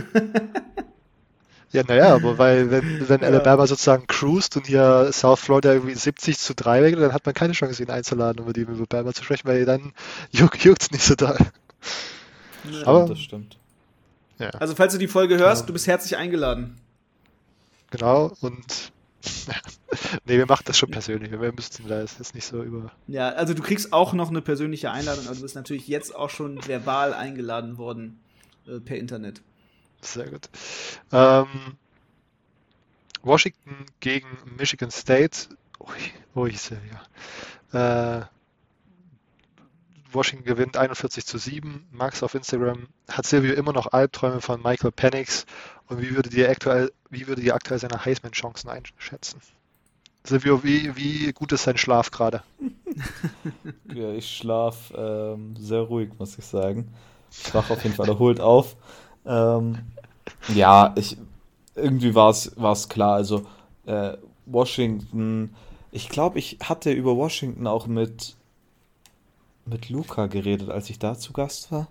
Ja, 1.75 1.83
naja, 1.89 2.15
aber 2.15 2.37
weil 2.37 2.71
wenn, 2.71 3.09
wenn 3.09 3.23
ja. 3.23 3.29
Alabama 3.29 3.67
sozusagen 3.67 4.07
cruised 4.07 4.59
und 4.59 4.67
hier 4.67 5.09
South 5.11 5.41
Florida 5.41 5.73
irgendwie 5.73 5.95
70 5.95 6.39
zu 6.39 6.55
3 6.55 6.83
wegelt, 6.83 7.03
dann 7.03 7.15
hat 7.15 7.25
man 7.25 7.35
keine 7.35 7.55
Chance, 7.55 7.83
ihn 7.83 7.89
einzuladen, 7.89 8.41
um 8.41 8.47
mit 8.47 8.59
ihm 8.59 8.65
über 8.65 8.85
Alabama 8.91 9.15
zu 9.15 9.25
sprechen, 9.25 9.49
weil 9.49 9.65
dann 9.65 9.95
juckt 10.31 10.67
es 10.67 10.91
nicht 10.91 11.03
so 11.03 11.15
da. 11.15 11.35
Ja, 12.71 12.87
aber, 12.87 13.07
das 13.07 13.21
stimmt. 13.21 13.57
Ja. 14.39 14.51
Also 14.51 14.75
falls 14.75 14.93
du 14.93 14.99
die 14.99 15.09
Folge 15.09 15.39
hörst, 15.39 15.67
du 15.67 15.73
bist 15.73 15.87
herzlich 15.87 16.15
eingeladen. 16.19 16.77
Genau, 17.91 18.33
und 18.43 18.93
nee, 20.25 20.39
wir 20.39 20.47
machen 20.47 20.65
das 20.67 20.79
schon 20.79 20.91
persönlich. 20.91 21.31
Wir 21.31 21.53
müssten 21.53 21.89
da 21.89 22.01
jetzt 22.01 22.35
nicht 22.35 22.47
so 22.47 22.63
über. 22.63 22.93
Ja, 23.07 23.31
also 23.31 23.55
du 23.55 23.63
kriegst 23.63 23.93
auch 23.93 24.13
noch 24.13 24.31
eine 24.31 24.43
persönliche 24.43 24.91
Einladung, 24.91 25.27
aber 25.27 25.35
du 25.37 25.43
bist 25.43 25.55
natürlich 25.55 25.89
jetzt 25.89 26.15
auch 26.15 26.31
schon 26.31 26.67
verbal 26.67 27.15
eingeladen 27.15 27.79
worden 27.79 28.21
äh, 28.67 28.81
per 28.81 28.97
Internet. 28.97 29.43
Sehr 30.01 30.29
gut. 30.29 30.49
Ähm, 31.13 31.47
Washington 33.23 33.87
gegen 34.01 34.27
Michigan 34.59 34.91
State. 34.91 35.49
Ui, 35.81 36.43
ui 36.43 36.55
ja. 37.73 38.19
Äh, 38.21 38.25
Washington 40.15 40.45
gewinnt 40.45 40.77
41 40.77 41.27
zu 41.27 41.39
7. 41.39 41.87
Max 41.91 42.23
auf 42.23 42.35
Instagram 42.35 42.89
hat 43.09 43.27
Silvio 43.27 43.55
immer 43.55 43.73
noch 43.73 43.93
Albträume 43.93 44.41
von 44.41 44.63
Michael 44.63 44.93
Penix. 44.93 45.47
Und 45.89 46.01
wie 46.01 46.15
würde 46.15 46.31
ihr 46.31 46.51
aktuell, 46.51 46.93
wie 47.11 47.27
würde 47.27 47.43
ihr 47.43 47.55
aktuell 47.55 47.79
seine 47.79 48.05
Heisman-Chancen 48.05 48.71
einschätzen? 48.71 49.41
Silvio, 50.25 50.63
wie, 50.63 50.95
wie 50.97 51.33
gut 51.33 51.53
ist 51.53 51.65
sein 51.65 51.77
Schlaf 51.77 52.11
gerade? 52.11 52.43
ja, 53.95 54.13
ich 54.13 54.37
schlafe 54.37 54.95
ähm, 54.97 55.57
sehr 55.57 55.81
ruhig, 55.81 56.11
muss 56.19 56.39
ich 56.39 56.45
sagen. 56.45 56.93
Ich 57.31 57.53
wache 57.55 57.73
auf 57.73 57.83
jeden 57.83 57.97
Fall 57.97 58.09
erholt 58.09 58.41
auf. 58.41 58.77
Ähm, 59.27 59.79
ja, 60.55 60.93
ich, 60.97 61.17
irgendwie 61.75 62.15
war 62.15 62.31
es 62.31 62.89
klar. 62.89 63.15
Also, 63.15 63.47
äh, 63.87 64.17
Washington, 64.47 65.55
ich 65.91 66.09
glaube, 66.09 66.39
ich 66.39 66.59
hatte 66.63 66.93
über 66.93 67.17
Washington 67.17 67.67
auch 67.67 67.87
mit 67.87 68.37
mit 69.65 69.89
Luca 69.89 70.27
geredet, 70.27 70.71
als 70.71 70.91
ich 70.91 70.99
da 70.99 71.17
zu 71.17 71.33
Gast 71.33 71.71
war. 71.73 71.89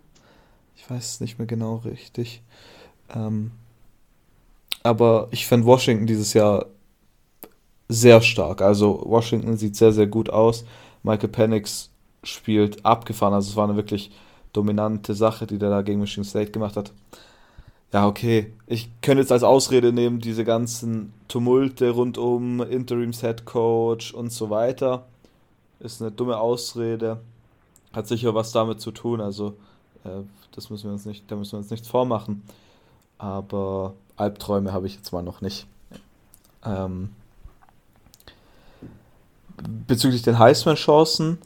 Ich 0.75 0.89
weiß 0.89 1.13
es 1.13 1.19
nicht 1.19 1.38
mehr 1.38 1.47
genau 1.47 1.77
richtig. 1.77 2.41
Ähm, 3.13 3.51
aber 4.84 5.27
ich 5.31 5.47
fand 5.47 5.65
Washington 5.65 6.07
dieses 6.07 6.34
Jahr 6.34 6.65
sehr 7.88 8.21
stark. 8.21 8.62
Also 8.62 9.03
Washington 9.05 9.57
sieht 9.57 9.75
sehr, 9.75 9.91
sehr 9.91 10.07
gut 10.07 10.29
aus. 10.29 10.65
Michael 11.03 11.29
Penix 11.29 11.89
spielt 12.23 12.86
abgefahren. 12.86 13.34
Also 13.34 13.51
es 13.51 13.55
war 13.55 13.65
eine 13.65 13.75
wirklich 13.75 14.12
dominante 14.53 15.13
Sache, 15.13 15.47
die 15.47 15.57
der 15.57 15.69
da 15.69 15.81
gegen 15.81 15.99
Michigan 15.99 16.23
State 16.23 16.51
gemacht 16.51 16.77
hat. 16.77 16.91
Ja, 17.93 18.07
okay. 18.07 18.53
Ich 18.67 18.89
könnte 19.01 19.21
jetzt 19.21 19.31
als 19.31 19.43
Ausrede 19.43 19.91
nehmen, 19.91 20.19
diese 20.19 20.45
ganzen 20.45 21.13
Tumulte 21.27 21.89
rund 21.91 22.17
um 22.17 22.62
Interims 22.62 23.21
Head 23.21 23.45
Coach 23.45 24.13
und 24.13 24.31
so 24.31 24.49
weiter. 24.49 25.05
Ist 25.79 26.01
eine 26.01 26.12
dumme 26.12 26.38
Ausrede. 26.38 27.19
Hat 27.93 28.08
sicher 28.08 28.34
was 28.36 28.51
damit 28.51 28.82
zu 28.82 28.91
tun. 28.91 29.21
Also 29.21 29.56
äh, 30.04 30.23
das 30.54 30.69
müssen 30.69 30.86
wir 30.86 30.93
uns 30.93 31.06
nicht, 31.06 31.30
da 31.30 31.36
müssen 31.36 31.54
wir 31.54 31.60
uns 31.60 31.69
nichts 31.69 31.88
vormachen. 31.88 32.43
Aber 33.17 33.93
Albträume 34.17 34.73
habe 34.73 34.88
ich 34.88 34.95
jetzt 34.95 35.12
mal 35.12 35.23
noch 35.23 35.41
nicht. 35.41 35.67
Ähm, 36.65 37.10
bezüglich 39.88 40.21
den 40.21 40.39
Heisman-Chancen, 40.39 41.38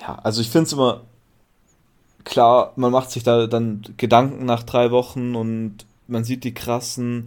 ja, 0.00 0.16
also 0.22 0.40
ich 0.40 0.50
finde 0.50 0.66
es 0.66 0.72
immer 0.72 1.00
klar, 2.24 2.72
man 2.76 2.92
macht 2.92 3.10
sich 3.10 3.22
da 3.22 3.46
dann 3.46 3.82
Gedanken 3.96 4.44
nach 4.44 4.62
drei 4.62 4.90
Wochen 4.90 5.34
und 5.34 5.78
man 6.06 6.24
sieht 6.24 6.44
die 6.44 6.54
krassen 6.54 7.26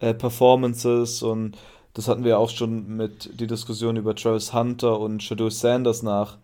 äh, 0.00 0.14
Performances 0.14 1.22
und 1.22 1.56
das 1.94 2.08
hatten 2.08 2.24
wir 2.24 2.38
auch 2.38 2.50
schon 2.50 2.96
mit 2.96 3.40
die 3.40 3.46
Diskussion 3.46 3.96
über 3.96 4.14
Travis 4.14 4.52
Hunter 4.52 5.00
und 5.00 5.22
Shadow 5.22 5.48
Sanders 5.48 6.02
nach 6.02 6.36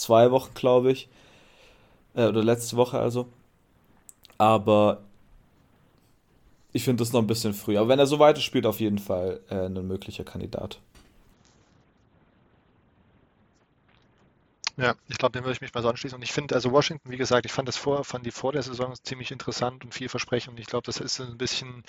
zwei 0.00 0.30
Wochen, 0.30 0.52
glaube 0.54 0.92
ich. 0.92 1.08
Äh, 2.14 2.26
oder 2.26 2.42
letzte 2.42 2.76
Woche 2.76 2.98
also. 2.98 3.28
Aber 4.38 5.02
ich 6.72 6.84
finde 6.84 7.02
das 7.02 7.12
noch 7.12 7.20
ein 7.20 7.26
bisschen 7.26 7.54
früh. 7.54 7.76
Aber 7.76 7.88
wenn 7.88 7.98
er 7.98 8.06
so 8.06 8.18
weiterspielt, 8.18 8.66
auf 8.66 8.80
jeden 8.80 8.98
Fall 8.98 9.40
äh, 9.50 9.66
ein 9.66 9.86
möglicher 9.86 10.24
Kandidat. 10.24 10.80
Ja, 14.76 14.94
ich 15.08 15.18
glaube, 15.18 15.32
dem 15.32 15.44
würde 15.44 15.52
ich 15.52 15.60
mich 15.60 15.74
mal 15.74 15.82
so 15.82 15.90
anschließen. 15.90 16.16
Und 16.16 16.22
ich 16.22 16.32
finde, 16.32 16.54
also 16.54 16.72
Washington, 16.72 17.10
wie 17.10 17.18
gesagt, 17.18 17.44
ich 17.44 17.52
fand 17.52 17.68
das 17.68 17.76
vor, 17.76 18.02
fand 18.02 18.24
die 18.24 18.30
vor 18.30 18.52
der 18.52 18.62
Saison 18.62 18.94
ziemlich 19.02 19.30
interessant 19.30 19.84
und 19.84 19.92
vielversprechend. 19.92 20.54
Und 20.54 20.60
ich 20.60 20.66
glaube, 20.66 20.86
das 20.86 20.98
ist 20.98 21.20
ein 21.20 21.36
bisschen 21.36 21.84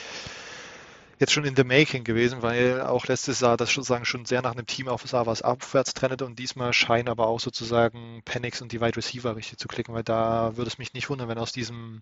jetzt 1.22 1.32
schon 1.32 1.46
in 1.46 1.56
the 1.56 1.64
making 1.64 2.04
gewesen, 2.04 2.42
weil 2.42 2.82
auch 2.82 3.06
letztes 3.06 3.40
Jahr 3.40 3.56
das 3.56 3.70
sozusagen 3.70 4.06
schon 4.06 4.26
sehr 4.26 4.42
nach 4.42 4.54
einem 4.54 4.66
Team 4.66 4.88
aufsah, 4.88 5.26
was 5.26 5.42
abwärts 5.42 5.94
trennte 5.94 6.26
und 6.26 6.38
diesmal 6.38 6.74
scheinen 6.74 7.08
aber 7.08 7.28
auch 7.28 7.40
sozusagen 7.40 8.22
Panics 8.26 8.62
und 8.62 8.72
die 8.72 8.82
Wide 8.82 8.98
Receiver 8.98 9.36
richtig 9.36 9.60
zu 9.60 9.68
klicken, 9.68 9.94
weil 9.94 10.04
da 10.04 10.58
würde 10.58 10.70
es 10.70 10.80
mich 10.80 10.94
nicht 10.94 11.10
wundern, 11.10 11.30
wenn 11.30 11.38
aus 11.38 11.54
diesem 11.54 12.02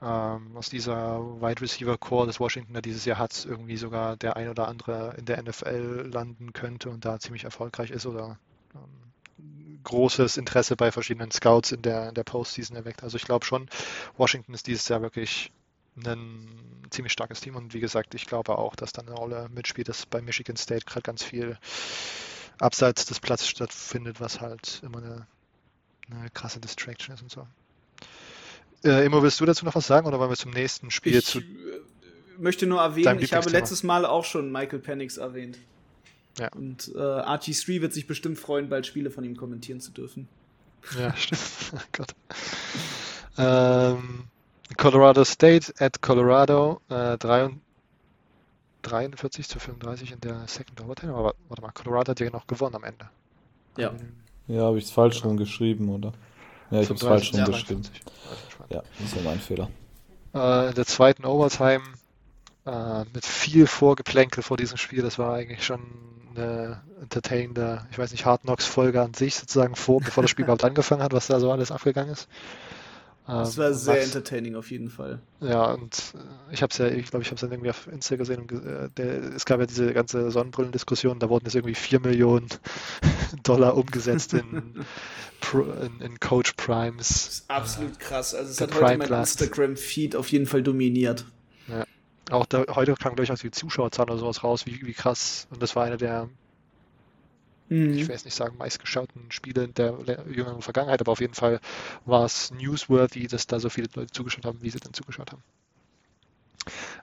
ähm, 0.00 0.56
aus 0.56 0.70
dieser 0.70 1.18
Wide 1.40 1.60
Receiver 1.60 1.98
Core 1.98 2.28
des 2.28 2.38
Washington 2.38 2.80
dieses 2.80 3.04
Jahr 3.04 3.18
hat, 3.18 3.44
irgendwie 3.44 3.76
sogar 3.76 4.16
der 4.16 4.36
ein 4.36 4.48
oder 4.48 4.68
andere 4.68 5.14
in 5.18 5.24
der 5.24 5.42
NFL 5.42 6.08
landen 6.12 6.52
könnte 6.52 6.90
und 6.90 7.04
da 7.04 7.18
ziemlich 7.18 7.44
erfolgreich 7.44 7.90
ist 7.90 8.06
oder 8.06 8.38
ähm, 8.74 9.82
großes 9.82 10.36
Interesse 10.36 10.76
bei 10.76 10.92
verschiedenen 10.92 11.32
Scouts 11.32 11.72
in 11.72 11.82
der, 11.82 12.10
in 12.10 12.14
der 12.14 12.24
Postseason 12.24 12.76
erweckt. 12.76 13.02
Also 13.02 13.16
ich 13.16 13.24
glaube 13.24 13.44
schon, 13.44 13.68
Washington 14.16 14.54
ist 14.54 14.68
dieses 14.68 14.88
Jahr 14.88 15.02
wirklich 15.02 15.50
ein 16.06 16.88
ziemlich 16.90 17.12
starkes 17.12 17.40
Team 17.40 17.56
und 17.56 17.74
wie 17.74 17.80
gesagt, 17.80 18.14
ich 18.14 18.26
glaube 18.26 18.58
auch, 18.58 18.74
dass 18.76 18.92
da 18.92 19.02
eine 19.02 19.12
Rolle 19.12 19.48
mitspielt, 19.54 19.88
dass 19.88 20.06
bei 20.06 20.20
Michigan 20.22 20.56
State 20.56 20.86
gerade 20.86 21.02
ganz 21.02 21.22
viel 21.22 21.58
abseits 22.58 23.06
des 23.06 23.20
Platzes 23.20 23.48
stattfindet, 23.48 24.20
was 24.20 24.40
halt 24.40 24.80
immer 24.82 24.98
eine, 24.98 25.26
eine 26.10 26.30
krasse 26.30 26.60
Distraction 26.60 27.14
ist 27.14 27.22
und 27.22 27.30
so. 27.30 27.46
Äh, 28.84 29.04
Immo, 29.04 29.22
willst 29.22 29.40
du 29.40 29.46
dazu 29.46 29.64
noch 29.64 29.74
was 29.74 29.86
sagen 29.86 30.06
oder 30.06 30.18
wollen 30.18 30.30
wir 30.30 30.36
zum 30.36 30.52
nächsten 30.52 30.90
Spiel 30.90 31.16
ich 31.16 31.26
zu? 31.26 31.42
möchte 32.38 32.66
nur 32.66 32.80
erwähnen, 32.80 33.18
ich 33.20 33.32
habe 33.32 33.50
letztes 33.50 33.82
Mal 33.82 34.06
auch 34.06 34.24
schon 34.24 34.50
Michael 34.52 34.78
Penix 34.78 35.16
erwähnt. 35.16 35.58
Ja. 36.38 36.48
Und 36.52 36.92
äh, 36.94 37.00
Archie 37.00 37.52
3 37.52 37.82
wird 37.82 37.92
sich 37.92 38.06
bestimmt 38.06 38.38
freuen, 38.38 38.68
bald 38.68 38.86
Spiele 38.86 39.10
von 39.10 39.24
ihm 39.24 39.36
kommentieren 39.36 39.80
zu 39.80 39.90
dürfen. 39.90 40.28
Ja, 40.96 41.14
stimmt. 41.16 41.40
oh 41.74 41.80
Gott. 41.92 42.14
Ähm, 43.36 44.24
Colorado 44.76 45.24
State 45.24 45.72
at 45.78 46.00
Colorado, 46.02 46.80
äh, 46.88 47.16
43 48.82 49.48
zu 49.48 49.58
35 49.58 50.12
in 50.12 50.20
der 50.20 50.46
Second 50.46 50.80
Overtime. 50.80 51.14
Aber 51.14 51.34
warte 51.48 51.62
mal, 51.62 51.72
Colorado 51.72 52.10
hat 52.10 52.20
ja 52.20 52.30
noch 52.30 52.46
gewonnen 52.46 52.76
am 52.76 52.84
Ende. 52.84 53.08
Ja. 53.76 53.92
Ja, 54.46 54.62
habe 54.62 54.78
ich 54.78 54.84
es 54.84 54.90
falsch 54.90 55.24
rum 55.24 55.36
geschrieben, 55.36 55.88
oder? 55.88 56.12
Ja, 56.70 56.80
ich 56.80 56.88
habe 56.88 56.96
es 56.96 57.02
falsch 57.02 57.34
rum 57.34 57.44
geschrieben. 57.44 57.82
Ja, 58.70 58.82
das 58.98 59.16
war 59.16 59.22
mein 59.22 59.40
Fehler. 59.40 59.70
Äh, 60.34 60.68
in 60.68 60.74
der 60.74 60.86
zweiten 60.86 61.24
Overtime 61.24 61.82
äh, 62.66 63.04
mit 63.14 63.24
viel 63.24 63.66
Vorgeplänkel 63.66 64.42
vor 64.42 64.56
diesem 64.56 64.76
Spiel. 64.76 65.02
Das 65.02 65.18
war 65.18 65.34
eigentlich 65.34 65.64
schon 65.64 65.80
eine 66.34 66.82
entertainende, 67.00 67.86
ich 67.90 67.98
weiß 67.98 68.12
nicht, 68.12 68.26
Hard 68.26 68.42
Knocks 68.42 68.66
Folge 68.66 69.00
an 69.00 69.14
sich 69.14 69.36
sozusagen 69.36 69.74
vor, 69.74 70.00
bevor 70.00 70.22
das 70.22 70.30
Spiel 70.30 70.44
überhaupt 70.44 70.64
angefangen 70.64 71.02
hat, 71.02 71.12
was 71.12 71.26
da 71.26 71.40
so 71.40 71.50
alles 71.50 71.72
abgegangen 71.72 72.12
ist. 72.12 72.28
Das 73.28 73.58
war 73.58 73.68
ähm, 73.68 73.74
sehr 73.74 73.94
Max, 73.94 74.06
entertaining 74.06 74.54
auf 74.54 74.70
jeden 74.70 74.88
Fall. 74.88 75.20
Ja, 75.40 75.72
und 75.72 76.14
äh, 76.14 76.54
ich 76.54 76.62
habe 76.62 76.70
es 76.70 76.78
ja, 76.78 76.86
ich 76.86 77.10
glaube, 77.10 77.22
ich 77.22 77.28
habe 77.28 77.34
es 77.34 77.42
dann 77.42 77.52
irgendwie 77.52 77.68
auf 77.68 77.86
Insta 77.86 78.16
gesehen. 78.16 78.40
Und, 78.40 78.52
äh, 78.52 78.88
der, 78.96 79.34
es 79.34 79.44
gab 79.44 79.60
ja 79.60 79.66
diese 79.66 79.92
ganze 79.92 80.30
Sonnenbrillendiskussion, 80.30 81.18
da 81.18 81.28
wurden 81.28 81.44
jetzt 81.44 81.54
irgendwie 81.54 81.74
4 81.74 82.00
Millionen 82.00 82.48
Dollar 83.42 83.76
umgesetzt 83.76 84.32
in, 84.32 84.86
in, 85.52 86.00
in, 86.00 86.20
Coach 86.20 86.54
Primes. 86.54 87.08
Das 87.08 87.28
ist 87.28 87.50
absolut 87.50 88.00
krass. 88.00 88.34
Also 88.34 88.50
es 88.50 88.60
hat 88.62 88.74
heute 88.80 88.96
mein 88.96 89.12
Instagram-Feed 89.12 90.16
auf 90.16 90.32
jeden 90.32 90.46
Fall 90.46 90.62
dominiert. 90.62 91.26
Ja. 91.68 91.84
Auch 92.30 92.46
da, 92.46 92.64
heute 92.70 92.94
kam, 92.94 93.14
glaube 93.14 93.24
ich, 93.24 93.32
auch 93.32 93.38
die 93.38 93.50
Zuschauerzahlen 93.50 94.08
oder 94.08 94.18
sowas 94.18 94.42
raus, 94.42 94.64
wie, 94.64 94.80
wie 94.86 94.94
krass. 94.94 95.46
Und 95.50 95.62
das 95.62 95.76
war 95.76 95.84
eine 95.84 95.98
der 95.98 96.30
mhm. 97.68 97.94
ich 97.94 98.06
will 98.06 98.14
jetzt 98.14 98.24
nicht 98.24 98.34
sagen 98.34 98.56
meistgeschauten 98.56 99.30
Spiele 99.30 99.64
in 99.64 99.74
der 99.74 99.96
jüngeren 100.30 100.62
Vergangenheit, 100.62 101.00
aber 101.00 101.12
auf 101.12 101.20
jeden 101.20 101.34
Fall 101.34 101.60
war 102.04 102.24
es 102.24 102.50
newsworthy, 102.50 103.26
dass 103.26 103.46
da 103.46 103.60
so 103.60 103.68
viele 103.68 103.88
Leute 103.94 104.12
zugeschaut 104.12 104.44
haben, 104.44 104.62
wie 104.62 104.70
sie 104.70 104.80
dann 104.80 104.94
zugeschaut 104.94 105.32
haben. 105.32 105.42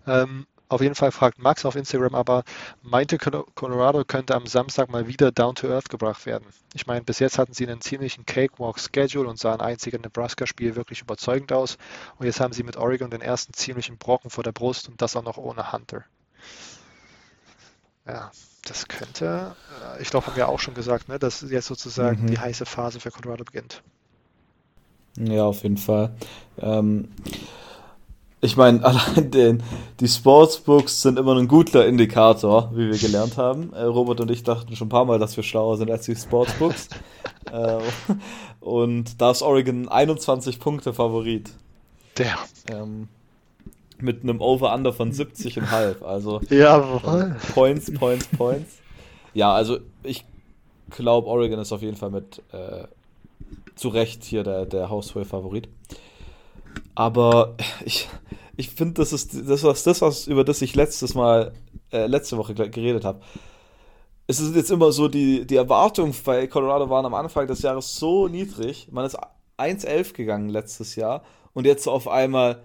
Ähm, 0.07 0.45
auf 0.67 0.81
jeden 0.81 0.95
Fall 0.95 1.11
fragt 1.11 1.37
Max 1.37 1.63
auf 1.65 1.75
Instagram 1.75 2.15
aber, 2.15 2.43
meinte 2.81 3.17
Colorado 3.19 4.03
könnte 4.03 4.33
am 4.33 4.47
Samstag 4.47 4.89
mal 4.89 5.07
wieder 5.07 5.31
down 5.31 5.53
to 5.53 5.67
earth 5.67 5.89
gebracht 5.89 6.25
werden. 6.25 6.47
Ich 6.73 6.87
meine, 6.87 7.03
bis 7.03 7.19
jetzt 7.19 7.37
hatten 7.37 7.53
sie 7.53 7.67
einen 7.67 7.81
ziemlichen 7.81 8.25
Cakewalk-Schedule 8.25 9.29
und 9.29 9.37
sahen 9.37 9.61
einziger 9.61 9.99
Nebraska-Spiel 9.99 10.75
wirklich 10.75 11.01
überzeugend 11.01 11.53
aus. 11.53 11.77
Und 12.17 12.25
jetzt 12.25 12.39
haben 12.39 12.53
sie 12.53 12.63
mit 12.63 12.77
Oregon 12.77 13.11
den 13.11 13.21
ersten 13.21 13.53
ziemlichen 13.53 13.97
Brocken 13.97 14.31
vor 14.31 14.43
der 14.43 14.53
Brust 14.53 14.89
und 14.89 15.01
das 15.01 15.15
auch 15.15 15.23
noch 15.23 15.37
ohne 15.37 15.71
Hunter. 15.71 16.03
Ja, 18.07 18.31
das 18.65 18.87
könnte, 18.87 19.55
äh, 19.97 20.01
ich 20.01 20.09
glaube, 20.09 20.27
haben 20.27 20.35
wir 20.35 20.49
auch 20.49 20.59
schon 20.59 20.73
gesagt, 20.73 21.07
ne, 21.07 21.17
dass 21.17 21.41
jetzt 21.41 21.67
sozusagen 21.67 22.23
mhm. 22.23 22.27
die 22.27 22.39
heiße 22.39 22.65
Phase 22.65 22.99
für 22.99 23.11
Colorado 23.11 23.43
beginnt. 23.43 23.81
Ja, 25.17 25.45
auf 25.45 25.63
jeden 25.63 25.77
Fall. 25.77 26.13
Ähm, 26.59 27.09
ich 28.41 28.57
meine, 28.57 28.83
allein 28.83 29.31
den, 29.31 29.63
die 29.99 30.07
Sportsbooks 30.07 31.01
sind 31.01 31.17
immer 31.17 31.35
ein 31.35 31.47
guter 31.47 31.85
Indikator, 31.85 32.71
wie 32.73 32.89
wir 32.89 32.97
gelernt 32.97 33.37
haben. 33.37 33.73
Äh, 33.73 33.83
Robert 33.83 34.19
und 34.19 34.31
ich 34.31 34.43
dachten 34.43 34.75
schon 34.75 34.87
ein 34.87 34.89
paar 34.89 35.05
Mal, 35.05 35.19
dass 35.19 35.37
wir 35.37 35.43
schlauer 35.43 35.77
sind 35.77 35.89
als 35.89 36.05
die 36.05 36.15
Sportsbooks. 36.15 36.89
äh, 37.51 37.79
und 38.59 39.21
da 39.21 39.31
ist 39.31 39.41
Oregon 39.41 39.87
21 39.87 40.59
Punkte 40.59 40.93
Favorit. 40.93 41.51
Der. 42.17 42.37
Ähm, 42.69 43.07
mit 44.01 44.23
einem 44.23 44.41
Over-Under 44.41 44.93
von 44.93 45.11
70,5. 45.11 46.03
Also 46.03 46.41
Jawohl. 46.49 47.35
Points, 47.53 47.93
Points, 47.93 48.27
Points. 48.27 48.77
Ja, 49.33 49.53
also 49.53 49.79
ich 50.03 50.25
glaube, 50.89 51.27
Oregon 51.27 51.59
ist 51.59 51.71
auf 51.71 51.81
jeden 51.81 51.97
Fall 51.97 52.11
mit 52.11 52.41
äh, 52.51 52.85
zu 53.75 53.89
Recht 53.89 54.23
hier 54.23 54.43
der, 54.43 54.65
der 54.65 54.89
haushohe 54.89 55.25
Favorit. 55.25 55.67
Aber 56.95 57.55
ich, 57.83 58.07
ich 58.55 58.69
finde, 58.69 58.95
das 58.95 59.13
ist 59.13 59.33
das, 59.47 59.63
was, 59.63 59.83
das, 59.83 60.01
was 60.01 60.27
über 60.27 60.43
das 60.43 60.61
ich 60.61 60.75
letztes 60.75 61.13
Mal, 61.15 61.53
äh, 61.91 62.07
letzte 62.07 62.37
Woche 62.37 62.53
geredet 62.53 63.05
habe. 63.05 63.19
Es 64.27 64.39
ist 64.39 64.55
jetzt 64.55 64.71
immer 64.71 64.91
so, 64.91 65.07
die, 65.07 65.45
die 65.45 65.55
Erwartungen 65.55 66.15
bei 66.23 66.47
Colorado 66.47 66.89
waren 66.89 67.05
am 67.05 67.13
Anfang 67.13 67.45
des 67.47 67.61
Jahres 67.61 67.95
so 67.95 68.27
niedrig. 68.27 68.87
Man 68.91 69.05
ist 69.05 69.17
1-11 69.57 70.13
gegangen 70.13 70.49
letztes 70.49 70.95
Jahr 70.95 71.23
und 71.53 71.65
jetzt 71.65 71.83
so 71.83 71.91
auf 71.91 72.07
einmal 72.07 72.63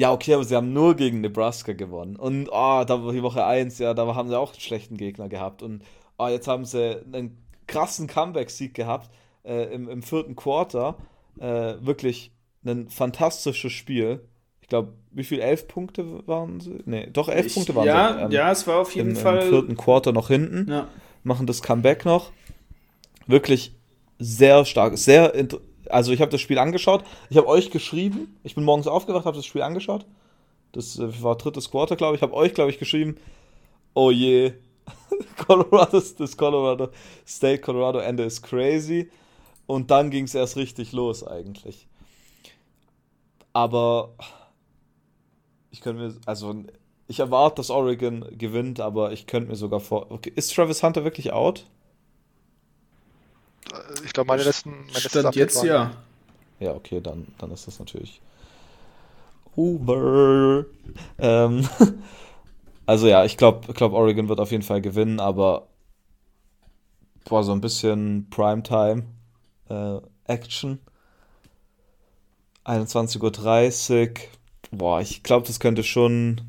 ja, 0.00 0.12
okay, 0.12 0.32
aber 0.32 0.44
sie 0.44 0.56
haben 0.56 0.72
nur 0.72 0.96
gegen 0.96 1.20
Nebraska 1.20 1.74
gewonnen. 1.74 2.16
Und 2.16 2.48
oh, 2.48 2.84
da 2.86 3.04
war 3.04 3.12
die 3.12 3.22
Woche 3.22 3.44
1, 3.44 3.78
ja, 3.80 3.92
da 3.92 4.14
haben 4.14 4.30
sie 4.30 4.38
auch 4.38 4.52
einen 4.52 4.60
schlechten 4.60 4.96
Gegner 4.96 5.28
gehabt. 5.28 5.62
Und 5.62 5.82
oh, 6.16 6.26
jetzt 6.26 6.48
haben 6.48 6.64
sie 6.64 7.02
einen 7.12 7.36
krassen 7.66 8.06
Comeback-Sieg 8.06 8.72
gehabt 8.72 9.10
äh, 9.44 9.64
im, 9.74 9.90
im 9.90 10.02
vierten 10.02 10.36
Quarter. 10.36 10.96
Äh, 11.38 11.74
wirklich 11.82 12.32
ein 12.64 12.88
fantastisches 12.88 13.72
Spiel. 13.72 14.26
Ich 14.62 14.68
glaube, 14.68 14.94
wie 15.10 15.22
viel? 15.22 15.40
Elf 15.40 15.68
Punkte 15.68 16.26
waren 16.26 16.60
sie? 16.60 16.78
Nee, 16.86 17.08
doch 17.12 17.28
elf 17.28 17.48
ich, 17.48 17.54
Punkte 17.54 17.74
waren 17.74 17.86
ja, 17.86 18.14
sie. 18.14 18.24
Ähm, 18.24 18.30
ja, 18.30 18.50
es 18.50 18.66
war 18.66 18.78
auf 18.78 18.94
jeden 18.94 19.10
im, 19.10 19.16
Fall. 19.16 19.42
Im 19.42 19.48
vierten 19.50 19.76
Quarter 19.76 20.12
noch 20.12 20.28
hinten. 20.28 20.70
Ja. 20.70 20.88
Machen 21.24 21.46
das 21.46 21.60
Comeback 21.60 22.06
noch. 22.06 22.30
Wirklich 23.26 23.76
sehr 24.18 24.64
stark, 24.64 24.96
sehr 24.96 25.34
also 25.90 26.12
ich 26.12 26.20
habe 26.20 26.30
das 26.30 26.40
Spiel 26.40 26.58
angeschaut. 26.58 27.04
Ich 27.28 27.36
habe 27.36 27.46
euch 27.46 27.70
geschrieben. 27.70 28.36
Ich 28.42 28.54
bin 28.54 28.64
morgens 28.64 28.86
aufgewacht, 28.86 29.24
habe 29.24 29.36
das 29.36 29.46
Spiel 29.46 29.62
angeschaut. 29.62 30.06
Das 30.72 30.98
äh, 30.98 31.22
war 31.22 31.36
drittes 31.36 31.70
Quarter, 31.70 31.96
glaube 31.96 32.14
ich. 32.14 32.20
Ich 32.20 32.22
habe 32.22 32.34
euch, 32.34 32.54
glaube 32.54 32.70
ich, 32.70 32.78
geschrieben. 32.78 33.16
Oh 33.94 34.10
je, 34.10 34.52
Colorado, 35.46 36.00
das 36.00 36.36
Colorado 36.36 36.90
State 37.26 37.60
Colorado 37.60 37.98
Ende 37.98 38.24
ist 38.24 38.42
crazy. 38.42 39.10
Und 39.66 39.90
dann 39.90 40.10
ging 40.10 40.24
es 40.24 40.34
erst 40.34 40.56
richtig 40.56 40.92
los 40.92 41.26
eigentlich. 41.26 41.86
Aber 43.52 44.14
ich 45.70 45.80
könnte 45.80 46.02
mir, 46.02 46.14
also 46.26 46.54
ich 47.08 47.20
erwarte, 47.20 47.56
dass 47.56 47.70
Oregon 47.70 48.26
gewinnt, 48.36 48.80
aber 48.80 49.12
ich 49.12 49.26
könnte 49.26 49.50
mir 49.50 49.56
sogar 49.56 49.80
vor. 49.80 50.10
Okay, 50.10 50.32
ist 50.34 50.54
Travis 50.54 50.82
Hunter 50.82 51.04
wirklich 51.04 51.32
out? 51.32 51.66
Ich 54.04 54.12
glaube, 54.12 54.28
meine 54.28 54.42
letzten. 54.42 54.70
Meine 54.70 55.00
Stand 55.00 55.24
letzten 55.24 55.38
jetzt 55.38 55.62
ja. 55.64 55.92
Ja, 56.58 56.72
okay, 56.74 57.00
dann, 57.00 57.26
dann 57.38 57.50
ist 57.50 57.66
das 57.66 57.78
natürlich. 57.78 58.20
Uber. 59.56 60.64
Ähm, 61.18 61.68
also 62.86 63.06
ja, 63.06 63.24
ich 63.24 63.36
glaube, 63.36 63.72
glaub, 63.72 63.92
Oregon 63.92 64.28
wird 64.28 64.40
auf 64.40 64.50
jeden 64.50 64.62
Fall 64.62 64.80
gewinnen, 64.80 65.20
aber 65.20 65.68
boah, 67.24 67.42
so 67.42 67.52
ein 67.52 67.60
bisschen 67.60 68.28
Primetime 68.30 69.04
äh, 69.68 70.00
Action. 70.24 70.80
21.30 72.64 74.10
Uhr. 74.10 74.14
Boah, 74.70 75.00
ich 75.00 75.22
glaube, 75.22 75.46
das 75.46 75.60
könnte 75.60 75.82
schon. 75.82 76.42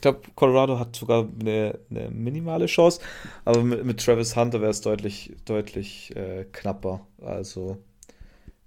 Ich 0.00 0.02
glaube, 0.02 0.22
Colorado 0.34 0.78
hat 0.78 0.96
sogar 0.96 1.28
eine, 1.40 1.78
eine, 1.90 2.08
minimale 2.08 2.64
Chance, 2.64 3.02
aber 3.44 3.62
mit, 3.62 3.84
mit 3.84 4.02
Travis 4.02 4.34
Hunter 4.34 4.62
wäre 4.62 4.70
es 4.70 4.80
deutlich, 4.80 5.36
deutlich 5.44 6.16
äh, 6.16 6.46
knapper. 6.50 7.06
Also, 7.20 7.76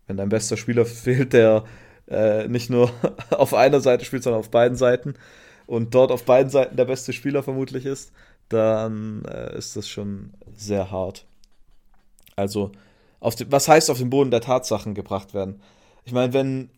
wenn 0.06 0.16
dein 0.16 0.30
bester 0.30 0.58
Spieler 0.58 0.86
fehlt, 0.86 1.34
der 1.34 1.64
äh, 2.08 2.48
nicht 2.48 2.70
nur 2.70 2.92
auf 3.32 3.56
einer 3.56 3.82
Seite 3.82 4.06
spielt, 4.06 4.22
sondern 4.22 4.42
auf 4.42 4.52
beiden 4.52 4.78
Seiten 4.78 5.16
und 5.66 5.96
dort 5.96 6.12
auf 6.12 6.24
beiden 6.24 6.52
Seiten 6.52 6.76
der 6.78 6.86
beste 6.86 7.14
Spieler 7.14 7.42
vermutlich 7.42 7.88
ist, 7.88 8.12
dann 8.50 9.26
äh, 9.26 9.58
ist 9.58 9.76
das 9.76 9.90
schon 9.90 10.36
sehr 10.56 10.92
hart. 10.92 11.26
Also, 12.36 12.72
auf 13.20 13.34
den, 13.34 13.52
was 13.52 13.68
heißt 13.68 13.90
auf 13.90 13.98
den 13.98 14.12
Boden 14.12 14.30
der 14.30 14.42
Tatsachen 14.42 14.94
gebracht 14.94 15.34
werden? 15.34 15.64
Ich 16.06 16.12
meine, 16.14 16.32
wenn. 16.32 16.70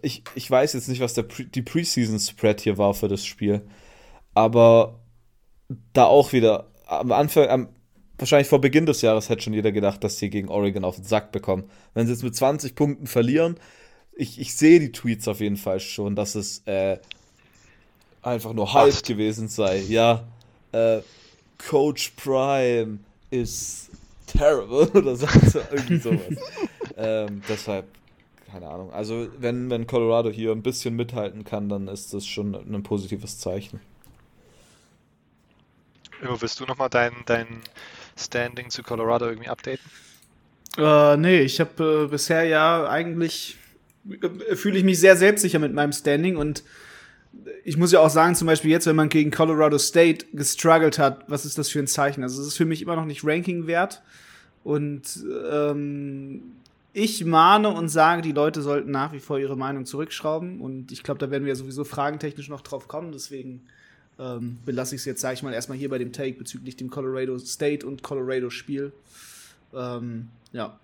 Ich, 0.00 0.22
ich 0.34 0.50
weiß 0.50 0.72
jetzt 0.72 0.88
nicht, 0.88 1.00
was 1.00 1.14
der 1.14 1.24
Pre 1.24 1.44
die 1.44 1.62
Preseason-Spread 1.62 2.60
hier 2.60 2.78
war 2.78 2.94
für 2.94 3.08
das 3.08 3.24
Spiel. 3.24 3.62
Aber 4.34 5.00
da 5.92 6.04
auch 6.04 6.32
wieder 6.32 6.70
am 6.86 7.12
Anfang, 7.12 7.48
am, 7.48 7.68
wahrscheinlich 8.18 8.48
vor 8.48 8.60
Beginn 8.60 8.86
des 8.86 9.02
Jahres 9.02 9.28
hätte 9.28 9.42
schon 9.42 9.54
jeder 9.54 9.72
gedacht, 9.72 10.02
dass 10.04 10.18
sie 10.18 10.30
gegen 10.30 10.48
Oregon 10.48 10.84
auf 10.84 10.96
den 10.96 11.04
Sack 11.04 11.32
bekommen. 11.32 11.64
Wenn 11.94 12.06
sie 12.06 12.12
jetzt 12.12 12.22
mit 12.22 12.34
20 12.34 12.74
Punkten 12.74 13.06
verlieren, 13.06 13.56
ich, 14.14 14.40
ich 14.40 14.54
sehe 14.54 14.80
die 14.80 14.92
Tweets 14.92 15.28
auf 15.28 15.40
jeden 15.40 15.56
Fall 15.56 15.80
schon, 15.80 16.16
dass 16.16 16.34
es 16.34 16.62
äh, 16.66 16.98
einfach 18.22 18.52
nur 18.52 18.72
Hype 18.72 19.02
gewesen 19.04 19.48
sei. 19.48 19.80
Ja, 19.80 20.24
äh, 20.72 21.00
Coach 21.58 22.12
Prime 22.16 22.98
ist 23.30 23.90
terrible 24.26 24.88
oder 24.94 25.16
so, 25.16 25.26
irgendwie 25.70 25.98
sowas. 25.98 26.36
ähm, 26.96 27.42
deshalb, 27.48 27.86
keine 28.52 28.68
Ahnung. 28.68 28.92
Also, 28.92 29.28
wenn, 29.38 29.70
wenn 29.70 29.86
Colorado 29.86 30.30
hier 30.30 30.52
ein 30.52 30.62
bisschen 30.62 30.94
mithalten 30.94 31.44
kann, 31.44 31.68
dann 31.68 31.88
ist 31.88 32.12
das 32.12 32.26
schon 32.26 32.54
ein 32.54 32.82
positives 32.82 33.38
Zeichen. 33.38 33.80
Jo, 36.22 36.40
willst 36.40 36.60
du 36.60 36.66
nochmal 36.66 36.90
dein, 36.90 37.12
dein 37.26 37.46
Standing 38.16 38.70
zu 38.70 38.82
Colorado 38.82 39.26
irgendwie 39.26 39.48
updaten? 39.48 39.84
Äh, 40.76 41.16
nee, 41.16 41.40
ich 41.40 41.60
habe 41.60 42.04
äh, 42.04 42.10
bisher 42.10 42.44
ja 42.44 42.88
eigentlich 42.88 43.56
äh, 44.08 44.56
fühle 44.56 44.78
ich 44.78 44.84
mich 44.84 45.00
sehr 45.00 45.16
selbstsicher 45.16 45.58
mit 45.58 45.72
meinem 45.72 45.92
Standing 45.92 46.36
und 46.36 46.62
ich 47.64 47.76
muss 47.76 47.92
ja 47.92 48.00
auch 48.00 48.10
sagen, 48.10 48.34
zum 48.34 48.46
Beispiel 48.46 48.70
jetzt, 48.70 48.86
wenn 48.86 48.96
man 48.96 49.08
gegen 49.08 49.30
Colorado 49.30 49.78
State 49.78 50.26
gestruggelt 50.34 50.98
hat, 50.98 51.24
was 51.28 51.46
ist 51.46 51.56
das 51.56 51.70
für 51.70 51.78
ein 51.78 51.86
Zeichen? 51.86 52.22
Also 52.22 52.42
es 52.42 52.48
ist 52.48 52.56
für 52.56 52.66
mich 52.66 52.82
immer 52.82 52.96
noch 52.96 53.06
nicht 53.06 53.24
Ranking 53.24 53.66
wert. 53.66 54.02
Und 54.64 55.24
ähm, 55.50 56.42
ich 56.92 57.24
mahne 57.24 57.68
und 57.70 57.88
sage, 57.88 58.22
die 58.22 58.32
Leute 58.32 58.62
sollten 58.62 58.90
nach 58.90 59.12
wie 59.12 59.20
vor 59.20 59.38
ihre 59.38 59.56
Meinung 59.56 59.86
zurückschrauben. 59.86 60.60
Und 60.60 60.92
ich 60.92 61.02
glaube, 61.02 61.18
da 61.18 61.30
werden 61.30 61.46
wir 61.46 61.56
sowieso 61.56 61.84
fragentechnisch 61.84 62.48
noch 62.48 62.60
drauf 62.60 62.88
kommen. 62.88 63.12
Deswegen 63.12 63.62
ähm, 64.18 64.58
belasse 64.64 64.94
ich 64.94 65.00
es 65.00 65.04
jetzt, 65.04 65.20
sage 65.20 65.34
ich 65.34 65.42
mal, 65.42 65.54
erstmal 65.54 65.78
hier 65.78 65.88
bei 65.88 65.98
dem 65.98 66.12
Take 66.12 66.38
bezüglich 66.38 66.76
dem 66.76 66.90
Colorado 66.90 67.38
State 67.38 67.86
und 67.86 68.02
Colorado 68.02 68.50
Spiel. 68.50 68.92
Ähm, 69.74 70.28
ja. 70.52 70.78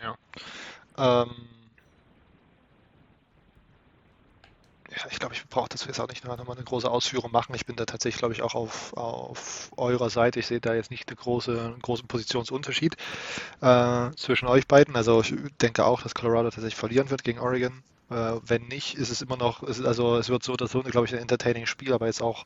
Ja. 0.00 1.22
Ähm 1.24 1.30
ja, 4.90 5.06
ich 5.10 5.20
glaube, 5.20 5.34
ich 5.34 5.46
brauche 5.48 5.68
das 5.68 5.84
jetzt 5.84 6.00
auch 6.00 6.08
nicht 6.08 6.24
nochmal 6.24 6.56
eine 6.56 6.64
große 6.64 6.90
Ausführung 6.90 7.30
machen. 7.30 7.54
Ich 7.54 7.64
bin 7.64 7.76
da 7.76 7.86
tatsächlich, 7.86 8.18
glaube 8.18 8.34
ich, 8.34 8.42
auch 8.42 8.54
auf, 8.54 8.92
auf 8.94 9.70
eurer 9.76 10.10
Seite. 10.10 10.40
Ich 10.40 10.48
sehe 10.48 10.60
da 10.60 10.74
jetzt 10.74 10.90
nicht 10.90 11.08
eine 11.08 11.16
große, 11.16 11.52
einen 11.52 11.80
großen 11.80 12.08
Positionsunterschied 12.08 12.96
äh, 13.60 14.10
zwischen 14.16 14.48
euch 14.48 14.66
beiden. 14.66 14.96
Also 14.96 15.20
ich 15.20 15.34
denke 15.60 15.84
auch, 15.84 16.02
dass 16.02 16.14
Colorado 16.14 16.50
tatsächlich 16.50 16.74
verlieren 16.74 17.10
wird 17.10 17.22
gegen 17.22 17.38
Oregon. 17.38 17.84
Äh, 18.10 18.40
wenn 18.44 18.66
nicht, 18.66 18.96
ist 18.96 19.10
es 19.10 19.22
immer 19.22 19.36
noch, 19.36 19.62
ist, 19.62 19.84
also 19.84 20.16
es 20.16 20.28
wird 20.28 20.42
so 20.42 20.54
oder 20.54 20.66
so, 20.66 20.82
glaube 20.82 21.06
ich, 21.06 21.12
ein 21.12 21.20
entertaining 21.20 21.66
Spiel, 21.66 21.92
aber 21.92 22.06
jetzt 22.06 22.20
auch, 22.20 22.44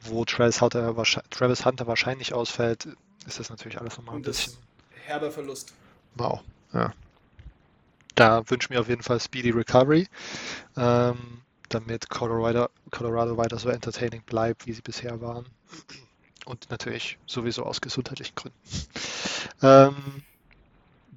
wo 0.00 0.24
Travis 0.24 0.60
Hunter, 0.60 0.94
Travis 1.30 1.64
Hunter 1.64 1.88
wahrscheinlich 1.88 2.32
ausfällt, 2.32 2.86
ist 3.26 3.40
das 3.40 3.50
natürlich 3.50 3.80
alles 3.80 3.96
nochmal 3.96 4.14
ein 4.14 4.22
bisschen. 4.22 4.52
Herber 5.06 5.32
Verlust. 5.32 5.72
Wow, 6.14 6.40
ja. 6.72 6.92
Da 8.14 8.48
wünsche 8.48 8.66
ich 8.66 8.70
mir 8.70 8.80
auf 8.80 8.88
jeden 8.88 9.02
Fall 9.02 9.18
Speedy 9.18 9.50
Recovery. 9.50 10.06
Ähm, 10.76 11.40
damit 11.74 12.10
Colorado, 12.10 12.68
Colorado 12.90 13.36
weiter 13.36 13.58
so 13.58 13.68
entertaining 13.68 14.22
bleibt, 14.22 14.66
wie 14.66 14.72
sie 14.72 14.82
bisher 14.82 15.20
waren. 15.20 15.46
Und 16.44 16.70
natürlich 16.70 17.18
sowieso 17.26 17.64
aus 17.64 17.80
gesundheitlichen 17.80 18.34
Gründen. 18.34 18.58
Ähm, 19.62 20.22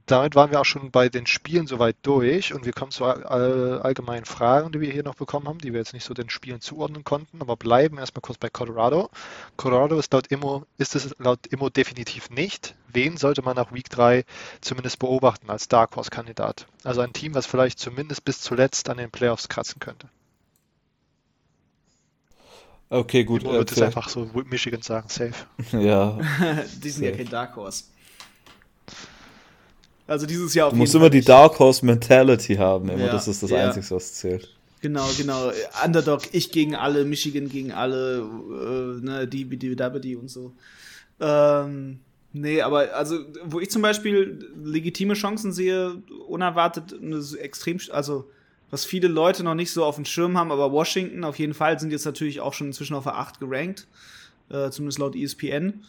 damit 0.05 0.35
waren 0.35 0.51
wir 0.51 0.59
auch 0.59 0.65
schon 0.65 0.91
bei 0.91 1.07
den 1.07 1.25
Spielen 1.25 1.65
soweit 1.65 1.95
durch 2.01 2.53
und 2.53 2.65
wir 2.65 2.73
kommen 2.73 2.91
zu 2.91 3.05
all, 3.05 3.81
allgemeinen 3.81 4.25
Fragen, 4.25 4.71
die 4.71 4.81
wir 4.81 4.91
hier 4.91 5.03
noch 5.03 5.15
bekommen 5.15 5.47
haben, 5.47 5.59
die 5.59 5.71
wir 5.71 5.79
jetzt 5.79 5.93
nicht 5.93 6.03
so 6.03 6.13
den 6.13 6.29
Spielen 6.29 6.59
zuordnen 6.59 7.05
konnten, 7.05 7.41
aber 7.41 7.55
bleiben 7.55 7.97
erstmal 7.97 8.21
kurz 8.21 8.37
bei 8.37 8.49
Colorado. 8.49 9.09
Colorado 9.55 9.97
ist 9.97 10.11
laut 10.11 10.27
Immo, 10.27 10.65
ist 10.77 10.95
es 10.95 11.15
laut 11.19 11.47
Immo 11.47 11.69
definitiv 11.69 12.29
nicht. 12.29 12.75
Wen 12.91 13.15
sollte 13.15 13.43
man 13.43 13.55
nach 13.55 13.71
Week 13.71 13.89
3 13.89 14.25
zumindest 14.59 14.99
beobachten 14.99 15.49
als 15.49 15.69
Dark 15.69 15.95
Horse 15.95 16.09
Kandidat? 16.09 16.67
Also 16.83 16.99
ein 16.99 17.13
Team, 17.13 17.33
was 17.33 17.45
vielleicht 17.45 17.79
zumindest 17.79 18.25
bis 18.25 18.41
zuletzt 18.41 18.89
an 18.89 18.97
den 18.97 19.09
Playoffs 19.09 19.47
kratzen 19.47 19.79
könnte. 19.79 20.09
Okay, 22.93 23.23
gut. 23.23 23.41
Ich 23.41 23.49
würde 23.49 23.59
jetzt 23.59 23.81
einfach 23.81 24.07
so 24.07 24.29
Michigan 24.49 24.83
sagen, 24.83 25.09
safe. 25.09 25.33
ja. 25.71 26.19
die 26.83 26.89
sind 26.89 27.05
safe. 27.05 27.05
ja 27.05 27.17
kein 27.17 27.29
Dark 27.29 27.55
Horse. 27.55 27.85
Also 30.05 30.27
dieses 30.27 30.53
Jahr 30.53 30.67
auf 30.67 30.73
Du 30.73 30.77
musst 30.77 30.93
immer 30.93 31.09
die 31.09 31.21
Dark 31.21 31.57
Horse 31.57 31.83
Mentality 31.83 32.55
haben, 32.55 32.89
immer. 32.89 33.05
Ja, 33.05 33.11
das 33.11 33.27
ist 33.27 33.41
das 33.41 33.49
ja. 33.49 33.65
Einzige, 33.65 33.89
was 33.89 34.13
zählt. 34.13 34.47
Genau, 34.81 35.07
genau. 35.17 35.51
Underdog, 35.83 36.21
ich 36.33 36.51
gegen 36.51 36.75
alle, 36.75 37.03
Michigan 37.03 37.49
gegen 37.49 37.71
alle, 37.71 38.19
äh, 38.19 39.03
ne, 39.03 39.27
die, 39.27 39.45
die, 39.45 39.75
die, 39.75 39.99
die 40.01 40.15
und 40.15 40.29
so. 40.29 40.53
Ähm, 41.19 41.99
nee, 42.31 42.61
aber 42.61 42.93
also, 42.93 43.17
wo 43.43 43.59
ich 43.59 43.71
zum 43.71 43.81
Beispiel 43.81 44.53
legitime 44.63 45.15
Chancen 45.15 45.51
sehe, 45.51 46.03
unerwartet, 46.27 46.93
eine 47.01 47.23
extrem, 47.39 47.79
also 47.91 48.29
was 48.73 48.85
viele 48.85 49.07
Leute 49.07 49.43
noch 49.43 49.53
nicht 49.53 49.71
so 49.71 49.85
auf 49.85 49.97
dem 49.97 50.05
Schirm 50.05 50.35
haben, 50.35 50.51
aber 50.51 50.71
Washington 50.71 51.23
auf 51.23 51.37
jeden 51.37 51.53
Fall 51.53 51.79
sind 51.79 51.91
jetzt 51.91 52.05
natürlich 52.05 52.41
auch 52.41 52.55
schon 52.55 52.67
inzwischen 52.67 52.95
auf 52.95 53.03
der 53.03 53.19
8 53.19 53.39
gerankt, 53.39 53.85
äh, 54.49 54.71
zumindest 54.71 54.97
laut 54.97 55.15
ESPN. 55.15 55.83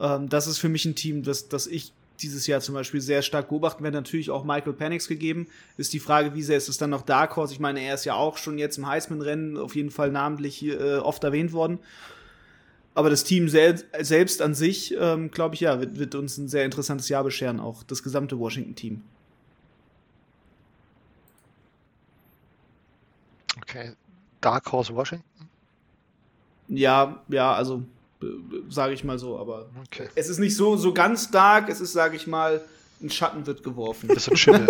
Ähm, 0.00 0.28
das 0.30 0.46
ist 0.46 0.56
für 0.56 0.70
mich 0.70 0.86
ein 0.86 0.94
Team, 0.94 1.22
das, 1.22 1.50
das 1.50 1.66
ich 1.66 1.92
dieses 2.22 2.46
Jahr 2.46 2.62
zum 2.62 2.74
Beispiel 2.74 3.02
sehr 3.02 3.20
stark 3.20 3.50
beobachten 3.50 3.84
werde. 3.84 3.98
Natürlich 3.98 4.30
auch 4.30 4.44
Michael 4.44 4.72
Penix 4.72 5.08
gegeben. 5.08 5.46
Ist 5.76 5.92
die 5.92 5.98
Frage, 5.98 6.34
wie 6.34 6.42
sehr 6.42 6.56
ist 6.56 6.70
es 6.70 6.78
dann 6.78 6.88
noch 6.88 7.02
Dark 7.02 7.36
Horse? 7.36 7.52
Ich 7.52 7.60
meine, 7.60 7.80
er 7.80 7.92
ist 7.92 8.06
ja 8.06 8.14
auch 8.14 8.38
schon 8.38 8.56
jetzt 8.56 8.78
im 8.78 8.86
Heisman-Rennen 8.86 9.58
auf 9.58 9.76
jeden 9.76 9.90
Fall 9.90 10.10
namentlich 10.10 10.64
äh, 10.64 10.96
oft 10.96 11.22
erwähnt 11.22 11.52
worden. 11.52 11.78
Aber 12.94 13.10
das 13.10 13.24
Team 13.24 13.50
sel 13.50 13.84
selbst 14.00 14.40
an 14.40 14.54
sich, 14.54 14.96
ähm, 14.98 15.30
glaube 15.30 15.54
ich, 15.54 15.60
ja, 15.60 15.80
wird, 15.80 15.98
wird 15.98 16.14
uns 16.14 16.38
ein 16.38 16.48
sehr 16.48 16.64
interessantes 16.64 17.10
Jahr 17.10 17.24
bescheren, 17.24 17.60
auch 17.60 17.82
das 17.82 18.02
gesamte 18.02 18.38
Washington-Team. 18.38 19.02
Okay. 23.68 23.92
Dark 24.40 24.70
Horse 24.70 24.94
Washington? 24.94 25.24
Ja, 26.68 27.22
ja, 27.28 27.52
also 27.54 27.82
sage 28.68 28.94
ich 28.94 29.04
mal 29.04 29.18
so, 29.18 29.38
aber 29.38 29.66
okay. 29.84 30.08
es 30.14 30.28
ist 30.28 30.38
nicht 30.38 30.56
so, 30.56 30.76
so 30.76 30.92
ganz 30.92 31.30
dark, 31.30 31.68
es 31.68 31.80
ist, 31.80 31.92
sage 31.92 32.16
ich 32.16 32.26
mal, 32.26 32.64
ein 33.02 33.10
Schatten 33.10 33.46
wird 33.46 33.62
geworfen. 33.62 34.08
Das 34.14 34.18
ist 34.18 34.30
ein 34.30 34.36
Schimmel. 34.36 34.66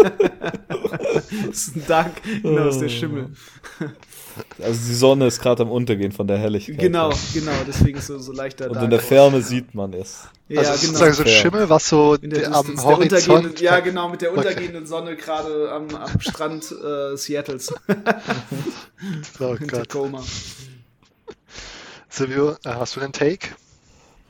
das 1.47 1.57
ist 1.69 1.77
ein 1.77 1.85
Dark, 1.87 2.23
genau, 2.43 2.65
das 2.65 2.77
ist 2.77 2.81
der 2.83 2.89
Schimmel. 2.89 3.31
Also 4.63 4.87
die 4.89 4.95
Sonne 4.95 5.27
ist 5.27 5.41
gerade 5.41 5.63
am 5.63 5.71
Untergehen 5.71 6.13
von 6.13 6.27
der 6.27 6.39
Helligkeit. 6.39 6.79
Genau, 6.79 7.11
genau, 7.33 7.53
deswegen 7.67 8.01
so, 8.01 8.19
so 8.19 8.33
leichter 8.33 8.71
Und 8.71 8.83
in 8.83 8.91
der 8.91 9.01
Ferne 9.01 9.41
sieht 9.41 9.75
man 9.75 9.93
es. 9.93 10.29
Ja, 10.49 10.61
also 10.61 10.87
genau. 10.87 11.13
so 11.13 11.23
ein 11.23 11.29
Schimmel, 11.29 11.69
was 11.69 11.89
so 11.89 12.17
der, 12.17 12.55
am 12.55 12.85
Horizont... 12.85 13.61
Ja, 13.61 13.81
genau, 13.81 14.09
mit 14.09 14.23
der 14.23 14.33
untergehenden 14.33 14.83
okay. 14.83 14.87
Sonne 14.87 15.17
gerade 15.17 15.73
am, 15.73 15.89
am 15.95 16.21
Strand 16.21 16.71
äh, 16.73 17.17
Seattles. 17.17 17.73
oh 19.41 19.57
Gott. 19.57 19.69
Tacoma. 19.69 20.23
Silvio, 22.09 22.53
äh, 22.53 22.57
hast 22.65 22.97
du 22.97 23.01
einen 23.01 23.13
Take? 23.13 23.49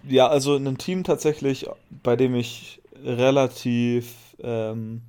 Ja, 0.09 0.28
also 0.28 0.57
ein 0.57 0.78
Team 0.78 1.05
tatsächlich, 1.05 1.66
bei 2.03 2.16
dem 2.16 2.34
ich 2.34 2.80
relativ 3.07 4.36
ähm, 4.40 5.02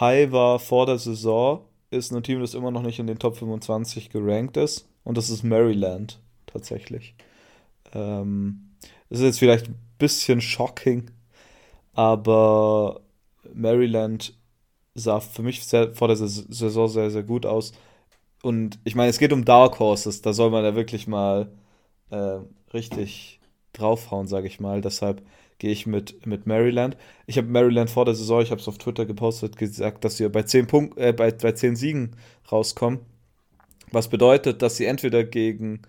high 0.00 0.30
war 0.32 0.58
vor 0.58 0.86
der 0.86 0.98
Saison, 0.98 1.64
ist 1.90 2.12
ein 2.12 2.22
Team, 2.22 2.40
das 2.40 2.54
immer 2.54 2.70
noch 2.70 2.82
nicht 2.82 2.98
in 2.98 3.06
den 3.06 3.18
Top 3.18 3.36
25 3.36 4.10
gerankt 4.10 4.56
ist. 4.56 4.88
Und 5.04 5.16
das 5.16 5.30
ist 5.30 5.44
Maryland 5.44 6.20
tatsächlich. 6.46 7.14
Ähm, 7.94 8.70
Das 9.10 9.20
ist 9.20 9.26
jetzt 9.26 9.40
vielleicht 9.40 9.68
ein 9.68 9.78
bisschen 9.98 10.40
shocking, 10.40 11.10
aber 11.94 13.00
Maryland 13.54 14.34
sah 14.94 15.20
für 15.20 15.42
mich 15.42 15.64
sehr, 15.66 15.94
vor 15.94 16.08
der 16.08 16.16
Saison 16.18 16.88
sehr, 16.88 17.10
sehr 17.10 17.24
gut 17.24 17.46
aus. 17.46 17.72
Und 18.42 18.78
ich 18.84 18.94
meine, 18.94 19.10
es 19.10 19.18
geht 19.18 19.32
um 19.32 19.44
Dark 19.44 19.78
Horses, 19.80 20.22
da 20.22 20.32
soll 20.32 20.50
man 20.50 20.64
ja 20.64 20.74
wirklich 20.76 21.06
mal 21.06 21.50
äh, 22.10 22.38
richtig 22.74 23.40
draufhauen, 23.72 24.26
sage 24.28 24.46
ich 24.48 24.60
mal. 24.60 24.80
Deshalb 24.82 25.22
gehe 25.58 25.70
ich 25.72 25.86
mit, 25.86 26.26
mit 26.26 26.46
Maryland. 26.46 26.96
Ich 27.26 27.38
habe 27.38 27.48
Maryland 27.48 27.90
vor 27.90 28.04
der 28.04 28.14
Saison, 28.14 28.42
ich 28.42 28.50
habe 28.50 28.60
es 28.60 28.68
auf 28.68 28.78
Twitter 28.78 29.06
gepostet, 29.06 29.56
gesagt, 29.56 30.04
dass 30.04 30.16
sie 30.16 30.28
bei 30.28 30.42
10, 30.42 30.66
Punkt, 30.66 30.98
äh, 30.98 31.12
bei, 31.12 31.30
bei 31.30 31.52
10 31.52 31.76
Siegen 31.76 32.16
rauskommen. 32.50 33.00
Was 33.92 34.08
bedeutet, 34.08 34.62
dass 34.62 34.76
sie 34.76 34.86
entweder 34.86 35.24
gegen 35.24 35.82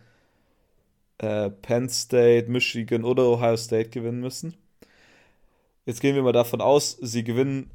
äh, 1.18 1.50
Penn 1.50 1.90
State, 1.90 2.50
Michigan 2.50 3.04
oder 3.04 3.26
Ohio 3.28 3.58
State 3.58 3.90
gewinnen 3.90 4.22
müssen. 4.22 4.56
Jetzt 5.86 6.02
gehen 6.02 6.16
wir 6.16 6.24
mal 6.24 6.34
davon 6.34 6.62
aus, 6.62 6.98
sie 7.02 7.24
gewinnen 7.24 7.72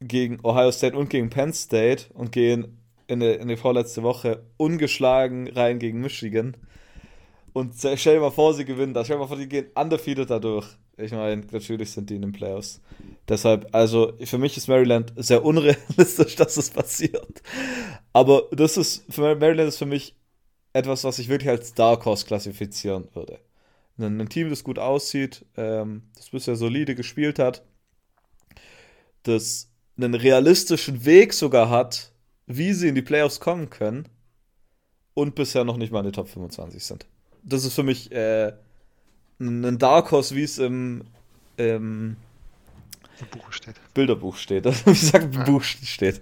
gegen 0.00 0.38
Ohio 0.44 0.70
State 0.70 0.96
und 0.96 1.10
gegen 1.10 1.30
Penn 1.30 1.52
State 1.52 2.06
und 2.14 2.32
gehen 2.32 2.78
in 3.06 3.20
die, 3.20 3.32
in 3.32 3.48
die 3.48 3.56
vorletzte 3.56 4.02
Woche 4.02 4.44
ungeschlagen 4.56 5.48
rein 5.48 5.78
gegen 5.78 6.00
Michigan. 6.00 6.56
Und 7.52 7.74
stell 7.76 8.16
dir 8.16 8.20
mal 8.20 8.30
vor, 8.30 8.54
sie 8.54 8.64
gewinnen 8.64 8.94
das. 8.94 9.06
Stell 9.06 9.16
dir 9.16 9.20
mal 9.20 9.28
vor, 9.28 9.38
die 9.38 9.48
gehen 9.48 9.66
undefeated 9.74 10.30
dadurch. 10.30 10.66
Ich 10.98 11.12
meine, 11.12 11.42
natürlich 11.50 11.90
sind 11.90 12.08
die 12.08 12.16
in 12.16 12.22
den 12.22 12.32
Playoffs. 12.32 12.80
Deshalb, 13.28 13.68
also 13.74 14.14
für 14.24 14.38
mich 14.38 14.56
ist 14.56 14.68
Maryland 14.68 15.12
sehr 15.16 15.44
unrealistisch, 15.44 16.36
dass 16.36 16.56
es 16.56 16.70
passiert. 16.70 17.42
Aber 18.12 18.44
das 18.52 18.76
ist, 18.76 19.04
für 19.10 19.34
Maryland 19.36 19.68
ist 19.68 19.76
für 19.76 19.86
mich 19.86 20.16
etwas, 20.72 21.04
was 21.04 21.18
ich 21.18 21.28
wirklich 21.28 21.50
als 21.50 21.74
Dark 21.74 22.04
Horse 22.06 22.24
klassifizieren 22.24 23.08
würde. 23.14 23.38
Ein, 23.98 24.20
ein 24.20 24.28
Team, 24.28 24.48
das 24.48 24.64
gut 24.64 24.78
aussieht, 24.78 25.44
ähm, 25.56 26.02
das 26.16 26.30
bisher 26.30 26.56
solide 26.56 26.94
gespielt 26.94 27.38
hat, 27.38 27.62
das 29.22 29.70
einen 29.98 30.14
realistischen 30.14 31.04
Weg 31.04 31.34
sogar 31.34 31.68
hat, 31.68 32.12
wie 32.46 32.72
sie 32.72 32.88
in 32.88 32.94
die 32.94 33.02
Playoffs 33.02 33.40
kommen 33.40 33.68
können 33.70 34.08
und 35.14 35.34
bisher 35.34 35.64
noch 35.64 35.76
nicht 35.76 35.92
mal 35.92 36.00
in 36.00 36.06
die 36.06 36.12
Top 36.12 36.28
25 36.28 36.84
sind. 36.84 37.06
Das 37.42 37.64
ist 37.64 37.74
für 37.74 37.82
mich 37.82 38.12
äh, 38.12 38.52
ein 39.38 39.78
Dark 39.78 40.10
Horse, 40.12 40.34
wie 40.34 40.42
es 40.42 40.58
im, 40.58 41.04
im 41.56 42.16
Buch 43.30 43.52
steht. 43.52 43.76
Bilderbuch 43.94 44.36
steht. 44.36 44.64
wie 44.86 44.90
gesagt, 44.92 45.24
im 45.24 45.32
ja. 45.32 45.44
Buch 45.44 45.62
steht. 45.62 46.20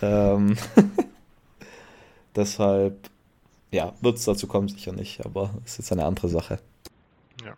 Ja. 0.00 0.34
Ähm, 0.34 0.56
deshalb, 2.36 3.10
ja, 3.70 3.94
wird 4.00 4.18
es 4.18 4.24
dazu 4.24 4.46
kommen, 4.46 4.68
sicher 4.68 4.92
nicht, 4.92 5.24
aber 5.24 5.50
es 5.64 5.72
ist 5.72 5.78
jetzt 5.78 5.92
eine 5.92 6.04
andere 6.04 6.28
Sache. 6.28 6.58
Ja. 7.44 7.56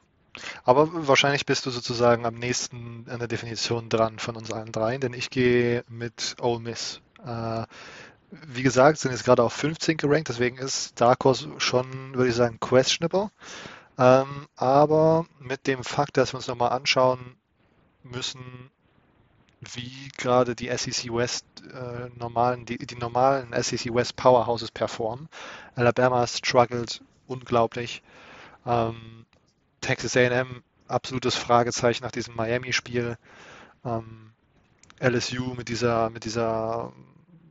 Aber 0.64 0.88
wahrscheinlich 1.09 1.47
bist 1.47 1.66
du 1.66 1.70
sozusagen 1.70 2.26
am 2.26 2.34
nächsten 2.34 3.07
an 3.09 3.18
der 3.18 3.28
Definition 3.28 3.88
dran 3.88 4.18
von 4.18 4.36
uns 4.36 4.53
allen 4.53 4.72
dreien, 4.72 5.01
denn 5.01 5.14
ich 5.14 5.30
gehe 5.30 5.84
mit 5.88 6.36
Ole 6.40 6.61
Miss. 6.61 7.01
Äh, 7.24 7.64
wie 8.30 8.62
gesagt, 8.62 8.99
sind 8.99 9.12
jetzt 9.12 9.24
gerade 9.24 9.42
auf 9.42 9.53
15 9.53 9.97
gerankt, 9.97 10.28
deswegen 10.28 10.59
ist 10.59 11.01
Dark 11.01 11.24
Horse 11.24 11.49
schon, 11.59 12.14
würde 12.14 12.28
ich 12.28 12.34
sagen, 12.34 12.59
questionable. 12.61 13.30
Ähm, 13.99 14.47
aber 14.57 15.26
mit 15.38 15.66
dem 15.66 15.82
Fakt, 15.84 16.16
dass 16.16 16.32
wir 16.32 16.36
uns 16.36 16.49
nochmal 16.49 16.70
anschauen 16.70 17.36
müssen, 18.03 18.70
wie 19.61 20.09
gerade 20.16 20.55
die 20.55 20.68
SEC 20.76 21.12
West 21.12 21.47
äh, 21.72 22.11
normalen, 22.18 22.66
die, 22.66 22.78
die 22.78 22.97
normalen 22.97 23.55
SEC 23.62 23.94
West 23.94 24.16
Powerhouses 24.16 24.70
performen. 24.70 25.28
Alabama 25.74 26.26
struggelt 26.26 27.03
unglaublich. 27.26 28.03
Ähm, 28.66 29.24
Texas 29.80 30.16
AM 30.16 30.62
absolutes 30.88 31.36
Fragezeichen 31.36 32.05
nach 32.05 32.11
diesem 32.11 32.36
Miami-Spiel. 32.36 33.16
Ähm, 33.84 34.32
LSU 35.01 35.55
mit 35.55 35.68
dieser, 35.68 36.11
mit 36.11 36.24
dieser 36.24 36.92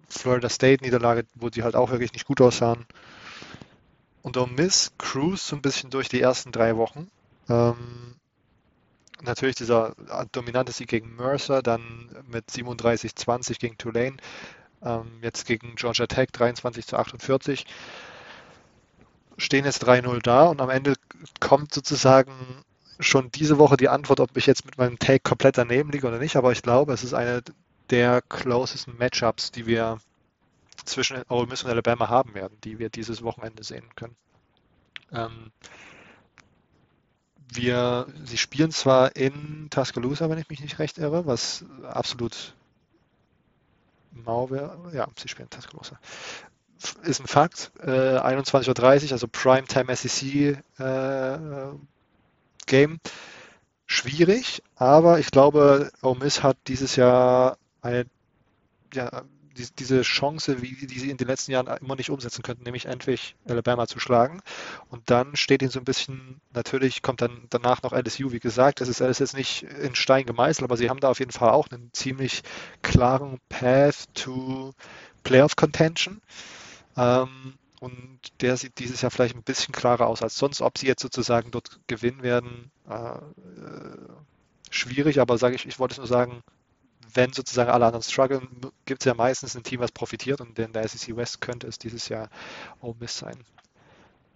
Florida 0.09 0.49
State-Niederlage, 0.49 1.25
wo 1.35 1.49
die 1.49 1.63
halt 1.63 1.75
auch 1.75 1.91
wirklich 1.91 2.13
nicht 2.13 2.25
gut 2.25 2.41
aussahen. 2.41 2.85
Und 4.25 4.37
Ole 4.37 4.49
Miss 4.49 4.91
cruise 4.97 5.45
so 5.45 5.55
ein 5.55 5.61
bisschen 5.61 5.91
durch 5.91 6.09
die 6.09 6.19
ersten 6.19 6.51
drei 6.51 6.77
Wochen. 6.77 7.11
Ähm, 7.47 8.15
natürlich 9.21 9.55
dieser 9.55 9.93
dominante 10.31 10.71
Sieg 10.71 10.87
gegen 10.87 11.15
Mercer, 11.15 11.61
dann 11.61 12.09
mit 12.31 12.49
37-20 12.49 13.59
gegen 13.59 13.77
Tulane, 13.77 14.17
ähm, 14.81 15.19
jetzt 15.21 15.45
gegen 15.45 15.75
Georgia 15.75 16.07
Tech 16.07 16.29
23 16.31 16.87
zu 16.87 16.97
48. 16.97 17.67
Stehen 19.37 19.63
jetzt 19.63 19.87
3-0 19.87 20.19
da 20.23 20.47
und 20.47 20.59
am 20.59 20.71
Ende 20.71 20.95
kommt 21.39 21.71
sozusagen 21.71 22.33
schon 22.99 23.29
diese 23.29 23.59
Woche 23.59 23.77
die 23.77 23.89
Antwort, 23.89 24.21
ob 24.21 24.35
ich 24.35 24.47
jetzt 24.47 24.65
mit 24.65 24.79
meinem 24.79 24.97
Take 24.97 25.19
komplett 25.19 25.59
daneben 25.59 25.91
liege 25.91 26.07
oder 26.07 26.17
nicht, 26.17 26.35
aber 26.35 26.51
ich 26.51 26.63
glaube, 26.63 26.93
es 26.93 27.03
ist 27.03 27.13
eine 27.13 27.43
der 27.91 28.23
closesten 28.23 28.97
Matchups, 28.97 29.51
die 29.51 29.67
wir 29.67 29.99
zwischen 30.83 31.23
Ole 31.29 31.47
Miss 31.47 31.63
und 31.63 31.69
Alabama 31.69 32.09
haben 32.09 32.33
werden, 32.33 32.57
die 32.63 32.79
wir 32.79 32.89
dieses 32.89 33.23
Wochenende 33.23 33.63
sehen 33.63 33.89
können. 33.95 34.15
Ähm, 35.11 35.51
wir, 37.53 38.07
sie 38.25 38.37
spielen 38.37 38.71
zwar 38.71 39.15
in 39.15 39.67
Tuscaloosa, 39.69 40.29
wenn 40.29 40.39
ich 40.39 40.49
mich 40.49 40.61
nicht 40.61 40.79
recht 40.79 40.97
irre, 40.97 41.25
was 41.25 41.63
absolut 41.83 42.53
mau 44.11 44.49
wäre. 44.49 44.91
Ja, 44.93 45.07
sie 45.17 45.27
spielen 45.27 45.47
in 45.51 45.57
Tuscaloosa. 45.57 45.99
Ist 47.03 47.19
ein 47.19 47.27
Fakt. 47.27 47.71
Äh, 47.79 48.19
21.30 48.19 49.05
Uhr, 49.05 49.11
also 49.11 49.27
Primetime 49.27 49.95
SEC 49.95 50.61
äh, 50.79 51.37
Game. 52.65 52.99
Schwierig, 53.87 54.63
aber 54.75 55.19
ich 55.19 55.29
glaube, 55.29 55.91
Ole 56.01 56.19
Miss 56.19 56.41
hat 56.41 56.57
dieses 56.67 56.95
Jahr 56.95 57.59
eine 57.81 58.07
ja, 58.93 59.23
die, 59.57 59.67
diese 59.79 60.01
Chance, 60.01 60.61
wie, 60.61 60.85
die 60.85 60.99
sie 60.99 61.09
in 61.09 61.17
den 61.17 61.27
letzten 61.27 61.51
Jahren 61.51 61.67
immer 61.81 61.95
nicht 61.95 62.09
umsetzen 62.09 62.43
könnten, 62.43 62.63
nämlich 62.63 62.85
endlich 62.85 63.35
Alabama 63.47 63.87
zu 63.87 63.99
schlagen. 63.99 64.41
Und 64.89 65.09
dann 65.09 65.35
steht 65.35 65.61
ihnen 65.61 65.71
so 65.71 65.79
ein 65.79 65.85
bisschen, 65.85 66.41
natürlich 66.53 67.01
kommt 67.01 67.21
dann 67.21 67.47
danach 67.49 67.81
noch 67.81 67.93
LSU, 67.93 68.31
wie 68.31 68.39
gesagt, 68.39 68.81
das 68.81 68.89
ist 68.89 69.01
alles 69.01 69.19
jetzt 69.19 69.35
nicht 69.35 69.63
in 69.63 69.95
Stein 69.95 70.25
gemeißelt, 70.25 70.63
aber 70.63 70.77
sie 70.77 70.89
haben 70.89 70.99
da 70.99 71.09
auf 71.09 71.19
jeden 71.19 71.31
Fall 71.31 71.49
auch 71.51 71.69
einen 71.69 71.89
ziemlich 71.93 72.43
klaren 72.81 73.39
Path 73.49 74.13
to 74.13 74.73
Playoff 75.23 75.55
Contention. 75.55 76.21
Ähm, 76.97 77.55
und 77.79 78.19
der 78.41 78.57
sieht 78.57 78.79
dieses 78.79 79.01
Jahr 79.01 79.11
vielleicht 79.11 79.35
ein 79.35 79.43
bisschen 79.43 79.73
klarer 79.73 80.07
aus 80.07 80.21
als 80.21 80.37
sonst. 80.37 80.61
Ob 80.61 80.77
sie 80.77 80.87
jetzt 80.87 81.01
sozusagen 81.01 81.51
dort 81.51 81.79
gewinnen 81.87 82.23
werden, 82.23 82.71
äh, 82.89 82.93
äh 82.95 83.97
schwierig, 84.71 85.21
aber 85.21 85.37
sage 85.37 85.55
ich, 85.55 85.65
ich 85.65 85.79
wollte 85.79 85.93
es 85.93 85.97
nur 85.99 86.07
sagen, 86.07 86.43
wenn 87.15 87.33
sozusagen 87.33 87.71
alle 87.71 87.85
anderen 87.85 88.03
strugglen, 88.03 88.47
gibt 88.85 89.01
es 89.01 89.05
ja 89.05 89.13
meistens 89.13 89.55
ein 89.55 89.63
Team, 89.63 89.79
was 89.79 89.91
profitiert 89.91 90.41
und 90.41 90.57
in 90.59 90.73
der 90.73 90.87
SEC 90.87 91.15
West 91.15 91.41
könnte 91.41 91.67
es 91.67 91.79
dieses 91.79 92.09
Jahr 92.09 92.29
Ole 92.81 92.95
Miss 92.99 93.17
sein. 93.17 93.37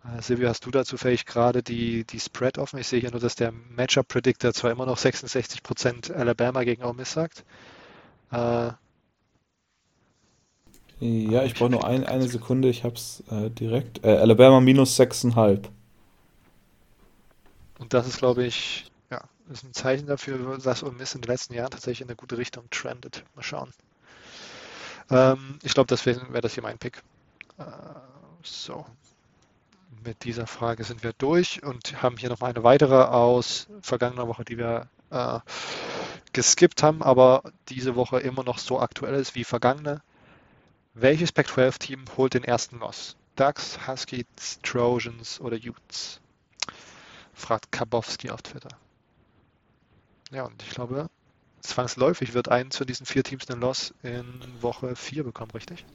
Äh, 0.04 0.22
Silvio, 0.22 0.50
hast 0.50 0.66
du 0.66 0.72
dazu 0.72 0.98
vielleicht 0.98 1.28
gerade 1.28 1.62
die, 1.62 2.06
die 2.06 2.20
Spread 2.20 2.58
offen? 2.58 2.80
Ich 2.80 2.88
sehe 2.88 3.00
hier 3.00 3.12
nur, 3.12 3.20
dass 3.20 3.36
der 3.36 3.52
Matchup 3.52 4.08
Predictor 4.08 4.54
zwar 4.54 4.72
immer 4.72 4.86
noch 4.86 4.98
66% 4.98 6.14
Alabama 6.14 6.64
gegen 6.64 6.84
Ole 6.84 6.96
Miss 6.96 7.12
sagt. 7.12 7.44
Äh, 8.32 8.72
ja, 11.02 11.44
ich 11.44 11.54
brauche 11.54 11.70
nur 11.70 11.86
ein, 11.86 12.06
eine 12.06 12.28
Sekunde, 12.28 12.70
ich 12.70 12.84
habe 12.84 12.96
es 12.96 13.24
äh, 13.30 13.50
direkt. 13.50 14.04
Äh, 14.04 14.18
Alabama 14.18 14.60
minus 14.60 15.00
6,5. 15.00 15.64
Und 17.80 17.94
das 17.94 18.08
ist, 18.08 18.18
glaube 18.18 18.44
ich, 18.44 18.89
ist 19.50 19.64
ein 19.64 19.74
Zeichen 19.74 20.08
dafür, 20.08 20.58
dass 20.60 20.84
Ole 20.84 20.94
Miss 20.94 21.16
in 21.16 21.22
den 21.22 21.30
letzten 21.30 21.54
Jahren 21.54 21.72
tatsächlich 21.72 22.02
in 22.02 22.08
eine 22.08 22.16
gute 22.16 22.38
Richtung 22.38 22.70
trendet. 22.70 23.24
Mal 23.36 23.44
schauen. 23.44 23.72
Ähm, 25.10 25.60
ich 25.64 25.74
glaube, 25.74 25.88
das 25.88 26.06
wäre 26.06 26.32
wär 26.32 26.42
das 26.42 26.54
hier 26.54 26.64
mein 26.64 26.78
Pick. 26.78 27.02
Äh, 27.58 27.64
so. 28.44 28.86
Mit 30.06 30.24
dieser 30.24 30.48
Frage 30.48 30.84
sind 30.84 31.04
wir 31.04 31.14
durch 31.14 31.64
und 31.64 32.02
haben 32.02 32.18
hier 32.18 32.30
noch 32.30 32.42
eine 32.42 32.64
weitere 32.64 33.04
aus 33.04 33.68
vergangener 33.82 34.28
Woche, 34.28 34.46
die 34.46 34.58
wir 34.58 34.88
äh, 35.10 35.40
geskippt 36.32 36.84
haben, 36.84 37.02
aber 37.02 37.44
diese 37.68 37.96
Woche 37.96 38.20
immer 38.20 38.44
noch 38.44 38.60
so 38.60 38.80
aktuell 38.80 39.16
ist 39.16 39.36
wie 39.36 39.44
vergangene. 39.44 40.02
Welches 40.94 41.32
Pac-12-Team 41.32 42.06
holt 42.18 42.34
den 42.34 42.44
ersten 42.44 42.80
Loss? 42.80 43.16
Ducks, 43.36 43.80
Huskies, 43.88 44.60
Trojans 44.64 45.40
oder 45.42 45.58
Utes? 45.58 46.22
Fragt 47.34 47.72
Kabowski 47.72 48.30
auf 48.30 48.42
Twitter. 48.42 48.70
Ja, 50.32 50.46
und 50.46 50.62
ich 50.64 50.70
glaube, 50.70 51.10
zwangsläufig 51.62 52.34
wird 52.34 52.50
eins 52.50 52.78
von 52.78 52.88
diesen 52.88 53.06
vier 53.06 53.24
Teams 53.24 53.50
einen 53.50 53.62
Loss 53.62 53.94
in 54.04 54.26
Woche 54.62 54.96
4 54.96 55.24
bekommen, 55.24 55.52
richtig? 55.52 55.86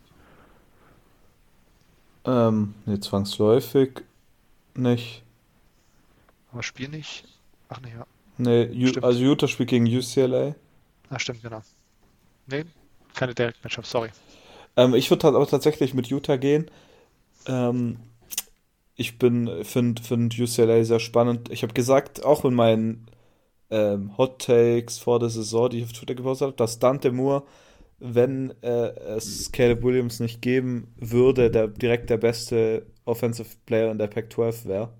Ähm, 2.25 2.75
ne, 2.87 3.01
zwangsläufig 3.01 4.03
nicht. 4.75 5.23
Aber 6.53 6.63
Spiel 6.63 6.89
nicht? 6.89 7.25
Ach 7.69 7.81
ne, 7.81 7.91
ja. 7.91 8.07
Ne, 8.39 8.99
also 9.03 9.21
Utah 9.21 9.47
spielt 9.47 9.71
gegen 9.71 9.87
UCLA. 9.87 10.55
Ah, 11.11 11.19
stimmt, 11.19 11.43
genau. 11.43 11.63
Ne, 12.47 12.67
keine 13.15 13.35
Direct 13.35 13.63
Matchup, 13.63 13.87
sorry. 13.87 14.11
Ähm, 14.77 14.95
ich 14.95 15.11
würde 15.11 15.29
aber 15.29 15.47
tatsächlich 15.47 15.95
mit 15.95 16.09
Utah 16.09 16.37
gehen. 16.37 16.71
Ähm, 17.47 17.99
ich 18.97 19.19
bin 19.19 19.65
finde 19.65 20.03
find 20.03 20.39
UCLA 20.39 20.85
sehr 20.85 21.01
spannend. 21.01 21.51
Ich 21.51 21.63
habe 21.63 21.75
gesagt, 21.75 22.25
auch 22.25 22.45
in 22.45 22.55
meinen 22.55 23.07
ähm, 23.71 24.17
Hot 24.19 24.41
Takes 24.41 24.99
vor 24.99 25.19
der 25.19 25.31
Saison, 25.31 25.71
die 25.71 25.79
ich 25.79 25.85
auf 25.85 25.93
Twitter 25.93 26.15
gepostet 26.15 26.47
habe, 26.47 26.57
dass 26.57 26.79
Dante 26.79 27.13
Moore, 27.13 27.45
wenn 27.99 28.53
äh, 28.63 28.89
es 29.17 29.51
Caleb 29.53 29.83
Williams 29.83 30.21
nicht 30.21 30.43
geben 30.43 30.93
würde, 30.97 31.51
der 31.51 31.69
direkt 31.69 32.11
der 32.11 32.19
beste 32.19 32.87
Offensive 33.05 33.49
Player 33.67 33.91
in 33.91 33.99
der 33.99 34.09
Pac-12 34.09 34.67
wäre. 34.67 34.91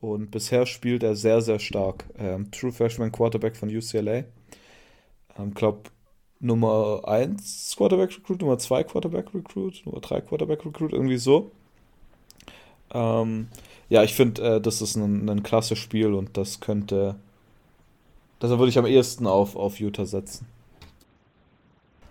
Und 0.00 0.30
bisher 0.30 0.66
spielt 0.66 1.02
er 1.02 1.16
sehr, 1.16 1.40
sehr 1.40 1.58
stark. 1.58 2.04
Ähm, 2.18 2.50
True 2.50 2.72
Freshman 2.72 3.12
Quarterback 3.12 3.56
von 3.56 3.74
UCLA. 3.74 4.24
Ähm, 5.38 5.54
glaube, 5.54 5.90
Nummer 6.40 7.02
1 7.06 7.74
Quarterback 7.76 8.10
Recruit, 8.16 8.40
Nummer 8.40 8.58
2 8.58 8.84
Quarterback 8.84 9.34
Recruit, 9.34 9.82
Nummer 9.86 10.00
3 10.00 10.20
Quarterback 10.20 10.64
Recruit, 10.66 10.92
irgendwie 10.92 11.16
so. 11.16 11.50
Ähm, 12.92 13.48
ja, 13.88 14.02
ich 14.02 14.14
finde, 14.14 14.56
äh, 14.56 14.60
das 14.60 14.82
ist 14.82 14.96
ein, 14.96 15.28
ein 15.28 15.42
klasse 15.42 15.76
Spiel 15.76 16.14
und 16.14 16.36
das 16.36 16.60
könnte. 16.60 17.16
Deshalb 18.40 18.58
würde 18.58 18.70
ich 18.70 18.78
am 18.78 18.86
ehesten 18.86 19.26
auf, 19.26 19.56
auf 19.56 19.80
Utah 19.80 20.06
setzen. 20.06 20.46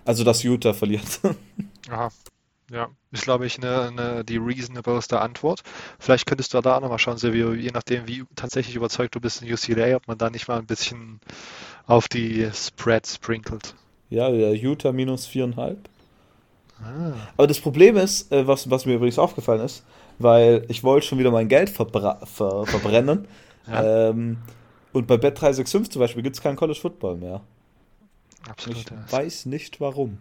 Also, 0.05 0.23
dass 0.23 0.43
Utah 0.43 0.73
verliert. 0.73 1.19
Aha. 1.89 2.09
Ja, 2.71 2.89
ist, 3.11 3.23
glaube 3.23 3.45
ich, 3.45 3.59
eine, 3.59 3.81
eine, 3.81 4.25
die 4.25 4.37
reasonableste 4.37 5.21
Antwort. 5.21 5.61
Vielleicht 5.99 6.25
könntest 6.25 6.53
du 6.53 6.61
da 6.61 6.77
auch 6.77 6.81
nochmal 6.81 6.97
schauen, 6.97 7.17
Silvio, 7.17 7.53
je 7.53 7.69
nachdem, 7.71 8.07
wie 8.07 8.23
tatsächlich 8.35 8.75
überzeugt 8.75 9.13
du 9.13 9.19
bist 9.19 9.43
in 9.43 9.53
UCLA, 9.53 9.95
ob 9.95 10.07
man 10.07 10.17
da 10.17 10.31
nicht 10.31 10.47
mal 10.47 10.57
ein 10.57 10.65
bisschen 10.65 11.19
auf 11.85 12.07
die 12.07 12.49
Spread 12.53 13.05
sprinkelt. 13.05 13.75
Ja, 14.09 14.29
Utah 14.29 14.91
minus 14.91 15.27
viereinhalb. 15.27 15.89
Ah. 16.81 17.13
Aber 17.37 17.47
das 17.47 17.59
Problem 17.59 17.97
ist, 17.97 18.31
äh, 18.31 18.47
was, 18.47 18.69
was 18.69 18.85
mir 18.85 18.95
übrigens 18.95 19.19
aufgefallen 19.19 19.61
ist, 19.61 19.83
weil 20.17 20.65
ich 20.67 20.83
wollte 20.83 21.05
schon 21.05 21.19
wieder 21.19 21.31
mein 21.31 21.47
Geld 21.47 21.69
verbra 21.69 22.25
ver 22.25 22.65
verbrennen. 22.65 23.27
ja. 23.67 24.09
ähm, 24.09 24.37
und 24.95 25.07
bei 25.07 25.15
Bet365 25.15 25.89
zum 25.89 25.99
Beispiel 25.99 26.23
gibt 26.23 26.37
es 26.37 26.41
keinen 26.41 26.55
College 26.55 26.79
Football 26.79 27.17
mehr. 27.17 27.41
Absolut. 28.47 28.77
Ich 28.77 29.11
weiß 29.11 29.45
nicht 29.45 29.81
warum. 29.81 30.19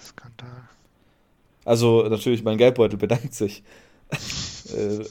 Skandal. 0.00 0.68
Also 1.64 2.04
natürlich, 2.08 2.44
mein 2.44 2.58
Geldbeutel 2.58 2.96
bedankt 2.96 3.34
sich. 3.34 3.64
äh, 4.72 4.98
äh 4.98 5.06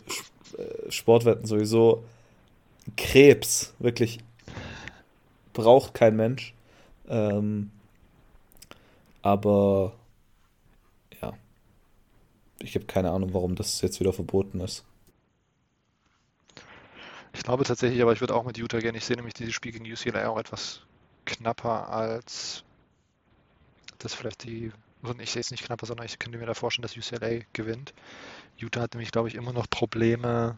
Sportwetten 0.89 1.45
sowieso. 1.45 2.05
Krebs, 2.95 3.73
wirklich. 3.79 4.19
Braucht 5.51 5.93
kein 5.93 6.15
Mensch. 6.15 6.53
Ähm, 7.09 7.71
aber 9.21 9.91
ja, 11.21 11.33
ich 12.59 12.75
habe 12.75 12.85
keine 12.85 13.11
Ahnung, 13.11 13.33
warum 13.33 13.55
das 13.55 13.81
jetzt 13.81 13.99
wieder 13.99 14.13
verboten 14.13 14.61
ist. 14.61 14.85
Ich 17.35 17.43
glaube 17.43 17.63
tatsächlich, 17.63 18.01
aber 18.01 18.13
ich 18.13 18.21
würde 18.21 18.35
auch 18.35 18.45
mit 18.45 18.57
Utah 18.57 18.79
gehen. 18.79 18.95
Ich 18.95 19.05
sehe 19.05 19.15
nämlich 19.15 19.33
dieses 19.33 19.53
Spiel 19.53 19.71
gegen 19.71 19.85
UCLA 19.85 20.27
auch 20.29 20.39
etwas 20.39 20.81
knapper 21.25 21.89
als 21.89 22.63
das 23.99 24.13
vielleicht 24.13 24.43
die, 24.43 24.71
also 25.03 25.17
ich 25.19 25.31
sehe 25.31 25.41
es 25.41 25.51
nicht 25.51 25.63
knapper, 25.63 25.85
sondern 25.85 26.05
ich 26.05 26.19
könnte 26.19 26.37
mir 26.37 26.45
da 26.45 26.53
vorstellen, 26.53 26.83
dass 26.83 26.97
UCLA 26.97 27.43
gewinnt. 27.53 27.93
Utah 28.57 28.81
hat 28.81 28.93
nämlich, 28.93 29.11
glaube 29.11 29.27
ich, 29.27 29.35
immer 29.35 29.53
noch 29.53 29.69
Probleme 29.69 30.57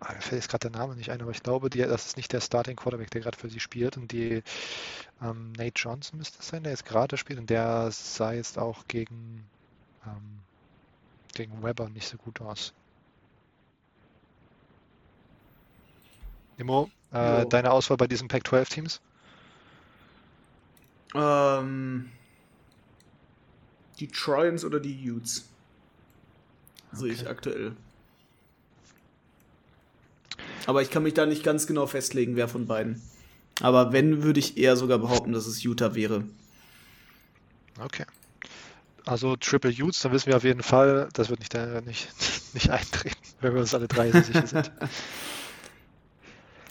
Ah, 0.00 0.12
mir 0.14 0.20
fällt 0.20 0.42
jetzt 0.42 0.48
gerade 0.48 0.70
der 0.70 0.80
Name 0.80 0.94
nicht 0.94 1.10
ein, 1.10 1.20
aber 1.20 1.32
ich 1.32 1.42
glaube, 1.42 1.70
die, 1.70 1.78
das 1.80 2.06
ist 2.06 2.16
nicht 2.16 2.32
der 2.32 2.40
Starting 2.40 2.76
Quarterback, 2.76 3.10
der 3.10 3.20
gerade 3.20 3.36
für 3.36 3.48
sie 3.48 3.58
spielt. 3.58 3.96
Und 3.96 4.12
die 4.12 4.42
ähm, 5.22 5.52
Nate 5.52 5.72
Johnson 5.74 6.18
müsste 6.18 6.38
es 6.40 6.48
sein, 6.48 6.62
der 6.62 6.72
jetzt 6.72 6.84
gerade 6.84 7.16
spielt. 7.16 7.40
Und 7.40 7.50
der 7.50 7.90
sah 7.90 8.32
jetzt 8.32 8.58
auch 8.58 8.86
gegen, 8.86 9.44
ähm, 10.06 10.38
gegen 11.34 11.62
Weber 11.64 11.88
nicht 11.88 12.06
so 12.06 12.16
gut 12.16 12.40
aus. 12.40 12.72
Nemo, 16.58 16.90
äh, 17.12 17.46
deine 17.46 17.70
Auswahl 17.70 17.96
bei 17.96 18.06
diesen 18.06 18.28
Pac-12-Teams? 18.28 19.00
Ähm, 21.14 22.10
die 24.00 24.08
Trojans 24.08 24.64
oder 24.64 24.80
die 24.80 25.10
Utes? 25.10 25.48
Okay. 26.92 27.00
Sehe 27.00 27.12
ich 27.12 27.28
aktuell. 27.28 27.76
Aber 30.66 30.82
ich 30.82 30.90
kann 30.90 31.02
mich 31.02 31.14
da 31.14 31.26
nicht 31.26 31.44
ganz 31.44 31.66
genau 31.66 31.86
festlegen, 31.86 32.36
wer 32.36 32.48
von 32.48 32.66
beiden. 32.66 33.00
Aber 33.60 33.92
wenn, 33.92 34.22
würde 34.22 34.40
ich 34.40 34.58
eher 34.58 34.76
sogar 34.76 34.98
behaupten, 34.98 35.32
dass 35.32 35.46
es 35.46 35.62
Utah 35.62 35.94
wäre. 35.94 36.24
Okay. 37.80 38.04
Also 39.06 39.36
Triple 39.36 39.70
Utes, 39.70 40.00
dann 40.00 40.12
wissen 40.12 40.26
wir 40.26 40.36
auf 40.36 40.44
jeden 40.44 40.62
Fall, 40.62 41.08
das 41.14 41.30
wird 41.30 41.40
nicht, 41.40 41.54
äh, 41.54 41.80
nicht, 41.82 42.08
nicht 42.52 42.70
eintreten, 42.70 43.16
wenn 43.40 43.54
wir 43.54 43.60
uns 43.60 43.74
alle 43.74 43.88
drei 43.88 44.10
sicher 44.10 44.46
sind. 44.46 44.70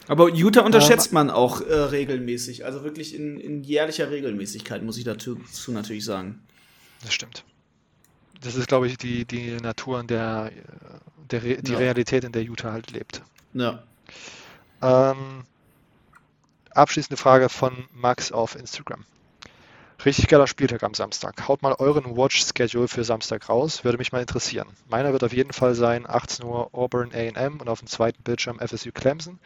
Aber 0.08 0.30
Utah 0.30 0.62
unterschätzt 0.62 1.08
ähm, 1.08 1.16
man 1.16 1.30
auch 1.30 1.62
äh, 1.62 1.74
regelmäßig, 1.74 2.66
also 2.66 2.84
wirklich 2.84 3.14
in, 3.14 3.40
in, 3.40 3.64
jährlicher 3.64 4.10
Regelmäßigkeit, 4.10 4.84
muss 4.84 4.98
ich 4.98 5.04
dazu, 5.04 5.36
dazu, 5.36 5.72
natürlich 5.72 6.06
sagen. 6.06 6.42
Das 7.04 7.14
stimmt. 7.14 7.44
Das 8.42 8.56
ist, 8.56 8.68
glaube 8.68 8.88
ich, 8.88 8.98
die, 8.98 9.26
die 9.26 9.58
Natur, 9.58 10.00
in 10.00 10.08
der, 10.08 10.52
der 11.32 11.40
die 11.40 11.72
ja. 11.72 11.78
Realität, 11.78 12.24
in 12.24 12.32
der 12.32 12.44
Utah 12.44 12.72
halt 12.72 12.92
lebt. 12.92 13.22
Ja. 13.54 13.84
Ähm, 14.82 15.44
abschließende 16.72 17.18
Frage 17.18 17.50
von 17.50 17.86
Max 17.94 18.32
auf 18.32 18.56
Instagram. 18.56 19.04
Richtig 20.06 20.28
geiler 20.28 20.48
Spieltag 20.48 20.84
am 20.84 20.94
Samstag. 20.94 21.48
Haut 21.48 21.62
mal 21.62 21.74
euren 21.80 22.16
Watch-Schedule 22.16 22.88
für 22.88 23.04
Samstag 23.04 23.50
raus, 23.50 23.84
würde 23.84 23.98
mich 23.98 24.12
mal 24.12 24.22
interessieren. 24.22 24.68
Meiner 24.90 25.12
wird 25.12 25.24
auf 25.24 25.34
jeden 25.34 25.54
Fall 25.54 25.74
sein 25.74 26.06
18 26.08 26.46
Uhr 26.46 26.70
Auburn 26.74 27.12
AM 27.14 27.60
und 27.60 27.68
auf 27.68 27.80
dem 27.80 27.88
zweiten 27.88 28.22
Bildschirm 28.24 28.60
FSU 28.60 28.92
Clemson 28.94 29.40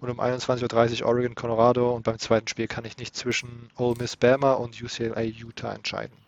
und 0.00 0.10
um 0.10 0.20
21.30 0.20 1.02
Uhr 1.02 1.08
Oregon 1.08 1.34
Colorado 1.34 1.94
und 1.94 2.02
beim 2.02 2.18
zweiten 2.18 2.48
Spiel 2.48 2.68
kann 2.68 2.84
ich 2.84 2.98
nicht 2.98 3.16
zwischen 3.16 3.70
Ole 3.76 3.96
Miss 3.98 4.16
Bama 4.16 4.52
und 4.52 4.80
UCLA 4.82 5.22
Utah 5.22 5.74
entscheiden 5.74 6.24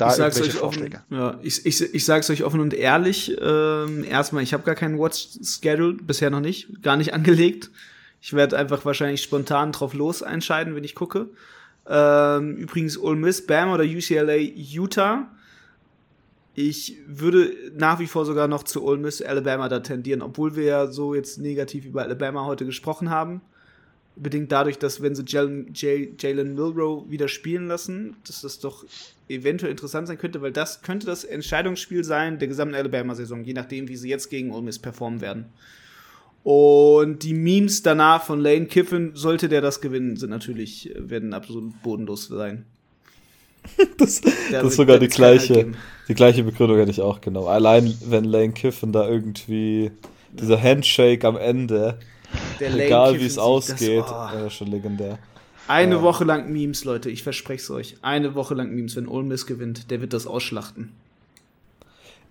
da 0.00 0.08
ich 0.08 0.14
sag's 0.14 0.40
euch 0.40 0.60
offen, 0.62 0.98
ja, 1.10 1.38
ich, 1.42 1.66
ich, 1.66 1.94
ich 1.94 2.04
sag's 2.04 2.30
euch 2.30 2.42
offen 2.42 2.60
und 2.60 2.72
ehrlich, 2.72 3.36
ähm, 3.40 4.04
erstmal, 4.04 4.42
ich 4.42 4.54
habe 4.54 4.62
gar 4.62 4.74
keinen 4.74 4.98
Watch-Schedule, 4.98 5.94
bisher 5.94 6.30
noch 6.30 6.40
nicht, 6.40 6.82
gar 6.82 6.96
nicht 6.96 7.12
angelegt. 7.14 7.70
Ich 8.22 8.32
werde 8.32 8.58
einfach 8.58 8.84
wahrscheinlich 8.84 9.22
spontan 9.22 9.72
drauf 9.72 9.94
los 9.94 10.22
entscheiden, 10.22 10.74
wenn 10.74 10.84
ich 10.84 10.94
gucke. 10.94 11.28
Ähm, 11.86 12.56
übrigens 12.56 12.98
Ole 12.98 13.16
Miss, 13.16 13.46
Bam 13.46 13.70
oder 13.70 13.84
UCLA, 13.84 14.36
Utah. 14.36 15.30
Ich 16.54 16.98
würde 17.06 17.52
nach 17.74 18.00
wie 18.00 18.06
vor 18.06 18.26
sogar 18.26 18.48
noch 18.48 18.64
zu 18.64 18.84
Ole 18.84 18.98
Miss, 18.98 19.22
Alabama 19.22 19.68
da 19.68 19.80
tendieren, 19.80 20.22
obwohl 20.22 20.56
wir 20.56 20.64
ja 20.64 20.86
so 20.88 21.14
jetzt 21.14 21.38
negativ 21.38 21.84
über 21.84 22.02
Alabama 22.02 22.44
heute 22.44 22.66
gesprochen 22.66 23.10
haben 23.10 23.40
bedingt 24.16 24.52
dadurch, 24.52 24.78
dass 24.78 25.02
wenn 25.02 25.14
sie 25.14 25.24
Jalen 25.26 26.54
Milrow 26.54 27.08
wieder 27.10 27.28
spielen 27.28 27.68
lassen, 27.68 28.16
dass 28.26 28.42
das 28.42 28.58
doch 28.58 28.84
eventuell 29.28 29.70
interessant 29.70 30.08
sein 30.08 30.18
könnte, 30.18 30.42
weil 30.42 30.52
das 30.52 30.82
könnte 30.82 31.06
das 31.06 31.24
Entscheidungsspiel 31.24 32.04
sein 32.04 32.38
der 32.38 32.48
gesamten 32.48 32.74
Alabama-Saison, 32.74 33.44
je 33.44 33.54
nachdem, 33.54 33.88
wie 33.88 33.96
sie 33.96 34.10
jetzt 34.10 34.28
gegen 34.28 34.52
Ole 34.52 34.62
Miss 34.62 34.78
performen 34.78 35.20
werden. 35.20 35.46
Und 36.42 37.22
die 37.22 37.34
Memes 37.34 37.82
danach 37.82 38.24
von 38.24 38.40
Lane 38.40 38.66
Kiffin, 38.66 39.12
sollte 39.14 39.48
der 39.48 39.60
das 39.60 39.80
gewinnen, 39.80 40.16
sind 40.16 40.30
natürlich, 40.30 40.90
werden 40.96 41.34
absolut 41.34 41.82
bodenlos 41.82 42.28
sein. 42.28 42.64
das, 43.98 44.22
das 44.50 44.64
ist 44.64 44.76
sogar 44.76 44.98
die 44.98 45.08
gleiche, 45.08 45.72
die 46.08 46.14
gleiche 46.14 46.42
Begründung 46.42 46.78
hätte 46.78 46.90
ich 46.90 47.02
auch 47.02 47.20
genommen. 47.20 47.48
Allein 47.48 47.94
wenn 48.06 48.24
Lane 48.24 48.52
Kiffin 48.52 48.90
da 48.90 49.06
irgendwie 49.06 49.90
dieser 50.32 50.62
Handshake 50.62 51.26
am 51.26 51.36
Ende 51.36 51.98
Egal 52.60 53.18
wie 53.18 53.26
es 53.26 53.38
ausgeht, 53.38 54.04
das, 54.04 54.34
oh. 54.34 54.36
äh, 54.36 54.50
schon 54.50 54.68
legendär. 54.68 55.18
Eine 55.68 55.96
ja. 55.96 56.02
Woche 56.02 56.24
lang 56.24 56.52
Memes, 56.52 56.84
Leute, 56.84 57.10
ich 57.10 57.22
verspreche 57.22 57.62
es 57.62 57.70
euch. 57.70 57.96
Eine 58.02 58.34
Woche 58.34 58.54
lang 58.54 58.74
Memes, 58.74 58.96
wenn 58.96 59.06
Ole 59.06 59.24
Miss 59.24 59.46
gewinnt, 59.46 59.90
der 59.90 60.00
wird 60.00 60.12
das 60.12 60.26
ausschlachten. 60.26 60.92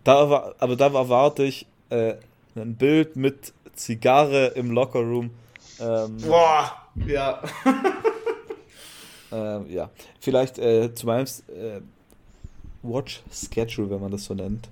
Da, 0.03 0.53
aber 0.59 0.75
da 0.75 0.87
erwarte 0.87 1.43
ich 1.43 1.65
äh, 1.89 2.15
ein 2.55 2.75
Bild 2.75 3.15
mit 3.15 3.53
Zigarre 3.79 4.47
im 4.55 4.71
Lockerroom. 4.71 5.31
Ähm, 5.79 6.17
Boah, 6.17 6.71
ja. 7.07 7.41
äh, 9.31 9.73
ja, 9.73 9.89
vielleicht 10.19 10.59
äh, 10.59 10.93
zu 10.93 11.05
meinem 11.05 11.25
äh, 11.47 11.79
Watch 12.83 13.21
Schedule, 13.31 13.89
wenn 13.89 14.01
man 14.01 14.11
das 14.11 14.25
so 14.25 14.33
nennt. 14.33 14.67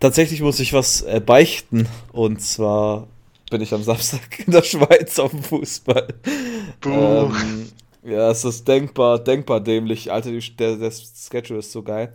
Tatsächlich 0.00 0.42
muss 0.42 0.60
ich 0.60 0.72
was 0.72 1.02
äh, 1.02 1.20
beichten 1.24 1.88
und 2.12 2.40
zwar 2.42 3.08
bin 3.50 3.62
ich 3.62 3.72
am 3.72 3.82
Samstag 3.82 4.46
in 4.46 4.52
der 4.52 4.62
Schweiz 4.62 5.18
auf 5.18 5.30
dem 5.30 5.42
Fußball. 5.42 6.08
Ähm, 6.84 7.72
ja, 8.04 8.30
es 8.30 8.44
ist 8.44 8.68
denkbar, 8.68 9.18
denkbar 9.18 9.60
dämlich. 9.60 10.12
Alter, 10.12 10.30
der, 10.30 10.76
der 10.76 10.92
Schedule 10.92 11.60
ist 11.60 11.72
so 11.72 11.82
geil. 11.82 12.14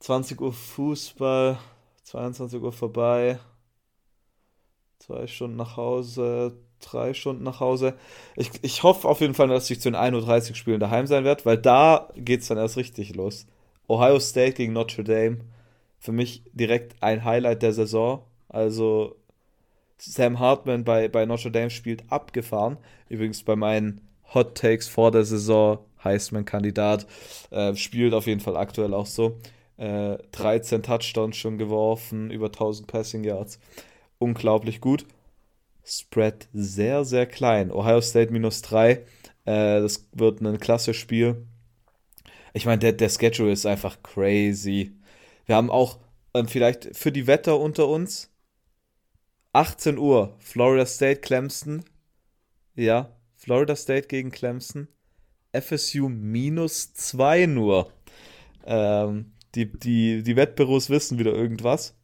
20 0.00 0.40
Uhr 0.40 0.52
Fußball, 0.52 1.58
22 2.04 2.60
Uhr 2.60 2.72
vorbei, 2.72 3.38
zwei 5.02 5.26
Stunden 5.26 5.56
nach 5.56 5.76
Hause, 5.76 6.54
drei 6.80 7.14
Stunden 7.14 7.42
nach 7.42 7.60
Hause. 7.60 7.94
Ich, 8.36 8.50
ich 8.62 8.82
hoffe 8.82 9.08
auf 9.08 9.20
jeden 9.20 9.34
Fall, 9.34 9.48
dass 9.48 9.70
ich 9.70 9.80
zu 9.80 9.90
den 9.90 10.00
1.30 10.00 10.50
Uhr 10.50 10.56
Spielen 10.56 10.80
daheim 10.80 11.06
sein 11.06 11.24
werde, 11.24 11.44
weil 11.44 11.58
da 11.58 12.08
geht 12.14 12.42
es 12.42 12.48
dann 12.48 12.58
erst 12.58 12.76
richtig 12.76 13.14
los. 13.14 13.46
Ohio 13.88 14.20
State 14.20 14.54
gegen 14.54 14.72
Notre 14.72 15.04
Dame. 15.04 15.38
für 15.98 16.12
mich 16.12 16.42
direkt 16.52 16.94
ein 17.02 17.24
Highlight 17.24 17.62
der 17.62 17.72
Saison. 17.72 18.22
Also 18.48 19.16
Sam 19.98 20.38
Hartman 20.38 20.84
bei, 20.84 21.08
bei 21.08 21.26
Notre 21.26 21.50
Dame 21.50 21.70
spielt 21.70 22.04
abgefahren. 22.10 22.78
Übrigens 23.08 23.42
bei 23.42 23.56
meinen 23.56 24.00
Hot 24.34 24.56
Takes 24.56 24.88
vor 24.88 25.10
der 25.10 25.24
Saison 25.24 25.78
Heisman-Kandidat. 26.02 27.06
Äh, 27.50 27.74
spielt 27.76 28.14
auf 28.14 28.26
jeden 28.26 28.40
Fall 28.40 28.56
aktuell 28.56 28.94
auch 28.94 29.06
so. 29.06 29.38
Äh, 29.76 30.18
13 30.32 30.82
Touchdowns 30.82 31.36
schon 31.36 31.58
geworfen, 31.58 32.30
über 32.30 32.46
1000 32.46 32.86
Passing 32.86 33.24
Yards. 33.24 33.58
Unglaublich 34.22 34.80
gut. 34.80 35.06
Spread 35.84 36.48
sehr, 36.52 37.04
sehr 37.04 37.26
klein. 37.26 37.70
Ohio 37.72 38.00
State 38.00 38.32
minus 38.32 38.62
3. 38.62 38.90
Äh, 38.90 39.04
das 39.44 40.08
wird 40.12 40.40
ein 40.40 40.60
klasse 40.60 40.94
Spiel. 40.94 41.46
Ich 42.52 42.66
meine, 42.66 42.78
der, 42.78 42.92
der 42.92 43.08
Schedule 43.08 43.52
ist 43.52 43.66
einfach 43.66 44.02
crazy. 44.02 44.92
Wir 45.46 45.56
haben 45.56 45.70
auch 45.70 45.98
ähm, 46.34 46.46
vielleicht 46.46 46.96
für 46.96 47.10
die 47.10 47.26
Wetter 47.26 47.58
unter 47.58 47.88
uns 47.88 48.30
18 49.52 49.98
Uhr 49.98 50.36
Florida 50.38 50.86
State 50.86 51.20
Clemson. 51.20 51.84
Ja, 52.74 53.16
Florida 53.34 53.76
State 53.76 54.08
gegen 54.08 54.30
Clemson. 54.30 54.88
FSU 55.52 56.08
minus 56.08 56.94
2 56.94 57.46
nur. 57.46 57.92
Ähm, 58.64 59.32
die, 59.54 59.66
die, 59.66 60.22
die 60.22 60.36
Wettbüros 60.36 60.88
wissen 60.88 61.18
wieder 61.18 61.32
irgendwas. 61.32 61.94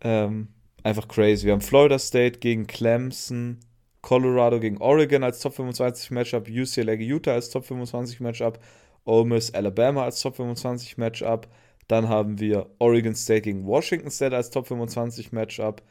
Ähm, 0.00 0.53
einfach 0.84 1.08
crazy. 1.08 1.46
Wir 1.46 1.52
haben 1.52 1.60
Florida 1.60 1.98
State 1.98 2.38
gegen 2.38 2.66
Clemson, 2.66 3.58
Colorado 4.02 4.60
gegen 4.60 4.78
Oregon 4.78 5.24
als 5.24 5.40
Top 5.40 5.54
25 5.54 6.10
Matchup, 6.12 6.48
UCLA 6.48 6.94
gegen 6.96 7.10
Utah 7.10 7.32
als 7.32 7.50
Top 7.50 7.64
25 7.64 8.20
Matchup, 8.20 8.60
Ole 9.04 9.24
Miss 9.24 9.52
Alabama 9.52 10.04
als 10.04 10.20
Top 10.20 10.36
25 10.36 10.98
Matchup. 10.98 11.48
Dann 11.88 12.08
haben 12.08 12.38
wir 12.38 12.66
Oregon 12.78 13.14
State 13.14 13.42
gegen 13.42 13.66
Washington 13.66 14.10
State 14.10 14.36
als 14.36 14.50
Top 14.50 14.66
25 14.66 15.32
Matchup. 15.32 15.82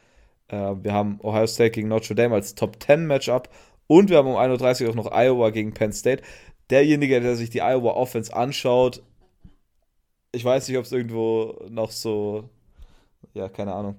Äh, 0.48 0.76
wir 0.82 0.94
haben 0.94 1.20
Ohio 1.22 1.48
State 1.48 1.72
gegen 1.72 1.88
Notre 1.88 2.16
Dame 2.16 2.36
als 2.36 2.56
Top 2.56 2.82
10 2.82 3.06
Matchup. 3.06 3.50
Und 3.88 4.10
wir 4.10 4.18
haben 4.18 4.28
um 4.28 4.36
1.30 4.36 4.86
Uhr 4.86 4.92
auch 4.92 4.96
noch 4.96 5.12
Iowa 5.12 5.50
gegen 5.50 5.74
Penn 5.74 5.92
State. 5.92 6.24
Derjenige, 6.70 7.20
der 7.20 7.36
sich 7.36 7.50
die 7.50 7.62
Iowa 7.62 7.92
Offense 7.92 8.34
anschaut, 8.34 9.04
ich 10.32 10.44
weiß 10.44 10.68
nicht, 10.68 10.78
ob 10.78 10.86
es 10.86 10.92
irgendwo 10.92 11.64
noch 11.70 11.92
so, 11.92 12.50
ja, 13.34 13.50
keine 13.50 13.74
Ahnung. 13.74 13.98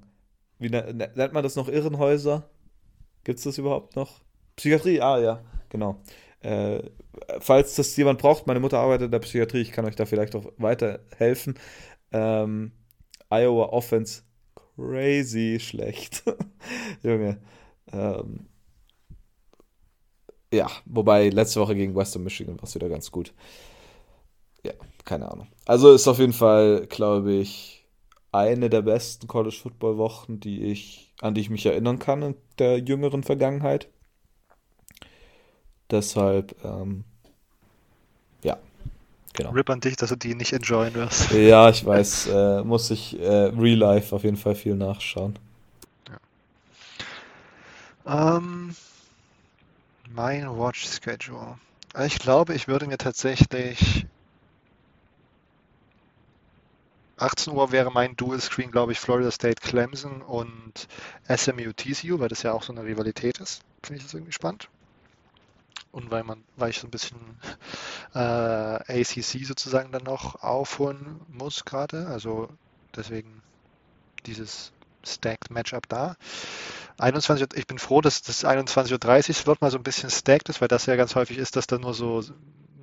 Wie 0.58 0.70
ne, 0.70 0.92
ne, 0.94 1.10
nennt 1.14 1.32
man 1.32 1.42
das 1.42 1.56
noch 1.56 1.68
Irrenhäuser? 1.68 2.48
Gibt 3.24 3.38
es 3.38 3.44
das 3.44 3.58
überhaupt 3.58 3.96
noch? 3.96 4.20
Psychiatrie, 4.56 5.00
ah 5.00 5.18
ja, 5.18 5.40
genau. 5.68 6.00
Äh, 6.40 6.82
falls 7.40 7.74
das 7.74 7.96
jemand 7.96 8.20
braucht, 8.20 8.46
meine 8.46 8.60
Mutter 8.60 8.78
arbeitet 8.78 9.06
in 9.06 9.10
der 9.10 9.18
Psychiatrie, 9.18 9.62
ich 9.62 9.72
kann 9.72 9.86
euch 9.86 9.96
da 9.96 10.04
vielleicht 10.04 10.36
auch 10.36 10.52
weiterhelfen. 10.58 11.58
Ähm, 12.12 12.72
Iowa 13.30 13.66
Offense 13.66 14.22
crazy 14.76 15.58
schlecht. 15.60 16.22
Junge. 17.02 17.40
Ähm, 17.92 18.46
ja, 20.52 20.70
wobei 20.84 21.30
letzte 21.30 21.60
Woche 21.60 21.74
gegen 21.74 21.96
Western 21.96 22.22
Michigan 22.22 22.56
war 22.56 22.64
es 22.64 22.74
wieder 22.74 22.88
ganz 22.88 23.10
gut. 23.10 23.32
Ja, 24.64 24.72
keine 25.04 25.30
Ahnung. 25.30 25.48
Also 25.66 25.92
ist 25.92 26.06
auf 26.06 26.18
jeden 26.18 26.32
Fall, 26.32 26.86
glaube 26.86 27.32
ich, 27.32 27.73
eine 28.34 28.68
der 28.68 28.82
besten 28.82 29.28
College 29.28 29.56
Football 29.62 29.96
Wochen, 29.96 30.40
die 30.40 30.64
ich, 30.64 31.12
an 31.20 31.34
die 31.34 31.40
ich 31.40 31.50
mich 31.50 31.64
erinnern 31.64 31.98
kann 31.98 32.22
in 32.22 32.34
der 32.58 32.78
jüngeren 32.78 33.22
Vergangenheit. 33.22 33.88
Deshalb, 35.90 36.56
ähm, 36.64 37.04
ja, 38.42 38.58
genau. 39.34 39.50
Rip 39.50 39.70
an 39.70 39.80
dich, 39.80 39.96
dass 39.96 40.10
du 40.10 40.16
die 40.16 40.34
nicht 40.34 40.52
enjoyen 40.52 40.94
wirst. 40.94 41.30
Ja, 41.30 41.68
ich 41.68 41.84
weiß, 41.84 42.26
äh, 42.32 42.64
muss 42.64 42.90
ich 42.90 43.20
äh, 43.20 43.26
Real 43.26 43.78
Life 43.78 44.14
auf 44.14 44.24
jeden 44.24 44.36
Fall 44.36 44.56
viel 44.56 44.74
nachschauen. 44.74 45.38
Ja. 48.06 48.36
Ähm, 48.36 48.74
mein 50.12 50.58
Watch 50.58 50.86
Schedule. 50.88 51.58
Ich 52.04 52.18
glaube, 52.18 52.54
ich 52.54 52.66
würde 52.66 52.86
mir 52.86 52.98
tatsächlich 52.98 54.06
18 57.16 57.52
Uhr 57.52 57.70
wäre 57.72 57.92
mein 57.92 58.16
Dual 58.16 58.40
Screen, 58.40 58.70
glaube 58.70 58.92
ich, 58.92 59.00
Florida 59.00 59.30
State 59.30 59.60
Clemson 59.62 60.22
und 60.22 60.88
SMU 61.28 61.72
TCU, 61.72 62.18
weil 62.18 62.28
das 62.28 62.42
ja 62.42 62.52
auch 62.52 62.62
so 62.62 62.72
eine 62.72 62.84
Rivalität 62.84 63.38
ist. 63.38 63.62
Finde 63.82 63.98
ich 63.98 64.04
das 64.04 64.14
irgendwie 64.14 64.32
spannend. 64.32 64.68
Und 65.92 66.10
weil 66.10 66.24
man, 66.24 66.42
weil 66.56 66.70
ich 66.70 66.80
so 66.80 66.88
ein 66.88 66.90
bisschen 66.90 67.18
äh, 68.14 68.18
ACC 68.18 69.44
sozusagen 69.44 69.92
dann 69.92 70.02
noch 70.02 70.42
aufholen 70.42 71.20
muss 71.28 71.64
gerade. 71.64 72.08
Also 72.08 72.48
deswegen 72.96 73.42
dieses 74.26 74.72
Stacked 75.04 75.50
Matchup 75.50 75.88
da. 75.88 76.16
21, 76.98 77.48
ich 77.54 77.66
bin 77.66 77.78
froh, 77.78 78.00
dass 78.00 78.22
das 78.22 78.44
21.30 78.44 79.40
Uhr 79.40 79.46
wird 79.46 79.60
mal 79.60 79.70
so 79.70 79.78
ein 79.78 79.82
bisschen 79.82 80.10
stacked 80.10 80.48
ist, 80.48 80.60
weil 80.60 80.68
das 80.68 80.86
ja 80.86 80.96
ganz 80.96 81.14
häufig 81.14 81.38
ist, 81.38 81.56
dass 81.56 81.66
da 81.66 81.78
nur 81.78 81.94
so 81.94 82.22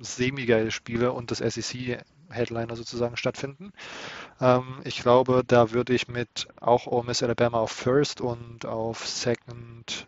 semi-geile 0.02 0.70
Spiele 0.70 1.12
und 1.12 1.30
das 1.30 1.38
SEC-Headliner 1.38 2.76
sozusagen 2.76 3.16
stattfinden. 3.16 3.72
Ähm, 4.40 4.80
ich 4.84 5.00
glaube, 5.02 5.42
da 5.46 5.72
würde 5.72 5.94
ich 5.94 6.08
mit 6.08 6.48
auch 6.60 6.86
Ole 6.86 7.06
Miss 7.06 7.22
Alabama 7.22 7.58
auf 7.58 7.72
First 7.72 8.20
und 8.20 8.66
auf 8.66 9.06
Second 9.06 10.06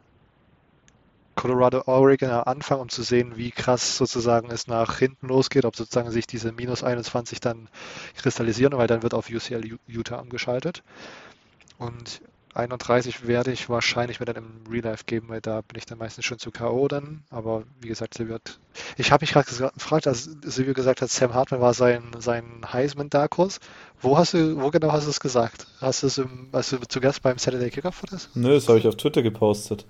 Colorado 1.34 1.82
Oregon 1.86 2.30
anfangen, 2.30 2.82
um 2.82 2.88
zu 2.88 3.02
sehen, 3.02 3.36
wie 3.36 3.50
krass 3.50 3.96
sozusagen 3.96 4.50
es 4.50 4.66
nach 4.66 4.98
hinten 4.98 5.28
losgeht, 5.28 5.64
ob 5.64 5.76
sozusagen 5.76 6.10
sich 6.10 6.26
diese 6.26 6.52
minus 6.52 6.84
21 6.84 7.40
dann 7.40 7.68
kristallisieren, 8.16 8.76
weil 8.78 8.86
dann 8.86 9.02
wird 9.02 9.14
auf 9.14 9.28
UCL 9.28 9.78
Utah 9.86 10.20
umgeschaltet. 10.20 10.82
Und 11.78 12.22
31 12.54 13.26
werde 13.26 13.52
ich 13.52 13.68
wahrscheinlich 13.68 14.20
mir 14.20 14.26
dann 14.26 14.36
im 14.36 14.64
Real 14.70 14.84
Life 14.84 15.04
geben, 15.06 15.28
weil 15.28 15.40
da 15.40 15.60
bin 15.60 15.76
ich 15.76 15.86
dann 15.86 15.98
meistens 15.98 16.24
schon 16.24 16.38
zu 16.38 16.50
K.O. 16.50 16.88
dann. 16.88 17.24
Aber 17.30 17.64
wie 17.80 17.88
gesagt, 17.88 18.14
sie 18.14 18.28
wird. 18.28 18.60
Ich 18.96 19.12
habe 19.12 19.22
mich 19.22 19.32
gerade 19.32 19.46
gefragt, 19.74 20.06
als 20.06 20.24
Silvio 20.42 20.74
gesagt 20.74 21.02
hat, 21.02 21.10
Sam 21.10 21.34
Hartman 21.34 21.60
war 21.60 21.74
sein, 21.74 22.04
sein 22.18 22.62
Heisman-Darkurs. 22.72 23.60
Wo 24.00 24.16
hast 24.16 24.34
du, 24.34 24.60
wo 24.60 24.70
genau 24.70 24.92
hast 24.92 25.06
du 25.06 25.10
es 25.10 25.20
gesagt? 25.20 25.66
Hast 25.80 26.02
du 26.02 26.06
es 26.06 26.18
im, 26.18 26.48
als 26.52 26.70
du 26.70 26.78
zu 26.78 27.00
Gast 27.00 27.22
beim 27.22 27.38
Saturday 27.38 27.70
Kickoff 27.70 28.02
das? 28.10 28.28
Nö, 28.34 28.54
das 28.54 28.68
habe 28.68 28.78
ich 28.78 28.86
auf 28.86 28.96
Twitter 28.96 29.22
gepostet. 29.22 29.84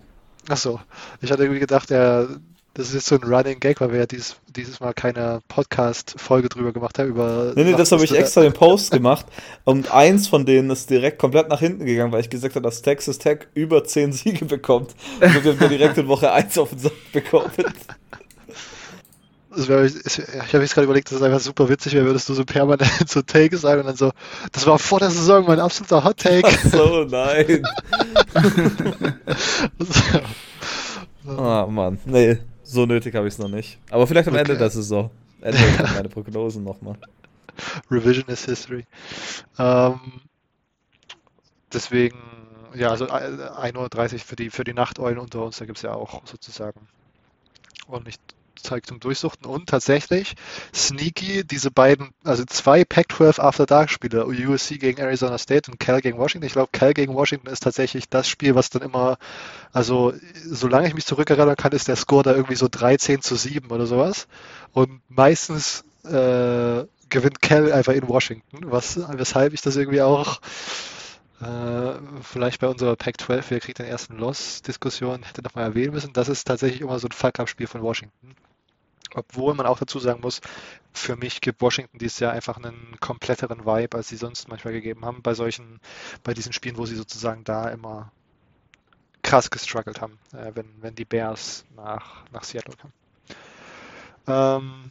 Achso, 0.48 0.80
ich 1.20 1.30
hatte 1.30 1.42
irgendwie 1.42 1.60
gedacht, 1.60 1.90
er 1.90 2.28
das 2.74 2.88
ist 2.88 2.94
jetzt 2.94 3.06
so 3.06 3.14
ein 3.14 3.22
Running 3.22 3.60
Gag, 3.60 3.80
weil 3.80 3.92
wir 3.92 4.00
ja 4.00 4.06
dieses, 4.06 4.36
dieses 4.48 4.80
Mal 4.80 4.92
keine 4.94 5.40
Podcast-Folge 5.46 6.48
drüber 6.48 6.72
gemacht 6.72 6.98
haben. 6.98 7.08
Über 7.08 7.52
nee, 7.54 7.62
nee, 7.62 7.74
das 7.74 7.92
habe 7.92 8.04
ich 8.04 8.12
extra 8.12 8.42
den 8.42 8.52
Post 8.52 8.90
gemacht. 8.90 9.26
Und 9.62 9.92
eins 9.94 10.26
von 10.26 10.44
denen 10.44 10.70
ist 10.70 10.90
direkt 10.90 11.20
komplett 11.20 11.48
nach 11.48 11.60
hinten 11.60 11.84
gegangen, 11.84 12.10
weil 12.10 12.20
ich 12.20 12.30
gesagt 12.30 12.56
habe, 12.56 12.64
dass 12.64 12.82
Texas 12.82 13.18
Tech 13.18 13.46
über 13.54 13.84
10 13.84 14.12
Siege 14.12 14.44
bekommt. 14.44 14.96
Und 15.20 15.44
wir 15.44 15.56
haben 15.56 15.68
direkt 15.68 15.98
in 15.98 16.08
Woche 16.08 16.32
1 16.32 16.58
auf 16.58 16.70
den 16.70 16.80
Sack 16.80 17.12
bekommen. 17.12 17.52
Ich 19.56 19.70
habe 19.70 19.84
jetzt 19.84 20.74
gerade 20.74 20.84
überlegt, 20.86 21.12
dass 21.12 21.18
es 21.18 21.22
einfach 21.22 21.38
super 21.38 21.68
witzig 21.68 21.92
wäre, 21.92 22.06
würdest 22.06 22.28
du 22.28 22.34
so 22.34 22.44
permanent 22.44 22.90
so 23.08 23.22
Take 23.22 23.56
sein 23.56 23.78
und 23.78 23.86
dann 23.86 23.94
so, 23.94 24.10
das 24.50 24.66
war 24.66 24.80
vor 24.80 24.98
der 24.98 25.10
Saison 25.10 25.46
mein 25.46 25.60
absoluter 25.60 26.02
Hot 26.02 26.16
Take. 26.16 26.48
Ach 26.48 26.64
so, 26.70 27.04
nein. 27.04 27.62
Ah, 31.26 31.64
oh, 31.64 31.70
Mann. 31.70 31.98
Nee, 32.04 32.36
so 32.74 32.86
nötig 32.86 33.14
habe 33.14 33.26
ich 33.26 33.34
es 33.34 33.38
noch 33.38 33.48
nicht. 33.48 33.78
Aber 33.90 34.06
vielleicht 34.06 34.28
am 34.28 34.34
okay. 34.34 34.42
Ende 34.42 34.58
der 34.58 34.70
Saison. 34.70 35.10
Dann 35.40 35.54
meine 35.94 36.08
Prognosen 36.08 36.64
nochmal. 36.64 36.96
Revisionist 37.90 38.46
History. 38.46 38.84
Ähm, 39.58 40.00
deswegen, 41.72 42.18
ja, 42.74 42.90
also 42.90 43.06
1.30 43.06 44.14
Uhr 44.14 44.18
für 44.20 44.36
die, 44.36 44.50
für 44.50 44.64
die 44.64 44.74
Nachteulen 44.74 45.18
unter 45.18 45.44
uns, 45.44 45.58
da 45.58 45.66
gibt 45.66 45.78
es 45.78 45.82
ja 45.82 45.94
auch 45.94 46.26
sozusagen 46.26 46.88
ordentlich 47.86 48.16
Zeug 48.62 48.86
zum 48.86 49.00
Durchsuchten. 49.00 49.46
Und 49.46 49.68
tatsächlich, 49.68 50.34
sneaky, 50.74 51.44
diese 51.44 51.70
beiden, 51.70 52.10
also 52.24 52.44
zwei 52.44 52.84
Pac-12 52.84 53.40
After 53.40 53.66
Dark 53.66 53.90
Spiele, 53.90 54.26
USC 54.26 54.78
gegen 54.78 55.00
Arizona 55.00 55.38
State 55.38 55.70
und 55.70 55.78
Cal 55.78 56.00
gegen 56.00 56.18
Washington. 56.18 56.46
Ich 56.46 56.52
glaube, 56.52 56.70
Cal 56.72 56.94
gegen 56.94 57.14
Washington 57.14 57.48
ist 57.48 57.62
tatsächlich 57.62 58.08
das 58.08 58.28
Spiel, 58.28 58.54
was 58.54 58.70
dann 58.70 58.82
immer, 58.82 59.18
also 59.72 60.12
solange 60.44 60.88
ich 60.88 60.94
mich 60.94 61.06
zurückerinnern 61.06 61.56
kann, 61.56 61.72
ist 61.72 61.88
der 61.88 61.96
Score 61.96 62.22
da 62.22 62.34
irgendwie 62.34 62.56
so 62.56 62.68
13 62.70 63.22
zu 63.22 63.36
7 63.36 63.70
oder 63.70 63.86
sowas. 63.86 64.26
Und 64.72 65.00
meistens 65.08 65.84
äh, 66.04 66.84
gewinnt 67.08 67.40
Cal 67.42 67.72
einfach 67.72 67.92
in 67.92 68.08
Washington, 68.08 68.70
was, 68.70 68.98
weshalb 69.16 69.54
ich 69.54 69.62
das 69.62 69.76
irgendwie 69.76 70.02
auch 70.02 70.40
äh, 71.40 71.94
vielleicht 72.22 72.60
bei 72.60 72.68
unserer 72.68 72.96
Pac-12, 72.96 73.44
wer 73.48 73.60
kriegt 73.60 73.78
den 73.78 73.86
ersten 73.86 74.16
Loss-Diskussion, 74.16 75.22
hätte 75.24 75.42
nochmal 75.42 75.64
erwähnen 75.64 75.92
müssen. 75.92 76.12
Das 76.12 76.28
ist 76.28 76.44
tatsächlich 76.44 76.80
immer 76.80 76.98
so 76.98 77.08
ein 77.08 77.12
Fuck-Up-Spiel 77.12 77.66
von 77.66 77.82
Washington. 77.82 78.34
Obwohl 79.14 79.54
man 79.54 79.66
auch 79.66 79.78
dazu 79.78 79.98
sagen 79.98 80.20
muss, 80.20 80.40
für 80.92 81.16
mich 81.16 81.40
gibt 81.40 81.60
Washington 81.60 81.98
dieses 81.98 82.18
Jahr 82.18 82.32
einfach 82.32 82.56
einen 82.56 82.96
kompletteren 83.00 83.64
Vibe, 83.64 83.96
als 83.96 84.08
sie 84.08 84.16
sonst 84.16 84.48
manchmal 84.48 84.74
gegeben 84.74 85.04
haben, 85.04 85.22
bei 85.22 85.34
solchen, 85.34 85.80
bei 86.22 86.34
diesen 86.34 86.52
Spielen, 86.52 86.76
wo 86.76 86.86
sie 86.86 86.96
sozusagen 86.96 87.44
da 87.44 87.68
immer 87.68 88.12
krass 89.22 89.50
gestruggelt 89.50 90.00
haben, 90.00 90.18
äh, 90.32 90.52
wenn, 90.54 90.66
wenn 90.80 90.94
die 90.94 91.04
Bears 91.04 91.64
nach, 91.74 92.24
nach 92.30 92.44
Seattle 92.44 92.76
kamen. 92.76 92.92
Ähm, 94.26 94.90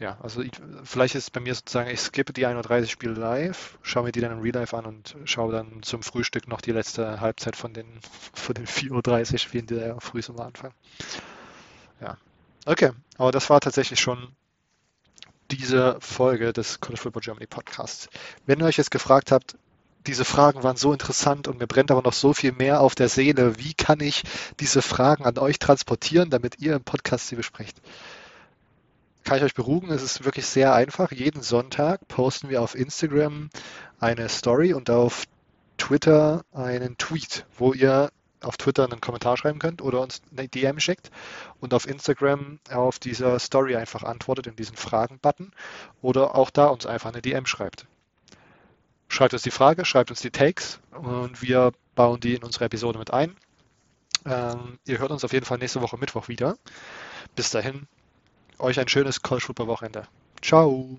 ja, 0.00 0.18
also 0.22 0.42
ich, 0.42 0.52
vielleicht 0.82 1.14
ist 1.14 1.32
bei 1.32 1.40
mir 1.40 1.54
sozusagen, 1.54 1.90
ich 1.90 2.00
skippe 2.00 2.32
die 2.32 2.46
31 2.46 2.90
Spiele 2.90 3.14
live, 3.14 3.78
schaue 3.82 4.04
mir 4.04 4.12
die 4.12 4.20
dann 4.20 4.32
im 4.32 4.40
Real 4.40 4.54
Life 4.54 4.76
an 4.76 4.86
und 4.86 5.16
schaue 5.24 5.52
dann 5.52 5.82
zum 5.82 6.02
Frühstück 6.02 6.48
noch 6.48 6.60
die 6.60 6.72
letzte 6.72 7.20
Halbzeit 7.20 7.56
von 7.56 7.72
den, 7.72 7.86
von 8.34 8.54
den 8.54 8.66
4.30 8.66 9.46
Uhr, 9.46 9.52
wie 9.52 9.58
in 9.58 9.66
der 9.66 10.00
früh 10.00 10.20
am 10.28 10.40
Anfang. 10.40 10.72
Ja, 12.00 12.16
okay, 12.66 12.90
aber 13.16 13.32
das 13.32 13.50
war 13.50 13.60
tatsächlich 13.60 14.00
schon 14.00 14.28
diese 15.50 15.98
Folge 16.00 16.52
des 16.52 16.80
College 16.80 17.00
Football 17.00 17.22
Germany 17.22 17.46
Podcasts. 17.46 18.08
Wenn 18.46 18.60
ihr 18.60 18.66
euch 18.66 18.76
jetzt 18.76 18.90
gefragt 18.90 19.30
habt, 19.30 19.56
diese 20.06 20.24
Fragen 20.24 20.62
waren 20.62 20.76
so 20.76 20.92
interessant 20.92 21.48
und 21.48 21.58
mir 21.58 21.66
brennt 21.66 21.90
aber 21.90 22.02
noch 22.02 22.12
so 22.12 22.34
viel 22.34 22.52
mehr 22.52 22.80
auf 22.80 22.94
der 22.94 23.08
Seele. 23.08 23.58
Wie 23.58 23.74
kann 23.74 24.00
ich 24.00 24.22
diese 24.60 24.82
Fragen 24.82 25.24
an 25.24 25.38
euch 25.38 25.58
transportieren, 25.58 26.30
damit 26.30 26.60
ihr 26.60 26.76
im 26.76 26.84
Podcast 26.84 27.28
sie 27.28 27.36
besprecht? 27.36 27.80
Kann 29.24 29.38
ich 29.38 29.44
euch 29.44 29.54
beruhigen, 29.54 29.90
es 29.90 30.02
ist 30.02 30.24
wirklich 30.24 30.44
sehr 30.44 30.74
einfach. 30.74 31.10
Jeden 31.10 31.42
Sonntag 31.42 32.06
posten 32.08 32.50
wir 32.50 32.60
auf 32.60 32.74
Instagram 32.74 33.48
eine 33.98 34.28
Story 34.28 34.74
und 34.74 34.90
auf 34.90 35.24
Twitter 35.78 36.44
einen 36.52 36.98
Tweet, 36.98 37.46
wo 37.56 37.72
ihr 37.72 38.10
auf 38.44 38.56
Twitter 38.56 38.84
einen 38.84 39.00
Kommentar 39.00 39.36
schreiben 39.36 39.58
könnt 39.58 39.82
oder 39.82 40.00
uns 40.00 40.22
eine 40.36 40.48
DM 40.48 40.80
schickt 40.80 41.10
und 41.60 41.74
auf 41.74 41.86
Instagram 41.86 42.58
auf 42.70 42.98
dieser 42.98 43.38
Story 43.38 43.76
einfach 43.76 44.02
antwortet 44.02 44.46
in 44.46 44.56
diesen 44.56 44.76
Fragen-Button 44.76 45.52
oder 46.02 46.34
auch 46.34 46.50
da 46.50 46.66
uns 46.66 46.86
einfach 46.86 47.12
eine 47.12 47.22
DM 47.22 47.46
schreibt. 47.46 47.86
Schreibt 49.08 49.34
uns 49.34 49.42
die 49.42 49.50
Frage, 49.50 49.84
schreibt 49.84 50.10
uns 50.10 50.20
die 50.20 50.30
Takes 50.30 50.80
und 50.92 51.42
wir 51.42 51.72
bauen 51.94 52.20
die 52.20 52.34
in 52.34 52.42
unsere 52.42 52.64
Episode 52.64 52.98
mit 52.98 53.12
ein. 53.12 53.36
Ähm, 54.26 54.78
ihr 54.86 54.98
hört 54.98 55.10
uns 55.10 55.24
auf 55.24 55.32
jeden 55.32 55.44
Fall 55.44 55.58
nächste 55.58 55.82
Woche 55.82 55.98
Mittwoch 55.98 56.28
wieder. 56.28 56.56
Bis 57.36 57.50
dahin, 57.50 57.86
euch 58.58 58.80
ein 58.80 58.88
schönes 58.88 59.22
College 59.22 59.46
Football 59.46 59.68
Wochenende. 59.68 60.08
Ciao! 60.42 60.98